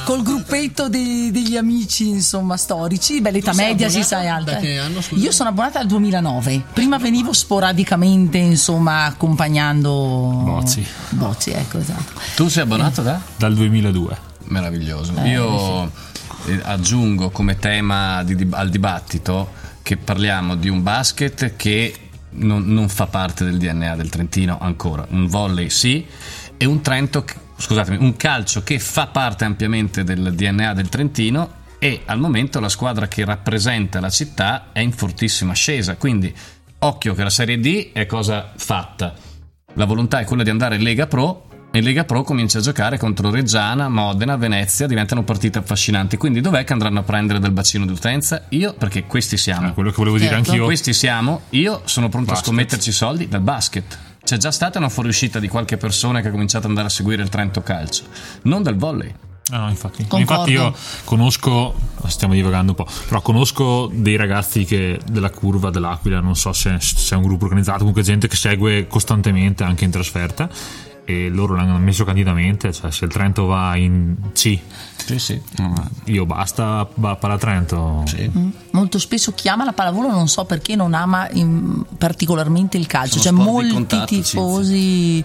Col 0.05 0.21
gruppetto 0.21 0.89
di- 0.89 1.31
degli 1.31 1.55
amici, 1.55 2.09
insomma, 2.09 2.57
storici, 2.83 3.21
sei 3.21 3.53
media 3.53 3.89
si 3.89 4.03
sa 4.03 4.21
è 4.21 4.27
alta. 4.27 4.59
Io 4.59 5.31
sono 5.31 5.49
abbonata 5.49 5.79
dal 5.79 5.87
2009. 5.87 6.63
Prima 6.73 6.97
venivo 6.97 7.33
sporadicamente, 7.33 8.37
insomma, 8.37 9.05
accompagnando 9.05 10.41
Bozzi. 10.43 10.85
Bozzi, 11.09 11.51
ecco, 11.51 11.79
esatto. 11.79 12.19
Tu 12.35 12.47
sei 12.47 12.63
abbonato 12.63 13.01
da? 13.01 13.19
Dal 13.37 13.53
2002. 13.53 14.31
Meraviglioso. 14.45 15.13
Io 15.23 15.89
eh, 16.45 16.59
aggiungo 16.63 17.29
come 17.29 17.57
tema 17.57 18.23
di 18.23 18.47
al 18.51 18.69
dibattito 18.69 19.61
che 19.81 19.97
parliamo 19.97 20.55
di 20.55 20.69
un 20.69 20.83
basket 20.83 21.55
che 21.55 21.95
non, 22.31 22.65
non 22.65 22.89
fa 22.89 23.07
parte 23.07 23.45
del 23.45 23.57
DNA 23.57 23.95
del 23.95 24.09
Trentino 24.09 24.57
ancora. 24.59 25.05
Un 25.09 25.27
volley 25.27 25.69
sì 25.69 26.05
e 26.57 26.65
un 26.65 26.81
Trento, 26.81 27.23
che- 27.23 27.35
scusatemi, 27.57 27.97
un 28.03 28.15
calcio 28.17 28.63
che 28.63 28.79
fa 28.79 29.07
parte 29.07 29.45
ampiamente 29.45 30.03
del 30.03 30.33
DNA 30.33 30.73
del 30.73 30.89
Trentino 30.89 31.61
e 31.83 32.03
al 32.05 32.17
momento 32.17 32.61
la 32.61 32.69
squadra 32.69 33.09
che 33.09 33.25
rappresenta 33.25 33.99
la 33.99 34.09
città 34.09 34.67
è 34.71 34.79
in 34.79 34.93
fortissima 34.93 35.51
ascesa. 35.51 35.97
Quindi 35.97 36.33
occhio 36.79 37.13
che 37.13 37.23
la 37.23 37.29
Serie 37.29 37.59
D 37.59 37.91
è 37.91 38.05
cosa 38.05 38.53
fatta. 38.55 39.13
La 39.73 39.83
volontà 39.83 40.19
è 40.19 40.23
quella 40.23 40.43
di 40.43 40.49
andare 40.49 40.75
in 40.77 40.81
Lega 40.81 41.07
Pro 41.07 41.67
e 41.73 41.81
Lega 41.81 42.05
Pro 42.05 42.23
comincia 42.23 42.59
a 42.59 42.61
giocare 42.61 42.97
contro 42.97 43.29
Reggiana, 43.29 43.89
Modena, 43.89 44.37
Venezia, 44.37 44.87
diventano 44.87 45.25
partite 45.25 45.57
affascinanti. 45.57 46.15
Quindi 46.15 46.39
dov'è 46.39 46.63
che 46.63 46.71
andranno 46.71 46.99
a 46.99 47.03
prendere 47.03 47.39
del 47.39 47.51
bacino 47.51 47.85
di 47.85 47.91
utenza? 47.91 48.45
Io, 48.51 48.73
perché 48.75 49.03
questi 49.03 49.35
siamo. 49.35 49.67
Ah, 49.67 49.71
quello 49.73 49.89
che 49.89 49.97
volevo 49.97 50.15
dire 50.17 50.29
Certo. 50.29 50.51
anch'io. 50.51 50.63
Questi 50.63 50.93
siamo, 50.93 51.41
io 51.49 51.81
sono 51.83 52.07
pronto 52.07 52.29
Basket. 52.31 52.45
a 52.45 52.49
scommetterci 52.49 52.91
soldi 52.93 53.27
dal 53.27 53.41
basket. 53.41 53.97
C'è 54.23 54.37
già 54.37 54.51
stata 54.51 54.77
una 54.77 54.87
fuoriuscita 54.87 55.37
di 55.37 55.49
qualche 55.49 55.75
persona 55.75 56.21
che 56.21 56.29
ha 56.29 56.31
cominciato 56.31 56.63
ad 56.63 56.69
andare 56.69 56.87
a 56.87 56.91
seguire 56.91 57.23
il 57.23 57.27
Trento 57.27 57.61
Calcio, 57.61 58.05
non 58.43 58.63
dal 58.63 58.77
volley. 58.77 59.13
Ah, 59.51 59.57
no, 59.59 59.69
infatti. 59.69 60.05
Infatti 60.13 60.51
io 60.51 60.73
conosco, 61.03 61.73
stiamo 62.07 62.33
divagando 62.33 62.71
un 62.71 62.77
po', 62.85 62.91
però 63.07 63.21
conosco 63.21 63.89
dei 63.93 64.15
ragazzi 64.15 64.63
che 64.63 64.99
della 65.05 65.29
curva 65.29 65.69
dell'Aquila, 65.69 66.21
non 66.21 66.35
so 66.35 66.53
se, 66.53 66.77
se 66.79 67.13
è 67.13 67.17
un 67.17 67.23
gruppo 67.23 67.43
organizzato, 67.45 67.79
comunque 67.79 68.03
gente 68.03 68.27
che 68.27 68.35
segue 68.37 68.87
costantemente 68.87 69.63
anche 69.63 69.83
in 69.83 69.91
trasferta 69.91 70.49
e 71.05 71.27
loro 71.27 71.55
l'hanno 71.55 71.77
messo 71.77 72.05
candidamente, 72.05 72.71
cioè 72.71 72.89
se 72.89 73.03
il 73.03 73.11
Trento 73.11 73.45
va 73.45 73.75
in 73.75 74.15
C, 74.31 74.57
Sì, 74.95 75.19
sì. 75.19 75.41
io 76.05 76.25
basta, 76.25 76.87
va 76.95 77.17
a 77.19 77.37
Trento. 77.37 78.03
Molto 78.71 78.99
spesso 78.99 79.33
chiama 79.33 79.65
la 79.65 79.73
pallavolo, 79.73 80.09
non 80.09 80.29
so 80.29 80.45
perché 80.45 80.77
non 80.77 80.93
ama 80.93 81.27
in- 81.31 81.83
particolarmente 81.97 82.77
il 82.77 82.87
calcio. 82.87 83.19
Sono 83.19 83.39
di 83.39 83.43
molti 83.43 83.73
contatto, 83.73 84.05
tifosi. 84.05 85.23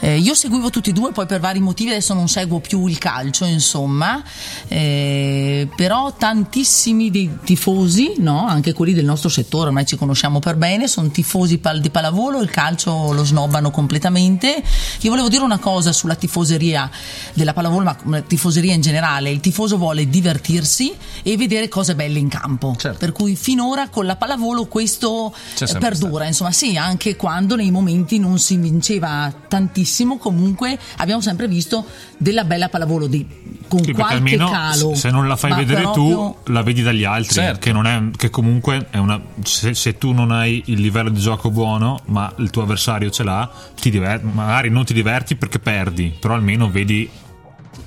Eh, 0.00 0.18
io 0.18 0.34
seguivo 0.34 0.70
tutti 0.70 0.90
e 0.90 0.92
due, 0.92 1.12
poi 1.12 1.26
per 1.26 1.40
vari 1.40 1.60
motivi 1.60 1.90
adesso 1.90 2.14
non 2.14 2.28
seguo 2.28 2.60
più 2.60 2.86
il 2.86 2.98
calcio, 2.98 3.44
insomma, 3.44 4.22
eh, 4.68 5.68
però 5.74 6.12
tantissimi 6.16 7.10
dei 7.10 7.38
tifosi, 7.44 8.14
no? 8.18 8.46
anche 8.46 8.72
quelli 8.72 8.92
del 8.92 9.04
nostro 9.04 9.28
settore, 9.28 9.68
ormai 9.68 9.86
ci 9.86 9.96
conosciamo 9.96 10.38
per 10.38 10.56
bene, 10.56 10.86
sono 10.88 11.08
tifosi 11.08 11.58
pal- 11.58 11.80
di 11.80 11.90
pallavolo, 11.90 12.40
il 12.40 12.50
calcio 12.50 13.12
lo 13.12 13.24
snobbano 13.24 13.70
completamente. 13.70 14.62
Io 15.00 15.10
volevo 15.10 15.28
dire 15.28 15.42
una 15.42 15.58
cosa 15.58 15.92
sulla 15.92 16.14
tifoseria 16.14 16.90
della 17.32 17.52
pallavolo, 17.52 17.84
ma 17.84 17.96
come 17.96 18.26
tifoseria 18.26 18.74
in 18.74 18.80
generale, 18.80 19.30
il 19.30 19.40
tifoso 19.40 19.76
vuole 19.78 20.08
divertirsi 20.08 20.94
e 21.22 21.36
vedere 21.36 21.68
cose 21.68 21.94
belle 21.94 22.18
in 22.18 22.28
campo, 22.28 22.74
Certo. 22.78 22.98
per 22.98 23.12
cui 23.12 23.34
finora 23.36 23.88
con 23.88 24.06
la 24.06 24.16
pallavolo 24.16 24.66
questo 24.66 25.34
eh, 25.58 25.78
perdura, 25.78 26.26
insomma 26.26 26.52
sì, 26.52 26.76
anche 26.76 27.16
quando 27.16 27.56
nei 27.56 27.70
momenti 27.70 28.18
non 28.18 28.38
si 28.38 28.56
vinceva 28.56 29.32
tantissimo, 29.48 29.86
comunque 30.18 30.78
abbiamo 30.96 31.20
sempre 31.20 31.48
visto 31.48 31.84
della 32.16 32.44
bella 32.44 32.68
pallavolo 32.68 33.06
di, 33.06 33.26
con 33.68 33.82
Sì, 33.82 33.92
qualche 33.92 34.14
almeno 34.14 34.50
calo. 34.50 34.94
se 34.94 35.10
non 35.10 35.26
la 35.28 35.36
fai 35.36 35.54
vedere 35.54 35.82
proprio- 35.82 36.36
tu, 36.44 36.52
la 36.52 36.62
vedi 36.62 36.82
dagli 36.82 37.04
altri. 37.04 37.34
Certo. 37.34 37.60
Che, 37.60 37.72
non 37.72 37.86
è, 37.86 38.02
che 38.16 38.30
comunque 38.30 38.86
è 38.90 38.98
una. 38.98 39.20
Se, 39.42 39.74
se 39.74 39.98
tu 39.98 40.12
non 40.12 40.30
hai 40.30 40.62
il 40.66 40.80
livello 40.80 41.10
di 41.10 41.20
gioco 41.20 41.50
buono, 41.50 42.00
ma 42.06 42.32
il 42.38 42.50
tuo 42.50 42.62
avversario 42.62 43.10
ce 43.10 43.22
l'ha, 43.24 43.50
ti 43.80 43.90
diver- 43.90 44.22
magari 44.22 44.70
non 44.70 44.84
ti 44.84 44.92
diverti 44.94 45.36
perché 45.36 45.58
perdi, 45.58 46.14
però 46.18 46.34
almeno 46.34 46.70
vedi 46.70 47.08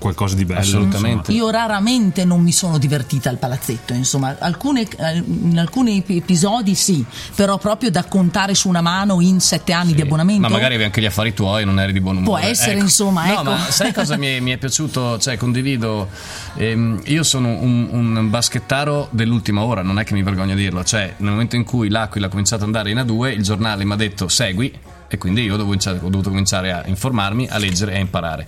qualcosa 0.01 0.35
di 0.35 0.43
bello. 0.45 0.59
Assolutamente. 0.59 1.31
Io 1.31 1.49
raramente 1.51 2.25
non 2.25 2.41
mi 2.41 2.51
sono 2.51 2.79
divertita 2.79 3.29
al 3.29 3.37
palazzetto, 3.37 3.93
insomma, 3.93 4.35
alcune, 4.39 4.81
eh, 4.97 5.23
in 5.25 5.59
alcuni 5.59 5.99
ep- 5.99 6.09
episodi 6.09 6.73
sì, 6.73 7.05
però 7.35 7.59
proprio 7.59 7.91
da 7.91 8.03
contare 8.05 8.55
su 8.55 8.67
una 8.67 8.81
mano 8.81 9.21
in 9.21 9.39
sette 9.39 9.71
anni 9.73 9.93
di 9.93 10.01
abbonamento. 10.01 10.41
Ma 10.41 10.49
magari 10.49 10.73
avevi 10.73 10.85
anche 10.85 10.99
gli 11.01 11.05
affari 11.05 11.33
tuoi 11.35 11.63
non 11.63 11.79
eri 11.79 11.93
di 11.93 12.01
buon 12.01 12.17
umore. 12.17 12.41
Può 12.41 12.49
essere, 12.49 12.79
insomma, 12.79 13.25
No, 13.27 13.31
ecco. 13.33 13.43
ma 13.43 13.57
sai 13.69 13.93
cosa 13.93 14.17
mi 14.17 14.25
è, 14.27 14.39
mi 14.39 14.51
è 14.51 14.57
piaciuto? 14.57 15.19
Cioè, 15.19 15.37
condivido. 15.37 16.09
ehm, 16.55 17.01
io 17.05 17.23
sono 17.23 17.49
un, 17.49 17.87
un 17.91 18.29
baschettaro 18.29 19.07
dell'ultima 19.11 19.61
ora, 19.61 19.83
non 19.83 19.99
è 19.99 20.03
che 20.03 20.13
mi 20.15 20.23
vergogno 20.23 20.53
a 20.53 20.55
dirlo. 20.55 20.83
Cioè, 20.83 21.13
nel 21.17 21.31
momento 21.31 21.55
in 21.55 21.63
cui 21.63 21.89
l'Aquila 21.89 22.25
ha 22.25 22.29
cominciato 22.29 22.63
ad 22.63 22.67
andare 22.75 22.89
in 22.89 22.97
A2, 22.97 23.33
il 23.35 23.43
giornale 23.43 23.85
mi 23.85 23.93
ha 23.93 23.95
detto 23.95 24.27
segui, 24.27 24.73
e 25.07 25.17
quindi 25.17 25.43
io 25.43 25.53
ho 25.53 25.57
dovuto, 25.57 25.89
ho 25.89 26.09
dovuto 26.09 26.29
cominciare 26.29 26.71
a 26.71 26.83
informarmi, 26.85 27.47
a 27.49 27.57
leggere 27.57 27.91
e 27.93 27.97
a 27.97 27.99
imparare. 27.99 28.47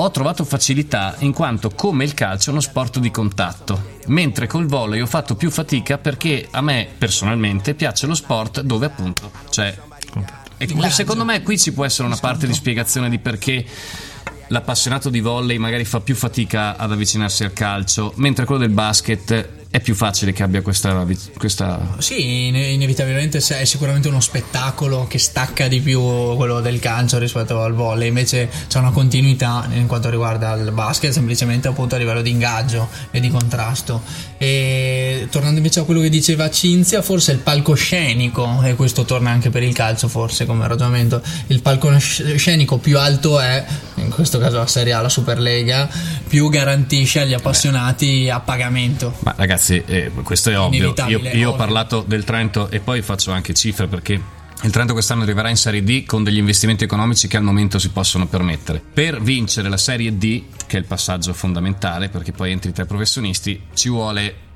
Ho 0.00 0.12
trovato 0.12 0.44
facilità 0.44 1.16
in 1.18 1.32
quanto 1.32 1.70
come 1.70 2.04
il 2.04 2.14
calcio 2.14 2.50
è 2.50 2.52
uno 2.52 2.60
sport 2.60 3.00
di 3.00 3.10
contatto, 3.10 3.96
mentre 4.06 4.46
col 4.46 4.66
volley 4.66 5.00
ho 5.00 5.06
fatto 5.06 5.34
più 5.34 5.50
fatica 5.50 5.98
perché 5.98 6.46
a 6.52 6.60
me 6.60 6.86
personalmente 6.96 7.74
piace 7.74 8.06
lo 8.06 8.14
sport 8.14 8.60
dove 8.60 8.86
appunto 8.86 9.32
c'è. 9.50 9.76
E 10.56 10.68
qui- 10.68 10.90
secondo 10.90 11.24
me 11.24 11.42
qui 11.42 11.58
ci 11.58 11.72
può 11.72 11.84
essere 11.84 12.06
una 12.06 12.16
parte 12.16 12.46
di 12.46 12.54
spiegazione 12.54 13.10
di 13.10 13.18
perché 13.18 13.66
l'appassionato 14.46 15.10
di 15.10 15.18
volley 15.18 15.58
magari 15.58 15.84
fa 15.84 15.98
più 15.98 16.14
fatica 16.14 16.76
ad 16.76 16.92
avvicinarsi 16.92 17.42
al 17.42 17.52
calcio, 17.52 18.12
mentre 18.18 18.44
quello 18.44 18.60
del 18.60 18.70
basket 18.70 19.66
è 19.70 19.80
più 19.80 19.94
facile 19.94 20.32
che 20.32 20.42
abbia 20.42 20.62
questa, 20.62 21.06
questa 21.36 21.96
Sì, 21.98 22.46
in- 22.46 22.56
inevitabilmente 22.56 23.38
è 23.38 23.64
sicuramente 23.64 24.08
uno 24.08 24.20
spettacolo 24.20 25.06
che 25.06 25.18
stacca 25.18 25.68
di 25.68 25.80
più 25.80 26.00
quello 26.36 26.60
del 26.60 26.78
calcio 26.78 27.18
rispetto 27.18 27.60
al 27.60 27.74
volley, 27.74 28.08
invece 28.08 28.48
c'è 28.66 28.78
una 28.78 28.92
continuità 28.92 29.68
in 29.72 29.86
quanto 29.86 30.08
riguarda 30.08 30.54
il 30.54 30.72
basket, 30.72 31.12
semplicemente 31.12 31.68
appunto 31.68 31.96
a 31.96 31.98
livello 31.98 32.22
di 32.22 32.30
ingaggio 32.30 32.88
e 33.10 33.20
di 33.20 33.28
contrasto. 33.28 34.02
E 34.38 35.28
tornando 35.30 35.58
invece 35.58 35.80
a 35.80 35.82
quello 35.82 36.00
che 36.00 36.08
diceva 36.08 36.48
Cinzia, 36.50 37.02
forse 37.02 37.32
il 37.32 37.38
palcoscenico, 37.38 38.62
e 38.62 38.74
questo 38.74 39.04
torna 39.04 39.30
anche 39.30 39.50
per 39.50 39.62
il 39.62 39.74
calcio 39.74 40.08
forse 40.08 40.46
come 40.46 40.66
ragionamento, 40.66 41.20
il 41.48 41.60
palcoscenico 41.60 42.78
più 42.78 42.98
alto 42.98 43.38
è, 43.38 43.64
in 43.96 44.08
questo 44.08 44.38
caso 44.38 44.56
la 44.56 44.66
Serie 44.66 44.94
A, 44.94 45.02
la 45.02 45.08
Superlega, 45.10 45.88
più 46.26 46.48
garantisce 46.48 47.20
agli 47.20 47.34
appassionati 47.34 48.30
a 48.30 48.40
pagamento. 48.40 49.14
Ma 49.20 49.34
ragazzi, 49.36 49.57
eh, 49.66 50.10
questo 50.22 50.50
è 50.50 50.58
ovvio. 50.58 50.94
Io, 51.08 51.20
io 51.20 51.50
ho 51.50 51.54
parlato 51.56 52.04
del 52.06 52.24
Trento 52.24 52.70
e 52.70 52.80
poi 52.80 53.02
faccio 53.02 53.32
anche 53.32 53.54
cifre 53.54 53.86
perché 53.86 54.20
il 54.62 54.70
Trento 54.70 54.92
quest'anno 54.92 55.22
arriverà 55.22 55.48
in 55.48 55.56
Serie 55.56 55.84
D 55.84 56.04
con 56.04 56.24
degli 56.24 56.38
investimenti 56.38 56.82
economici 56.82 57.28
che 57.28 57.36
al 57.36 57.44
momento 57.44 57.78
si 57.78 57.90
possono 57.90 58.26
permettere. 58.26 58.82
Per 58.92 59.22
vincere 59.22 59.68
la 59.68 59.76
Serie 59.76 60.18
D, 60.18 60.42
che 60.66 60.76
è 60.76 60.80
il 60.80 60.86
passaggio 60.86 61.32
fondamentale 61.32 62.08
perché 62.08 62.32
poi 62.32 62.50
entri 62.50 62.72
tra 62.72 62.82
i 62.82 62.86
professionisti, 62.86 63.60
ci 63.74 63.88
vuole 63.88 64.46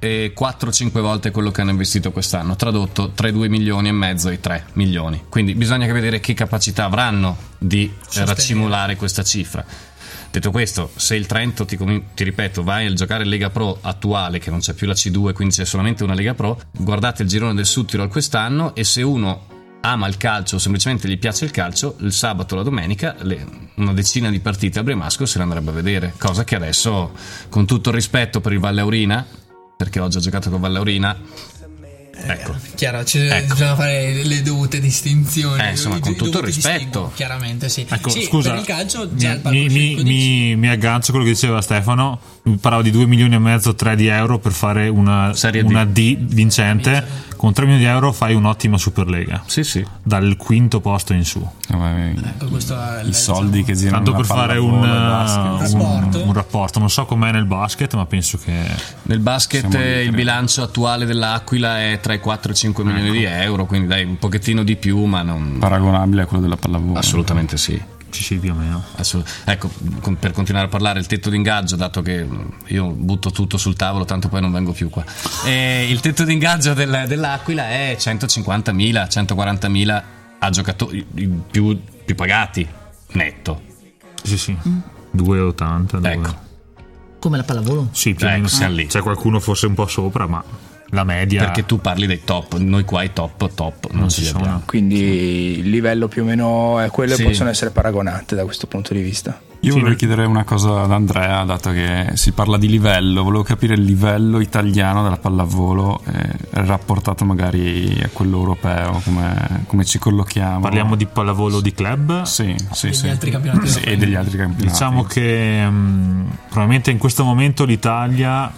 eh, 0.00 0.34
4-5 0.36 1.00
volte 1.00 1.30
quello 1.30 1.52
che 1.52 1.60
hanno 1.60 1.70
investito 1.70 2.10
quest'anno, 2.10 2.56
tradotto 2.56 3.12
tra 3.12 3.28
i 3.28 3.32
2 3.32 3.48
milioni 3.48 3.86
e 3.86 3.92
mezzo 3.92 4.30
e 4.30 4.34
i 4.34 4.40
3 4.40 4.66
milioni. 4.72 5.26
Quindi 5.28 5.54
bisogna 5.54 5.90
vedere 5.92 6.18
che 6.18 6.34
capacità 6.34 6.84
avranno 6.84 7.36
di 7.56 7.84
eh, 7.84 7.90
Sostenere. 8.02 8.34
raccimolare 8.34 8.96
questa 8.96 9.22
cifra. 9.22 9.64
Detto 10.32 10.50
questo, 10.50 10.90
se 10.96 11.14
il 11.14 11.26
Trento, 11.26 11.66
ti, 11.66 11.76
ti 12.14 12.24
ripeto, 12.24 12.62
vai 12.62 12.86
a 12.86 12.92
giocare 12.94 13.22
Lega 13.26 13.50
Pro 13.50 13.76
attuale, 13.82 14.38
che 14.38 14.48
non 14.48 14.60
c'è 14.60 14.72
più 14.72 14.86
la 14.86 14.94
C2, 14.94 15.34
quindi 15.34 15.54
c'è 15.54 15.66
solamente 15.66 16.04
una 16.04 16.14
Lega 16.14 16.32
Pro, 16.32 16.58
guardate 16.72 17.22
il 17.22 17.28
girone 17.28 17.52
del 17.52 17.66
Sud 17.66 17.86
Tirol 17.86 18.08
quest'anno 18.08 18.74
e 18.74 18.82
se 18.82 19.02
uno 19.02 19.46
ama 19.82 20.08
il 20.08 20.16
calcio 20.16 20.56
o 20.56 20.58
semplicemente 20.58 21.06
gli 21.06 21.18
piace 21.18 21.44
il 21.44 21.50
calcio, 21.50 21.96
il 22.00 22.14
sabato 22.14 22.54
o 22.54 22.56
la 22.56 22.62
domenica 22.62 23.14
le- 23.20 23.44
una 23.74 23.92
decina 23.92 24.30
di 24.30 24.40
partite 24.40 24.78
a 24.78 24.82
Bremasco 24.82 25.26
se 25.26 25.36
le 25.36 25.44
andrebbe 25.44 25.68
a 25.68 25.74
vedere, 25.74 26.14
cosa 26.16 26.44
che 26.44 26.54
adesso, 26.54 27.12
con 27.50 27.66
tutto 27.66 27.90
il 27.90 27.96
rispetto 27.96 28.40
per 28.40 28.52
il 28.52 28.58
Valle 28.58 28.80
Aurina, 28.80 29.26
perché 29.76 30.00
ho 30.00 30.08
già 30.08 30.20
giocato 30.20 30.48
con 30.48 30.60
Valle 30.60 30.78
Aurina, 30.78 31.14
ecco. 32.14 32.54
Chiaro, 32.74 33.04
ci- 33.04 33.18
Ecco. 33.18 33.54
bisogna 33.54 33.74
fare 33.74 34.22
le 34.24 34.42
dovute 34.42 34.80
distinzioni. 34.80 35.60
Eh, 35.62 35.70
insomma, 35.70 35.98
con 36.00 36.14
tutto 36.16 36.38
il 36.38 36.44
rispetto. 36.44 37.12
Chiaramente, 37.14 37.68
sì. 37.68 37.86
Ecco, 37.88 38.08
Sì, 38.10 38.22
scusa, 38.22 38.50
per 38.50 38.58
il 38.60 38.64
calcio 38.66 39.08
mi, 39.10 39.16
già 39.18 39.30
il 39.32 39.36
mi, 39.36 39.40
palcoscenico 39.42 40.02
mi- 40.02 40.08
mi- 40.48 40.56
mi 40.56 40.68
aggancio 40.68 41.08
a 41.10 41.14
quello 41.14 41.24
che 41.26 41.32
diceva 41.32 41.60
Stefano. 41.60 42.20
Parlavo 42.60 42.82
di 42.82 42.90
2 42.90 43.06
milioni 43.06 43.36
e 43.36 43.38
mezzo, 43.38 43.74
3 43.76 43.94
di 43.94 44.08
euro 44.08 44.38
per 44.40 44.50
fare 44.52 44.88
una, 44.88 45.32
Serie 45.34 45.62
D. 45.62 45.68
una 45.68 45.84
D 45.84 46.16
vincente. 46.18 47.30
Con 47.36 47.52
3 47.52 47.64
milioni 47.66 47.84
di 47.84 47.90
euro 47.90 48.12
fai 48.12 48.34
un'ottima 48.34 48.78
Superlega. 48.78 49.42
Sì, 49.46 49.64
sì. 49.64 49.84
Dal 50.02 50.36
quinto 50.36 50.80
posto 50.80 51.12
in 51.12 51.24
su. 51.24 51.44
Ecco, 51.68 52.46
questo 52.48 52.80
è 52.80 53.02
il- 53.02 53.08
I 53.08 53.14
soldi 53.14 53.62
che 53.64 53.74
girano 53.74 53.96
Tanto 54.04 54.12
per 54.16 54.24
fare 54.26 54.58
un, 54.58 54.74
uh, 54.74 54.76
un- 54.76 55.58
Rapporto? 55.58 56.24
un 56.24 56.32
rapporto. 56.32 56.78
Non 56.78 56.90
so 56.90 57.04
com'è 57.04 57.32
nel 57.32 57.44
basket, 57.46 57.94
ma 57.94 58.06
penso 58.06 58.38
che. 58.38 58.52
Nel 59.02 59.18
basket 59.20 59.72
eh, 59.74 60.02
il 60.04 60.12
bilancio 60.12 60.62
attuale 60.62 61.04
dell'Aquila 61.04 61.80
è 61.80 61.98
tra 62.02 62.12
i 62.12 62.20
4 62.20 62.50
e 62.50 62.52
i 62.52 62.56
5 62.56 62.84
milioni 62.84 63.10
di 63.10 63.24
euro, 63.24 63.64
quindi 63.64 63.86
dai 63.86 64.04
un 64.04 64.18
pochettino 64.18 64.62
di 64.62 64.76
più, 64.76 65.04
ma 65.04 65.22
non... 65.22 65.56
paragonabile 65.58 66.22
a 66.22 66.26
quello 66.26 66.42
della 66.42 66.56
pallavolo. 66.56 66.98
Assolutamente 66.98 67.56
sì. 67.56 67.80
Sì, 68.10 68.22
sì, 68.22 68.36
più 68.36 68.52
o 68.52 68.54
meno. 68.54 68.82
Assolut- 68.96 69.26
ecco, 69.46 69.70
con- 70.02 70.16
per 70.18 70.32
continuare 70.32 70.66
a 70.66 70.68
parlare, 70.68 70.98
il 70.98 71.06
tetto 71.06 71.30
d'ingaggio, 71.30 71.76
dato 71.76 72.02
che 72.02 72.26
io 72.66 72.90
butto 72.90 73.30
tutto 73.30 73.56
sul 73.56 73.74
tavolo, 73.74 74.04
tanto 74.04 74.28
poi 74.28 74.42
non 74.42 74.52
vengo 74.52 74.72
più 74.72 74.90
qua. 74.90 75.02
Eh, 75.46 75.86
il 75.88 76.00
tetto 76.00 76.22
d'ingaggio 76.24 76.74
del- 76.74 77.04
dell'Aquila 77.08 77.70
è 77.70 77.96
150.000, 77.98 79.08
140.000 79.08 80.02
a 80.40 80.50
giocatori 80.50 81.06
i 81.14 81.26
più, 81.50 81.80
più 82.04 82.14
pagati, 82.14 82.68
netto. 83.12 83.62
Sì, 84.22 84.36
sì. 84.36 84.54
2,80. 85.10 85.98
due- 85.98 86.12
Ecco. 86.12 86.34
Come 87.18 87.36
la 87.38 87.44
pallavolo? 87.44 87.88
Sì, 87.92 88.14
più 88.14 88.26
o 88.26 88.28
Ecco, 88.28 88.36
meno. 88.36 88.48
siamo 88.48 88.74
lì. 88.74 88.86
C'è 88.86 89.00
qualcuno 89.00 89.40
forse 89.40 89.66
un 89.66 89.74
po' 89.74 89.86
sopra, 89.86 90.26
ma 90.26 90.42
la 90.94 91.04
media. 91.04 91.44
Perché 91.44 91.64
tu 91.66 91.80
parli 91.80 92.06
dei 92.06 92.22
top, 92.24 92.56
noi 92.58 92.84
qua 92.84 93.02
i 93.02 93.12
top, 93.12 93.52
top, 93.54 93.90
non, 93.90 94.00
Non 94.00 94.10
ci 94.10 94.24
sono. 94.24 94.38
abbiamo. 94.40 94.62
Quindi 94.66 95.58
il 95.58 95.70
livello 95.70 96.06
più 96.08 96.22
o 96.22 96.24
meno 96.24 96.78
è 96.80 96.90
quello 96.90 97.14
Sì. 97.14 97.22
e 97.22 97.24
possono 97.24 97.48
essere 97.50 97.70
paragonate 97.70 98.34
da 98.34 98.44
questo 98.44 98.66
punto 98.66 98.92
di 98.94 99.00
vista. 99.00 99.40
Io 99.64 99.74
volevo 99.74 99.94
chiedere 99.94 100.24
una 100.24 100.42
cosa 100.42 100.82
ad 100.82 100.90
Andrea, 100.90 101.44
dato 101.44 101.70
che 101.70 102.10
si 102.14 102.32
parla 102.32 102.58
di 102.58 102.66
livello, 102.68 103.22
volevo 103.22 103.44
capire 103.44 103.74
il 103.74 103.82
livello 103.82 104.40
italiano 104.40 105.04
della 105.04 105.18
pallavolo 105.18 106.02
eh, 106.04 106.30
rapportato 106.50 107.24
magari 107.24 107.96
a 108.02 108.08
quello 108.12 108.38
europeo, 108.38 109.00
come, 109.04 109.62
come 109.68 109.84
ci 109.84 109.98
collochiamo. 110.00 110.58
Parliamo 110.60 110.96
di 110.96 111.06
pallavolo 111.06 111.60
di 111.60 111.72
club. 111.72 112.22
Sì, 112.22 112.56
sì, 112.72 112.86
degli 112.88 112.94
sì. 112.96 113.08
altri 113.08 113.30
campionati 113.30 113.68
Sì, 113.68 113.80
e 113.82 113.96
degli 113.96 114.16
altri 114.16 114.36
campionati. 114.36 114.66
Diciamo 114.72 115.04
che 115.04 115.64
mm, 115.64 116.26
probabilmente 116.48 116.90
in 116.90 116.98
questo 116.98 117.22
momento 117.22 117.64
l'Italia 117.64 118.52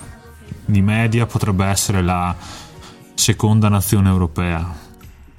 di 0.64 0.82
media 0.82 1.26
potrebbe 1.26 1.66
essere 1.66 2.02
la 2.02 2.34
seconda 3.14 3.68
nazione 3.68 4.08
europea, 4.08 4.72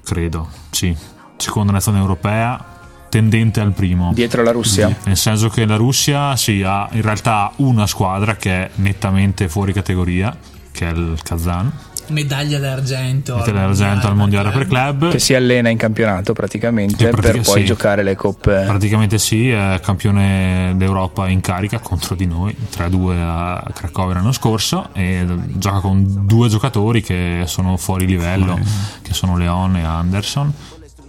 credo, 0.02 0.48
sì, 0.70 0.96
seconda 1.36 1.72
nazione 1.72 1.98
europea 1.98 2.74
tendente 3.08 3.60
al 3.60 3.72
primo. 3.72 4.12
Dietro 4.12 4.42
la 4.42 4.52
Russia. 4.52 4.94
Nel 5.04 5.16
senso 5.16 5.48
che 5.48 5.64
la 5.64 5.76
Russia 5.76 6.36
sì, 6.36 6.62
ha 6.62 6.88
in 6.92 7.02
realtà 7.02 7.52
una 7.56 7.86
squadra 7.86 8.36
che 8.36 8.50
è 8.50 8.70
nettamente 8.76 9.48
fuori 9.48 9.72
categoria, 9.72 10.36
che 10.72 10.88
è 10.88 10.92
il 10.92 11.18
Kazan, 11.22 11.72
medaglia 12.08 12.58
d'argento. 12.58 13.36
medaglia 13.36 13.66
d'argento 13.66 14.06
al 14.06 14.16
mondiale 14.16 14.50
per 14.50 14.66
club. 14.66 15.10
Che 15.10 15.18
si 15.18 15.34
allena 15.34 15.68
in 15.68 15.76
campionato 15.76 16.32
praticamente 16.32 17.08
pratica- 17.08 17.32
per 17.32 17.40
poi 17.42 17.60
sì. 17.60 17.64
giocare 17.64 18.02
le 18.02 18.14
coppe. 18.16 18.64
Praticamente 18.66 19.18
sì, 19.18 19.50
è 19.50 19.80
campione 19.82 20.74
d'Europa 20.76 21.28
in 21.28 21.40
carica 21.40 21.78
contro 21.78 22.14
di 22.14 22.26
noi, 22.26 22.54
3-2 22.70 23.20
a 23.20 23.70
Cracovia 23.72 24.14
l'anno 24.14 24.32
scorso 24.32 24.88
e 24.92 25.26
gioca 25.54 25.80
con 25.80 26.26
due 26.26 26.48
giocatori 26.48 27.02
che 27.02 27.42
sono 27.46 27.76
fuori 27.76 28.06
livello, 28.06 28.58
che 29.02 29.14
sono 29.14 29.36
Leon 29.36 29.76
e 29.76 29.82
Anderson 29.82 30.52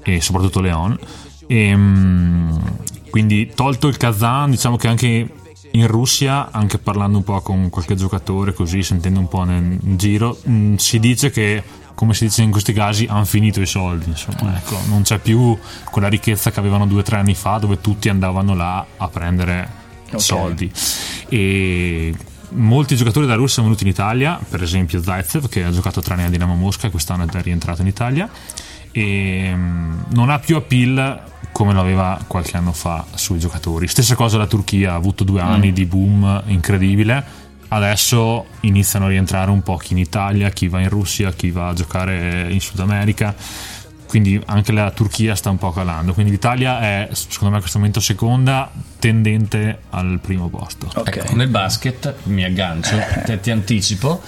e 0.04 0.22
soprattutto 0.22 0.62
Leon. 0.62 0.98
E, 1.48 1.76
mm, 1.76 2.58
quindi 3.10 3.52
tolto 3.56 3.88
il 3.88 3.98
Kazan, 3.98 4.52
diciamo 4.52 4.76
che 4.76 4.88
anche 4.88 5.28
in 5.78 5.88
Russia, 5.88 6.52
anche 6.52 6.78
parlando 6.78 7.18
un 7.18 7.24
po' 7.24 7.40
con 7.42 7.70
qualche 7.70 7.96
giocatore 7.96 8.54
così, 8.54 8.84
sentendo 8.84 9.20
un 9.20 9.28
po' 9.28 9.44
nel 9.44 9.78
in 9.82 9.98
giro, 9.98 10.38
mm, 10.48 10.76
si 10.76 11.00
dice 11.00 11.30
che 11.30 11.64
come 11.98 12.14
si 12.14 12.26
dice 12.26 12.44
in 12.44 12.52
questi 12.52 12.74
casi, 12.74 13.08
hanno 13.10 13.26
finito 13.26 13.60
i 13.60 13.66
soldi. 13.66 14.10
Insomma, 14.10 14.56
ecco, 14.56 14.78
non 14.88 15.02
c'è 15.02 15.18
più 15.18 15.58
quella 15.90 16.08
ricchezza 16.08 16.52
che 16.52 16.60
avevano 16.60 16.86
due 16.86 17.00
o 17.00 17.04
tre 17.04 17.18
anni 17.18 17.34
fa, 17.34 17.58
dove 17.58 17.82
tutti 17.82 18.08
andavano 18.08 18.54
là 18.54 18.86
a 18.98 19.08
prendere 19.08 19.68
Ok. 20.12 20.22
soldi. 20.22 20.72
E 21.28 22.14
molti 22.50 22.96
giocatori 22.96 23.26
della 23.26 23.38
Russia 23.38 23.56
sono 23.56 23.68
venuti 23.68 23.84
in 23.84 23.90
Italia, 23.90 24.40
per 24.48 24.62
esempio 24.62 25.02
Zaitsev, 25.02 25.50
che 25.50 25.64
ha 25.64 25.72
giocato 25.72 26.00
tre 26.02 26.14
anni 26.14 26.26
a 26.26 26.30
Dinamo 26.30 26.54
Mosca 26.54 26.86
e 26.86 26.92
quest'anno 26.92 27.26
è 27.26 27.42
rientrato 27.42 27.82
in 27.82 27.88
Italia. 27.88 28.30
E 28.92 29.52
mm, 29.56 30.00
non 30.12 30.30
ha 30.30 30.38
più 30.38 30.56
appeal 30.56 31.22
come 31.58 31.74
lo 31.74 31.80
aveva 31.80 32.20
qualche 32.28 32.55
anno 32.55 32.72
fa 32.72 33.03
sui 33.16 33.39
giocatori. 33.39 33.88
Stessa 33.88 34.14
cosa 34.14 34.38
la 34.38 34.45
Turchia, 34.45 34.91
ha 34.91 34.93
avuto 34.93 35.24
due 35.24 35.41
anni 35.41 35.74
di 35.74 35.88
boom 35.88 36.43
incredibile. 36.45 37.24
Adesso 37.70 38.45
iniziano 38.60 39.05
a 39.05 39.08
rientrare 39.08 39.49
un 39.49 39.64
po' 39.64 39.76
chi 39.76 39.93
in 39.93 39.97
Italia, 39.97 40.51
chi 40.51 40.68
va 40.68 40.82
in 40.82 40.89
Russia, 40.89 41.34
chi 41.34 41.49
va 41.49 41.70
a 41.70 41.74
giocare 41.74 42.45
in 42.51 42.62
Sud 42.62 42.80
America. 42.80 43.34
Quindi 44.05 44.39
anche 44.45 44.72
la 44.72 44.91
Turchia 44.91 45.34
sta 45.34 45.49
un 45.49 45.58
po' 45.58 45.72
calando. 45.72 46.14
Quindi 46.14 46.32
l'Italia 46.32 46.80
è, 46.80 47.10
secondo 47.12 47.49
me, 47.49 47.55
in 47.55 47.62
questo 47.62 47.80
momento 47.80 48.01
seconda, 48.01 48.72
tendente 48.99 49.80
al 49.89 50.20
primo 50.22 50.49
posto. 50.49 50.91
Ok. 50.93 51.08
Ecco, 51.08 51.36
nel 51.36 51.47
basket 51.47 52.18
mi 52.26 52.43
aggancio, 52.43 52.95
te- 53.26 53.39
ti 53.39 53.49
anticipo. 53.49 54.22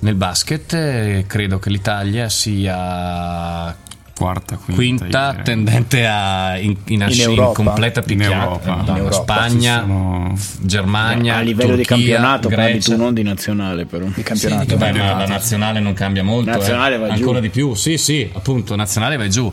Nel 0.00 0.16
basket 0.16 0.72
eh, 0.72 1.24
credo 1.28 1.60
che 1.60 1.70
l'Italia 1.70 2.28
sia 2.28 3.86
quarta, 4.18 4.56
quinta, 4.56 4.74
quinta, 5.04 5.34
io- 5.36 5.42
tendente 5.44 6.06
a 6.06 6.58
in, 6.58 6.76
in, 6.86 7.02
In 7.02 7.08
in 7.10 7.20
Europa. 7.20 7.52
completa 7.62 8.00
in 8.00 8.06
picchiata. 8.06 8.72
In 8.80 8.96
Europa. 8.96 9.12
Spagna, 9.12 9.80
sono- 9.80 10.36
Germania, 10.60 11.36
a 11.36 11.40
livello 11.40 11.76
di 11.76 11.84
Turchia, 11.84 11.96
campionato 12.16 12.48
parli 12.48 12.80
tu 12.80 12.96
non 12.96 13.14
di 13.14 13.22
nazionale 13.22 13.84
però 13.86 14.06
Di 14.12 14.22
campionato. 14.22 14.76
Beh, 14.76 14.92
ma 14.92 15.12
la 15.18 15.26
nazionale 15.26 15.78
non 15.80 15.92
cambia 15.92 16.24
molto, 16.24 16.50
Nazionale 16.50 16.96
eh. 16.96 16.98
va 16.98 17.06
giù. 17.06 17.12
ancora 17.12 17.40
di 17.40 17.48
più. 17.50 17.74
Sì, 17.74 17.96
sì, 17.96 18.28
appunto, 18.32 18.74
nazionale 18.74 19.16
va 19.16 19.28
giù. 19.28 19.52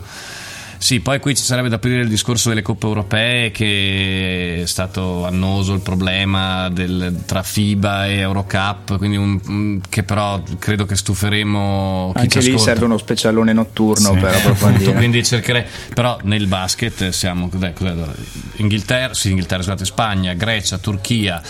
Sì, 0.86 1.00
poi 1.00 1.18
qui 1.18 1.34
ci 1.34 1.42
sarebbe 1.42 1.68
da 1.68 1.74
aprire 1.76 2.00
il 2.02 2.08
discorso 2.08 2.48
delle 2.48 2.62
coppe 2.62 2.86
europee 2.86 3.50
che 3.50 4.60
è 4.62 4.66
stato 4.66 5.26
annoso 5.26 5.74
il 5.74 5.80
problema 5.80 6.68
del- 6.68 7.22
tra 7.26 7.42
FIBA 7.42 8.06
e 8.06 8.18
Eurocup, 8.18 8.96
quindi 8.96 9.16
un- 9.16 9.80
che 9.88 10.04
però 10.04 10.40
credo 10.60 10.84
che 10.86 10.94
stuferemo 10.94 12.12
chi 12.14 12.20
Anche 12.20 12.40
ci 12.40 12.46
lì 12.50 12.54
ascolta. 12.54 12.70
serve 12.70 12.84
uno 12.84 12.98
specialone 12.98 13.52
notturno 13.52 14.12
Sì. 14.12 14.18
per 14.20 14.34
approfondire. 14.36 14.92
quindi 14.94 15.24
cercherei 15.24 15.64
però 15.92 16.18
nel 16.22 16.46
basket 16.46 17.08
siamo 17.08 17.48
cos'è, 17.48 17.72
Inghilterra, 18.58 19.12
sì, 19.12 19.30
Inghilterra 19.30 19.62
scusate, 19.62 19.84
Spagna, 19.84 20.34
Grecia, 20.34 20.78
Turchia 20.78 21.42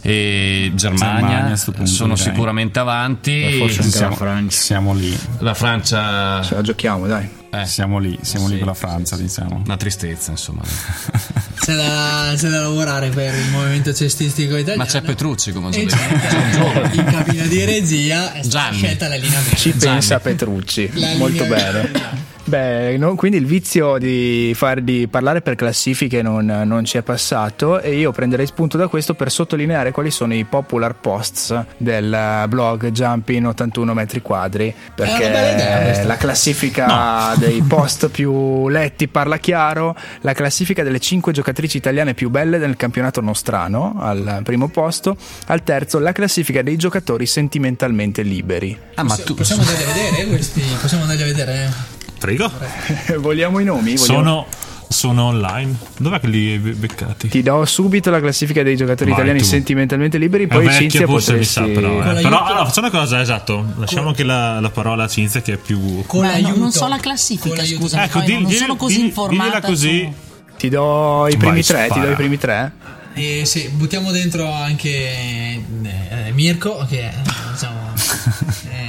e 0.00 0.70
Germania, 0.76 1.28
Germania 1.28 1.56
punto, 1.64 1.86
sono 1.86 2.14
direi. 2.14 2.30
sicuramente 2.32 2.78
avanti 2.78 3.52
forse 3.58 3.80
anche 3.80 3.96
siamo, 3.96 4.10
la 4.10 4.16
Francia. 4.16 4.60
siamo 4.60 4.94
lì, 4.94 5.18
la 5.40 5.54
Francia 5.54 6.40
Ce 6.44 6.54
la 6.54 6.62
giochiamo, 6.62 7.06
dai. 7.08 7.28
Eh, 7.62 7.66
siamo 7.66 7.98
lì, 7.98 8.18
siamo 8.22 8.46
lì 8.46 8.52
Sì. 8.54 8.58
con 8.58 8.68
la 8.68 8.74
Francia, 8.74 9.16
diciamo. 9.16 9.62
una 9.64 9.76
tristezza 9.76 10.30
insomma 10.30 10.62
C'è 11.66 11.74
da, 11.74 12.32
c'è 12.36 12.48
da 12.48 12.60
lavorare 12.60 13.08
per 13.10 13.34
il 13.34 13.50
movimento 13.50 13.92
cestistico 13.92 14.56
italiano. 14.56 14.84
ma 14.84 14.88
c'è 14.88 15.00
Petrucci 15.02 15.52
come 15.52 15.66
ho 15.66 15.70
già 15.70 15.78
detto 15.78 16.94
in 16.94 17.04
cabina 17.04 17.44
di 17.46 17.64
regia 17.64 18.32
è 18.34 18.42
stata 18.42 18.48
Gianni. 18.68 18.76
scelta 18.76 19.08
l'allineamento. 19.08 19.56
Ci 19.56 19.70
Gianni. 19.76 19.92
pensa 19.98 20.20
Petrucci, 20.20 20.90
La 20.94 21.14
molto 21.16 21.42
linea- 21.42 21.72
bene. 21.72 22.24
Beh, 22.48 22.96
no, 22.96 23.16
quindi 23.16 23.38
il 23.38 23.44
vizio 23.44 23.98
di, 23.98 24.52
far, 24.54 24.80
di 24.80 25.08
parlare 25.08 25.42
per 25.42 25.56
classifiche 25.56 26.22
non, 26.22 26.44
non 26.64 26.84
ci 26.84 26.96
è 26.96 27.02
passato 27.02 27.80
e 27.80 27.96
io 27.96 28.12
prenderei 28.12 28.46
spunto 28.46 28.76
da 28.76 28.86
questo 28.86 29.14
per 29.14 29.32
sottolineare 29.32 29.90
quali 29.90 30.12
sono 30.12 30.32
i 30.32 30.44
popular 30.44 30.94
posts 30.94 31.64
del 31.76 32.44
blog 32.48 32.90
Jumping 32.90 33.46
81 33.46 33.94
metri 33.94 34.22
quadri 34.22 34.72
una 34.96 35.18
bella 35.18 35.50
idea 35.50 35.78
perché 35.78 36.04
la 36.04 36.16
classifica 36.16 37.34
dei 37.36 37.62
post 37.62 38.10
più 38.10 38.68
letti 38.68 39.08
parla 39.08 39.38
chiaro, 39.38 39.96
la 40.20 40.32
classifica 40.32 40.84
delle 40.84 41.00
5 41.00 41.32
giocatrici 41.32 41.78
italiane 41.78 42.14
più 42.14 42.30
belle 42.30 42.58
del 42.58 42.76
campionato 42.76 43.20
nostrano 43.20 43.96
al 43.98 44.42
primo 44.44 44.68
posto, 44.68 45.16
al 45.46 45.64
terzo 45.64 45.98
la 45.98 46.12
classifica 46.12 46.62
dei 46.62 46.76
giocatori 46.76 47.26
sentimentalmente 47.26 48.22
liberi. 48.22 48.78
ah 48.94 49.02
ma 49.02 49.16
tu 49.16 49.34
Possiamo 49.34 49.62
andarli 49.66 49.82
a 49.82 49.92
vedere 49.92 50.26
questi? 50.28 50.62
Possiamo 50.80 51.02
andarli 51.02 51.22
a 51.22 51.26
vedere? 51.26 51.94
Prego. 52.18 52.50
Vogliamo 53.18 53.58
i 53.60 53.64
nomi? 53.64 53.94
Vogliamo- 53.96 54.22
Sono 54.22 54.46
Sono 54.88 55.24
online. 55.24 55.74
Dov'è 55.98 56.20
che 56.20 56.28
li 56.28 56.52
hai 56.52 56.58
be- 56.58 56.72
beccati? 56.72 57.28
Ti 57.28 57.42
do 57.42 57.64
subito 57.64 58.08
la 58.10 58.20
classifica 58.20 58.62
dei 58.62 58.76
giocatori 58.76 59.10
Vai, 59.10 59.18
italiani 59.18 59.40
tu. 59.40 59.44
sentimentalmente 59.46 60.16
liberi, 60.16 60.44
È 60.44 60.46
poi 60.46 60.70
Cinzia 60.72 61.06
potresti... 61.06 61.44
sa, 61.44 61.62
però. 61.62 61.98
eh. 62.00 62.22
Però 62.22 62.44
allora, 62.44 62.64
facciamo 62.64 62.86
una 62.88 62.98
cosa, 62.98 63.20
esatto. 63.20 63.64
Lasciamo 63.78 64.08
anche 64.08 64.22
la, 64.22 64.60
la 64.60 64.70
parola 64.70 65.04
a 65.04 65.08
Cinzia 65.08 65.42
che 65.42 65.54
è 65.54 65.56
più. 65.56 66.04
Con 66.06 66.20
Ma 66.20 66.26
no, 66.26 66.32
l'aiuto- 66.40 66.58
non 66.60 66.70
so 66.72 66.86
la 66.86 66.98
classifica, 66.98 67.64
scusa, 67.64 68.04
Ecco, 68.04 68.20
di- 68.20 68.32
non 68.34 68.44
di- 68.44 68.54
sono 68.54 68.76
così 68.76 68.96
di- 68.98 69.04
informata. 69.06 69.60
così. 69.60 70.02
su- 70.08 70.34
Ti 70.56 70.68
do 70.68 71.26
i 71.26 71.30
Vai, 71.30 71.36
primi 71.36 71.62
tre, 71.62 71.82
ti 71.82 71.88
do 71.88 71.94
spara. 71.94 72.10
i 72.12 72.14
primi 72.14 72.38
tre. 72.38 72.72
E 73.14 73.42
sì, 73.44 73.68
buttiamo 73.70 74.10
dentro 74.12 74.50
anche 74.52 74.88
eh, 74.90 76.32
Mirko, 76.32 76.86
che 76.88 77.10
diciamo. 77.52 77.92
eh, 78.70 78.85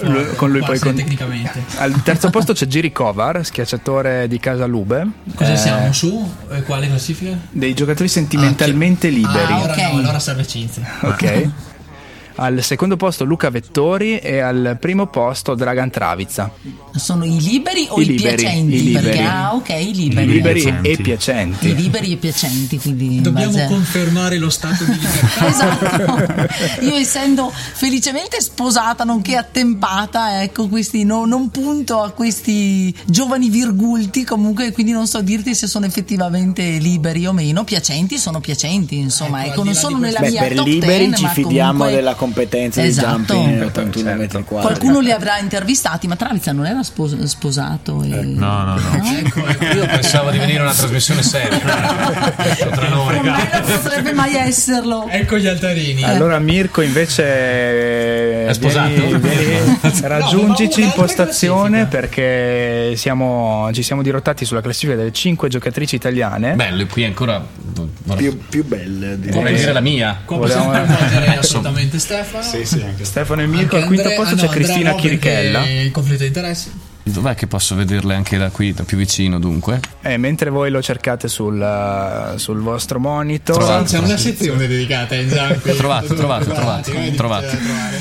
Lui- 0.00 0.34
con 0.36 0.50
lui 0.50 0.62
poi 0.62 0.78
con- 0.78 0.94
tecnicamente. 0.94 1.62
Al 1.78 2.02
terzo 2.02 2.30
posto 2.30 2.52
c'è 2.52 2.66
Giri 2.66 2.92
Kovar, 2.92 3.44
schiacciatore 3.44 4.28
di 4.28 4.38
Casa 4.38 4.66
Lube. 4.66 5.06
Cosa 5.34 5.52
Eh, 5.52 5.56
siamo 5.56 5.92
su? 5.92 6.30
Eh, 6.50 6.62
Quale 6.62 6.86
classifica? 6.88 7.36
Dei 7.50 7.74
giocatori 7.74 8.08
sentimentalmente 8.08 9.08
liberi. 9.08 9.52
Ah, 9.52 9.60
ora 9.62 9.74
no, 9.76 9.98
allora 9.98 10.18
serve 10.18 10.46
Cinzia. 10.46 10.82
Ok. 11.02 11.48
Al 12.40 12.62
secondo 12.62 12.96
posto 12.96 13.24
Luca 13.24 13.50
Vettori 13.50 14.18
e 14.18 14.38
al 14.38 14.76
primo 14.80 15.06
posto 15.08 15.56
Dragan 15.56 15.90
Travizza. 15.90 16.48
Sono 16.94 17.24
i 17.24 17.40
liberi 17.40 17.86
o 17.90 17.98
I 18.00 18.02
i, 18.02 18.06
liberi, 18.06 18.36
piacenti? 18.36 18.74
i 18.76 18.82
liberi. 18.84 19.04
Perché, 19.06 19.22
ah, 19.22 19.54
ok, 19.54 19.68
i 19.70 19.94
liberi. 19.94 20.26
Liberi 20.26 20.60
piacenti. 20.62 20.88
e 20.90 20.96
piacenti. 20.98 21.68
I 21.68 21.74
liberi 21.74 22.12
e 22.12 22.16
piacenti, 22.16 22.78
quindi 22.78 23.16
in 23.16 23.22
Dobbiamo 23.22 23.52
base 23.52 23.66
confermare 23.66 24.38
lo 24.38 24.50
stato 24.50 24.84
di 24.84 24.92
libertà. 24.92 25.46
Esatto. 25.48 26.84
Io 26.84 26.94
essendo 26.94 27.50
felicemente 27.52 28.40
sposata, 28.40 29.02
nonché 29.02 29.34
attempata, 29.36 30.40
ecco, 30.42 30.68
questi 30.68 31.02
no- 31.04 31.24
non 31.26 31.50
punto 31.50 32.02
a 32.02 32.10
questi 32.10 32.94
giovani 33.06 33.48
virgulti, 33.48 34.22
comunque, 34.24 34.70
quindi 34.72 34.92
non 34.92 35.08
so 35.08 35.20
dirti 35.22 35.54
se 35.56 35.66
sono 35.66 35.86
effettivamente 35.86 36.62
liberi 36.78 37.26
o 37.26 37.32
meno. 37.32 37.64
Piacenti 37.64 38.16
sono 38.16 38.38
piacenti, 38.40 38.96
insomma, 38.96 39.42
Ecco, 39.42 39.52
ecco, 39.54 39.64
non 39.64 39.74
sono 39.74 39.98
nella 39.98 40.20
Beh, 40.20 40.30
mia 40.30 40.40
per 40.42 40.54
top 40.54 40.66
liberi 40.66 41.04
10, 41.06 41.14
ci 41.16 41.22
ma 41.24 41.28
fidiamo 41.30 41.70
comunque- 41.72 41.94
della 41.96 42.14
competenza 42.28 42.82
Esatto. 42.84 43.16
di 43.16 43.38
jumping 43.38 43.62
81 43.62 44.04
certo. 44.04 44.20
metri 44.20 44.44
quadri. 44.44 44.66
Qualcuno 44.68 45.00
li 45.00 45.10
avrà 45.10 45.38
intervistati, 45.38 46.06
ma 46.06 46.16
Travizza 46.16 46.52
non 46.52 46.66
era 46.66 46.82
spos- 46.82 47.22
sposato. 47.24 48.02
e- 48.02 48.08
No, 48.22 48.64
no, 48.64 48.74
no. 48.78 49.02
Ecco, 49.18 49.46
ecco. 49.46 49.64
Io 49.64 49.86
pensavo 49.86 50.30
di 50.30 50.38
venire 50.38 50.60
una 50.62 50.72
trasmissione 50.74 51.22
seria. 51.22 51.58
Tra 52.70 52.88
noi. 52.88 53.20
Non 53.22 53.80
potrebbe 53.82 54.12
mai 54.12 54.34
esserlo. 54.36 55.06
Ecco 55.08 55.38
gli 55.38 55.46
altarini. 55.46 56.02
Allora 56.04 56.38
Mirko 56.38 56.82
invece 56.82 58.17
È 58.48 58.54
sposato? 58.54 58.88
vieni- 58.88 59.18
vieni- 59.18 60.00
raggiungici 60.02 60.82
in 60.82 60.92
postazione 60.94 61.86
perché 61.86 62.94
siamo- 62.96 63.68
ci 63.72 63.82
siamo 63.82 64.02
dirottati 64.02 64.44
sulla 64.44 64.60
classifica 64.60 64.96
delle 64.96 65.12
5 65.12 65.48
giocatrici 65.48 65.94
italiane. 65.96 66.54
Bello, 66.54 66.86
qui 66.86 67.04
ancora 67.04 67.44
vorrei, 68.04 68.28
Più, 68.30 68.38
più 68.48 68.64
belle. 68.64 69.18
direi. 69.18 69.34
vorrei 69.34 69.54
dire 69.56 69.72
la 69.72 69.80
mia. 69.80 70.20
Qua 70.24 70.38
possiamo 70.38 70.70
coinvolgere 70.70 71.36
assolutamente 71.36 71.98
Stefano. 71.98 72.44
Stefano 73.02 73.42
e 73.42 73.46
Mirko 73.46 73.76
al 73.76 73.84
quinto 73.84 74.08
posto 74.14 74.34
ah, 74.34 74.36
no, 74.36 74.42
c'è 74.42 74.48
Cristina 74.48 74.94
Chirichella 74.94 75.66
Il 75.66 75.90
conflitto 75.90 76.22
di 76.22 76.28
interessi. 76.28 76.70
Dov'è 77.10 77.34
che 77.34 77.46
posso 77.46 77.74
vederle 77.74 78.14
anche 78.14 78.36
da 78.38 78.50
qui, 78.50 78.72
da 78.72 78.84
più 78.84 78.96
vicino 78.96 79.38
dunque? 79.38 79.80
e 80.02 80.16
mentre 80.16 80.48
voi 80.50 80.70
lo 80.70 80.80
cercate 80.80 81.28
sul, 81.28 82.32
sul 82.36 82.60
vostro 82.60 82.98
monitor 82.98 83.56
Trovato. 83.56 83.84
C'è 83.84 83.98
una 83.98 84.16
sezione 84.16 84.66
dedicata 84.66 85.14
ai 85.14 85.28
zampi. 85.28 85.74
Trovato, 85.76 86.14
trovato, 86.14 86.50
trovato, 86.50 86.90
c'è 86.90 87.10
da 87.10 87.16
trovare. 87.16 87.46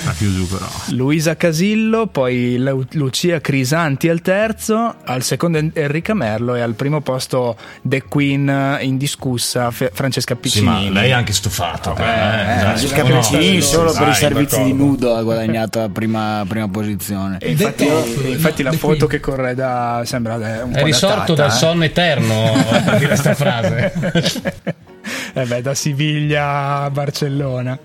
Ah, 0.06 0.14
più 0.18 0.34
giù 0.34 0.48
però. 0.48 0.66
Luisa 0.90 1.36
Casillo, 1.36 2.08
poi 2.08 2.58
Lu- 2.58 2.86
Lucia 2.92 3.42
Crisanti 3.42 4.10
al 4.10 4.22
terzo, 4.22 4.96
al 5.04 5.24
secondo 5.24 5.58
En- 5.58 5.72
Enrica 5.74 6.14
Merlo 6.14 6.56
e 6.56 6.62
al 6.62 6.74
primo 6.76 7.02
posto 7.02 7.56
The 7.82 8.04
Queen 8.04 8.78
indiscussa 8.82 9.72
Fe- 9.72 9.92
Francesca 9.94 10.34
Sì, 10.36 10.40
Piccinini. 10.42 10.90
ma 10.90 11.00
lei 11.02 11.10
è 11.10 11.14
anche 11.14 11.34
stufato. 11.34 11.96
eh, 11.98 12.02
eh, 12.02 12.06
dai, 12.06 12.84
Il 12.84 12.90
no, 12.90 12.96
Cappuccini 12.96 13.56
no, 13.56 13.62
solo 13.62 13.92
per 13.94 14.08
i 14.10 14.14
servizi 14.14 14.56
di 14.58 14.64
d'accordo. 14.72 14.84
nudo 14.84 15.16
ha 15.16 15.22
guadagnato 15.24 15.80
la 15.80 15.90
prima, 15.90 16.44
prima 16.48 16.68
posizione. 16.70 17.38
E 17.40 17.52
infatti, 17.52 17.86
infatti 18.30 18.64
no, 18.64 18.72
la 18.72 18.78
foto 18.78 18.97
Queen. 19.06 19.10
che 19.10 19.20
corre 19.20 19.56
da 19.56 20.02
sembra 20.06 20.36
eh, 20.36 20.62
un 20.62 20.74
È 20.74 20.84
risorto 20.84 21.34
datata, 21.34 21.48
dal 21.48 21.50
eh. 21.50 21.54
sonno 21.54 21.84
eterno 21.84 22.54
dire 22.98 23.08
questa 23.08 23.34
frase. 23.34 23.94
eh 25.34 25.46
beh, 25.46 25.62
da 25.62 25.74
Siviglia 25.74 26.82
a 26.84 26.90
Barcellona. 26.90 27.78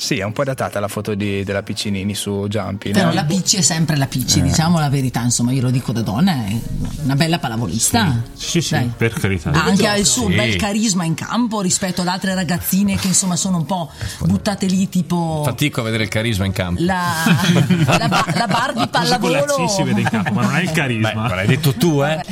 Sì, 0.00 0.18
è 0.18 0.22
un 0.22 0.32
po' 0.32 0.44
datata 0.44 0.78
la 0.78 0.86
foto 0.86 1.14
di- 1.16 1.42
della 1.42 1.64
Piccinini 1.64 2.14
su 2.14 2.46
Jumpy. 2.48 2.92
Però 2.92 3.08
no? 3.08 3.14
la 3.14 3.24
Picci 3.24 3.56
è 3.56 3.62
sempre 3.62 3.96
la 3.96 4.06
Picci, 4.06 4.40
diciamo 4.40 4.78
la 4.78 4.88
verità, 4.88 5.20
insomma, 5.22 5.50
io 5.50 5.60
lo 5.62 5.70
dico 5.70 5.90
da 5.90 6.02
donna, 6.02 6.32
è 6.46 6.56
una 7.02 7.16
bella 7.16 7.40
pallavolista. 7.40 8.22
Sì, 8.32 8.60
sì, 8.60 8.74
Dai. 8.74 8.92
per 8.96 9.12
carità. 9.14 9.50
Ha 9.50 9.64
anche 9.64 9.92
il 9.98 10.06
suo 10.06 10.28
Sì. 10.28 10.36
bel 10.36 10.54
carisma 10.54 11.02
in 11.02 11.14
campo 11.14 11.60
rispetto 11.62 12.02
ad 12.02 12.06
altre 12.06 12.32
ragazzine 12.34 12.94
che 12.96 13.08
insomma 13.08 13.34
sono 13.34 13.56
un 13.56 13.66
po' 13.66 13.90
buttate 14.20 14.66
lì 14.66 14.88
tipo 14.88 15.42
Fatico 15.44 15.80
a 15.80 15.82
vedere 15.84 16.04
il 16.04 16.08
carisma 16.10 16.44
in 16.44 16.52
campo. 16.52 16.80
la, 16.84 17.02
la, 17.98 18.08
ba- 18.08 18.24
la 18.36 18.46
Barbie 18.46 18.80
la 18.82 18.86
pallavolo. 18.86 19.66
C 19.66 19.68
si 19.68 19.82
vede 19.82 20.00
in 20.02 20.08
campo, 20.08 20.32
ma 20.32 20.42
non 20.42 20.54
è 20.54 20.60
il 20.60 20.66
Beh, 20.66 20.72
carisma. 20.74 21.12
ma 21.14 21.34
l'hai 21.34 21.46
detto 21.48 21.74
tu, 21.74 22.02
eh? 22.04 22.24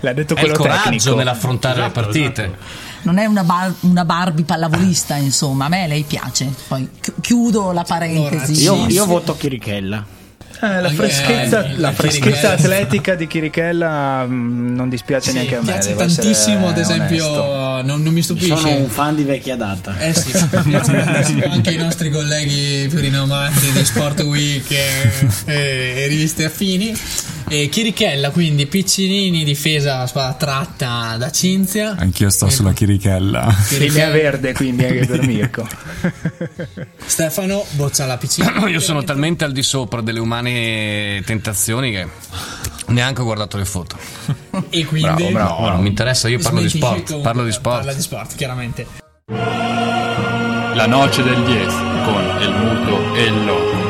L'ha 0.00 0.12
detto 0.12 0.34
È 0.34 0.40
il 0.40 0.46
quello 0.46 0.54
coraggio 0.56 0.90
tecnico. 0.90 1.14
nell'affrontare 1.14 1.78
Esatto, 1.78 2.00
le 2.00 2.06
partite. 2.06 2.56
Non 3.02 3.18
è 3.18 3.24
una, 3.26 3.44
bar- 3.44 3.74
una 3.80 4.04
Barbie 4.04 4.44
pallavolista, 4.44 5.16
insomma, 5.16 5.66
a 5.66 5.68
me 5.68 5.86
lei 5.86 6.02
piace. 6.04 6.52
Poi 6.68 6.88
chi- 7.00 7.12
chiudo 7.20 7.72
la 7.72 7.84
parentesi. 7.84 8.60
Io, 8.62 8.86
io 8.88 9.06
voto 9.06 9.36
Chirichella. 9.36 10.16
Eh, 10.60 10.66
la 10.66 10.88
Anche- 10.88 10.94
freschezza, 10.94 11.64
eh, 11.64 11.76
la 11.76 11.90
il 11.90 11.94
freschezza 11.94 12.52
atletica 12.54 13.14
di 13.14 13.28
Chirichella 13.28 14.24
mm, 14.26 14.74
non 14.74 14.88
dispiace 14.88 15.30
Sì, 15.30 15.36
neanche 15.36 15.54
a 15.54 15.58
me. 15.60 15.64
piace 15.66 15.88
devo 15.90 16.02
essere 16.02 16.22
tantissimo, 16.22 16.66
ad 16.68 16.78
esempio, 16.78 17.82
non, 17.82 18.02
non 18.02 18.12
mi 18.12 18.22
stupisce. 18.22 18.56
Sono 18.56 18.74
un 18.76 18.88
fan 18.88 19.14
di 19.14 19.22
vecchia 19.22 19.54
data. 19.54 19.96
Eh 20.00 20.12
sì, 20.12 20.32
piace 20.64 21.44
anche 21.48 21.70
i 21.70 21.76
nostri 21.76 22.10
colleghi 22.10 22.88
più 22.88 22.98
rinomati 22.98 23.70
di 23.70 23.84
Sport 23.84 24.20
Week 24.22 24.68
e, 24.72 25.12
e- 25.44 25.94
e 25.98 26.06
riviste 26.08 26.44
affini. 26.44 26.92
E 27.50 27.68
Chirichella, 27.70 28.30
quindi 28.30 28.66
Piccinini, 28.66 29.42
difesa 29.42 30.06
spada 30.06 30.34
tratta 30.34 31.16
da 31.18 31.30
Cinzia. 31.30 31.94
Anch'io 31.98 32.28
sto 32.28 32.50
sulla 32.50 32.72
chirichella. 32.72 33.54
Linea 33.78 34.10
verde 34.10 34.52
quindi 34.52 34.84
anche 34.84 35.06
per 35.06 35.26
Mirko. 35.26 35.66
Stefano 37.06 37.64
boccia 37.72 38.04
la 38.06 38.18
Piccinini. 38.18 38.70
Io 38.70 38.80
sono 38.80 39.02
talmente 39.02 39.44
al 39.44 39.52
di 39.52 39.62
sopra 39.62 40.02
delle 40.02 40.18
umane 40.20 41.22
tentazioni 41.24 41.90
che 41.90 42.06
neanche 42.88 43.20
ho 43.22 43.24
guardato 43.24 43.56
le 43.56 43.64
foto. 43.64 43.96
E 44.68 44.84
quindi 44.84 45.08
Bravo, 45.08 45.30
bravo. 45.30 45.60
No, 45.60 45.68
non 45.70 45.80
mi 45.80 45.88
interessa, 45.88 46.28
io 46.28 46.38
parlo 46.38 46.60
di 46.60 46.68
sport. 46.68 47.04
comunque, 47.06 47.20
Parlo 47.22 47.44
di 47.44 47.56
Parla 47.62 47.80
sport. 47.92 47.96
di 47.96 48.02
sport, 48.02 48.34
chiaramente. 48.36 48.86
La 50.74 50.86
noce 50.86 51.22
del 51.22 51.42
10 51.44 51.66
con 52.04 52.36
el 52.40 52.50
muto 52.52 53.14
e 53.14 53.24
il 53.24 53.44
loco. 53.44 53.87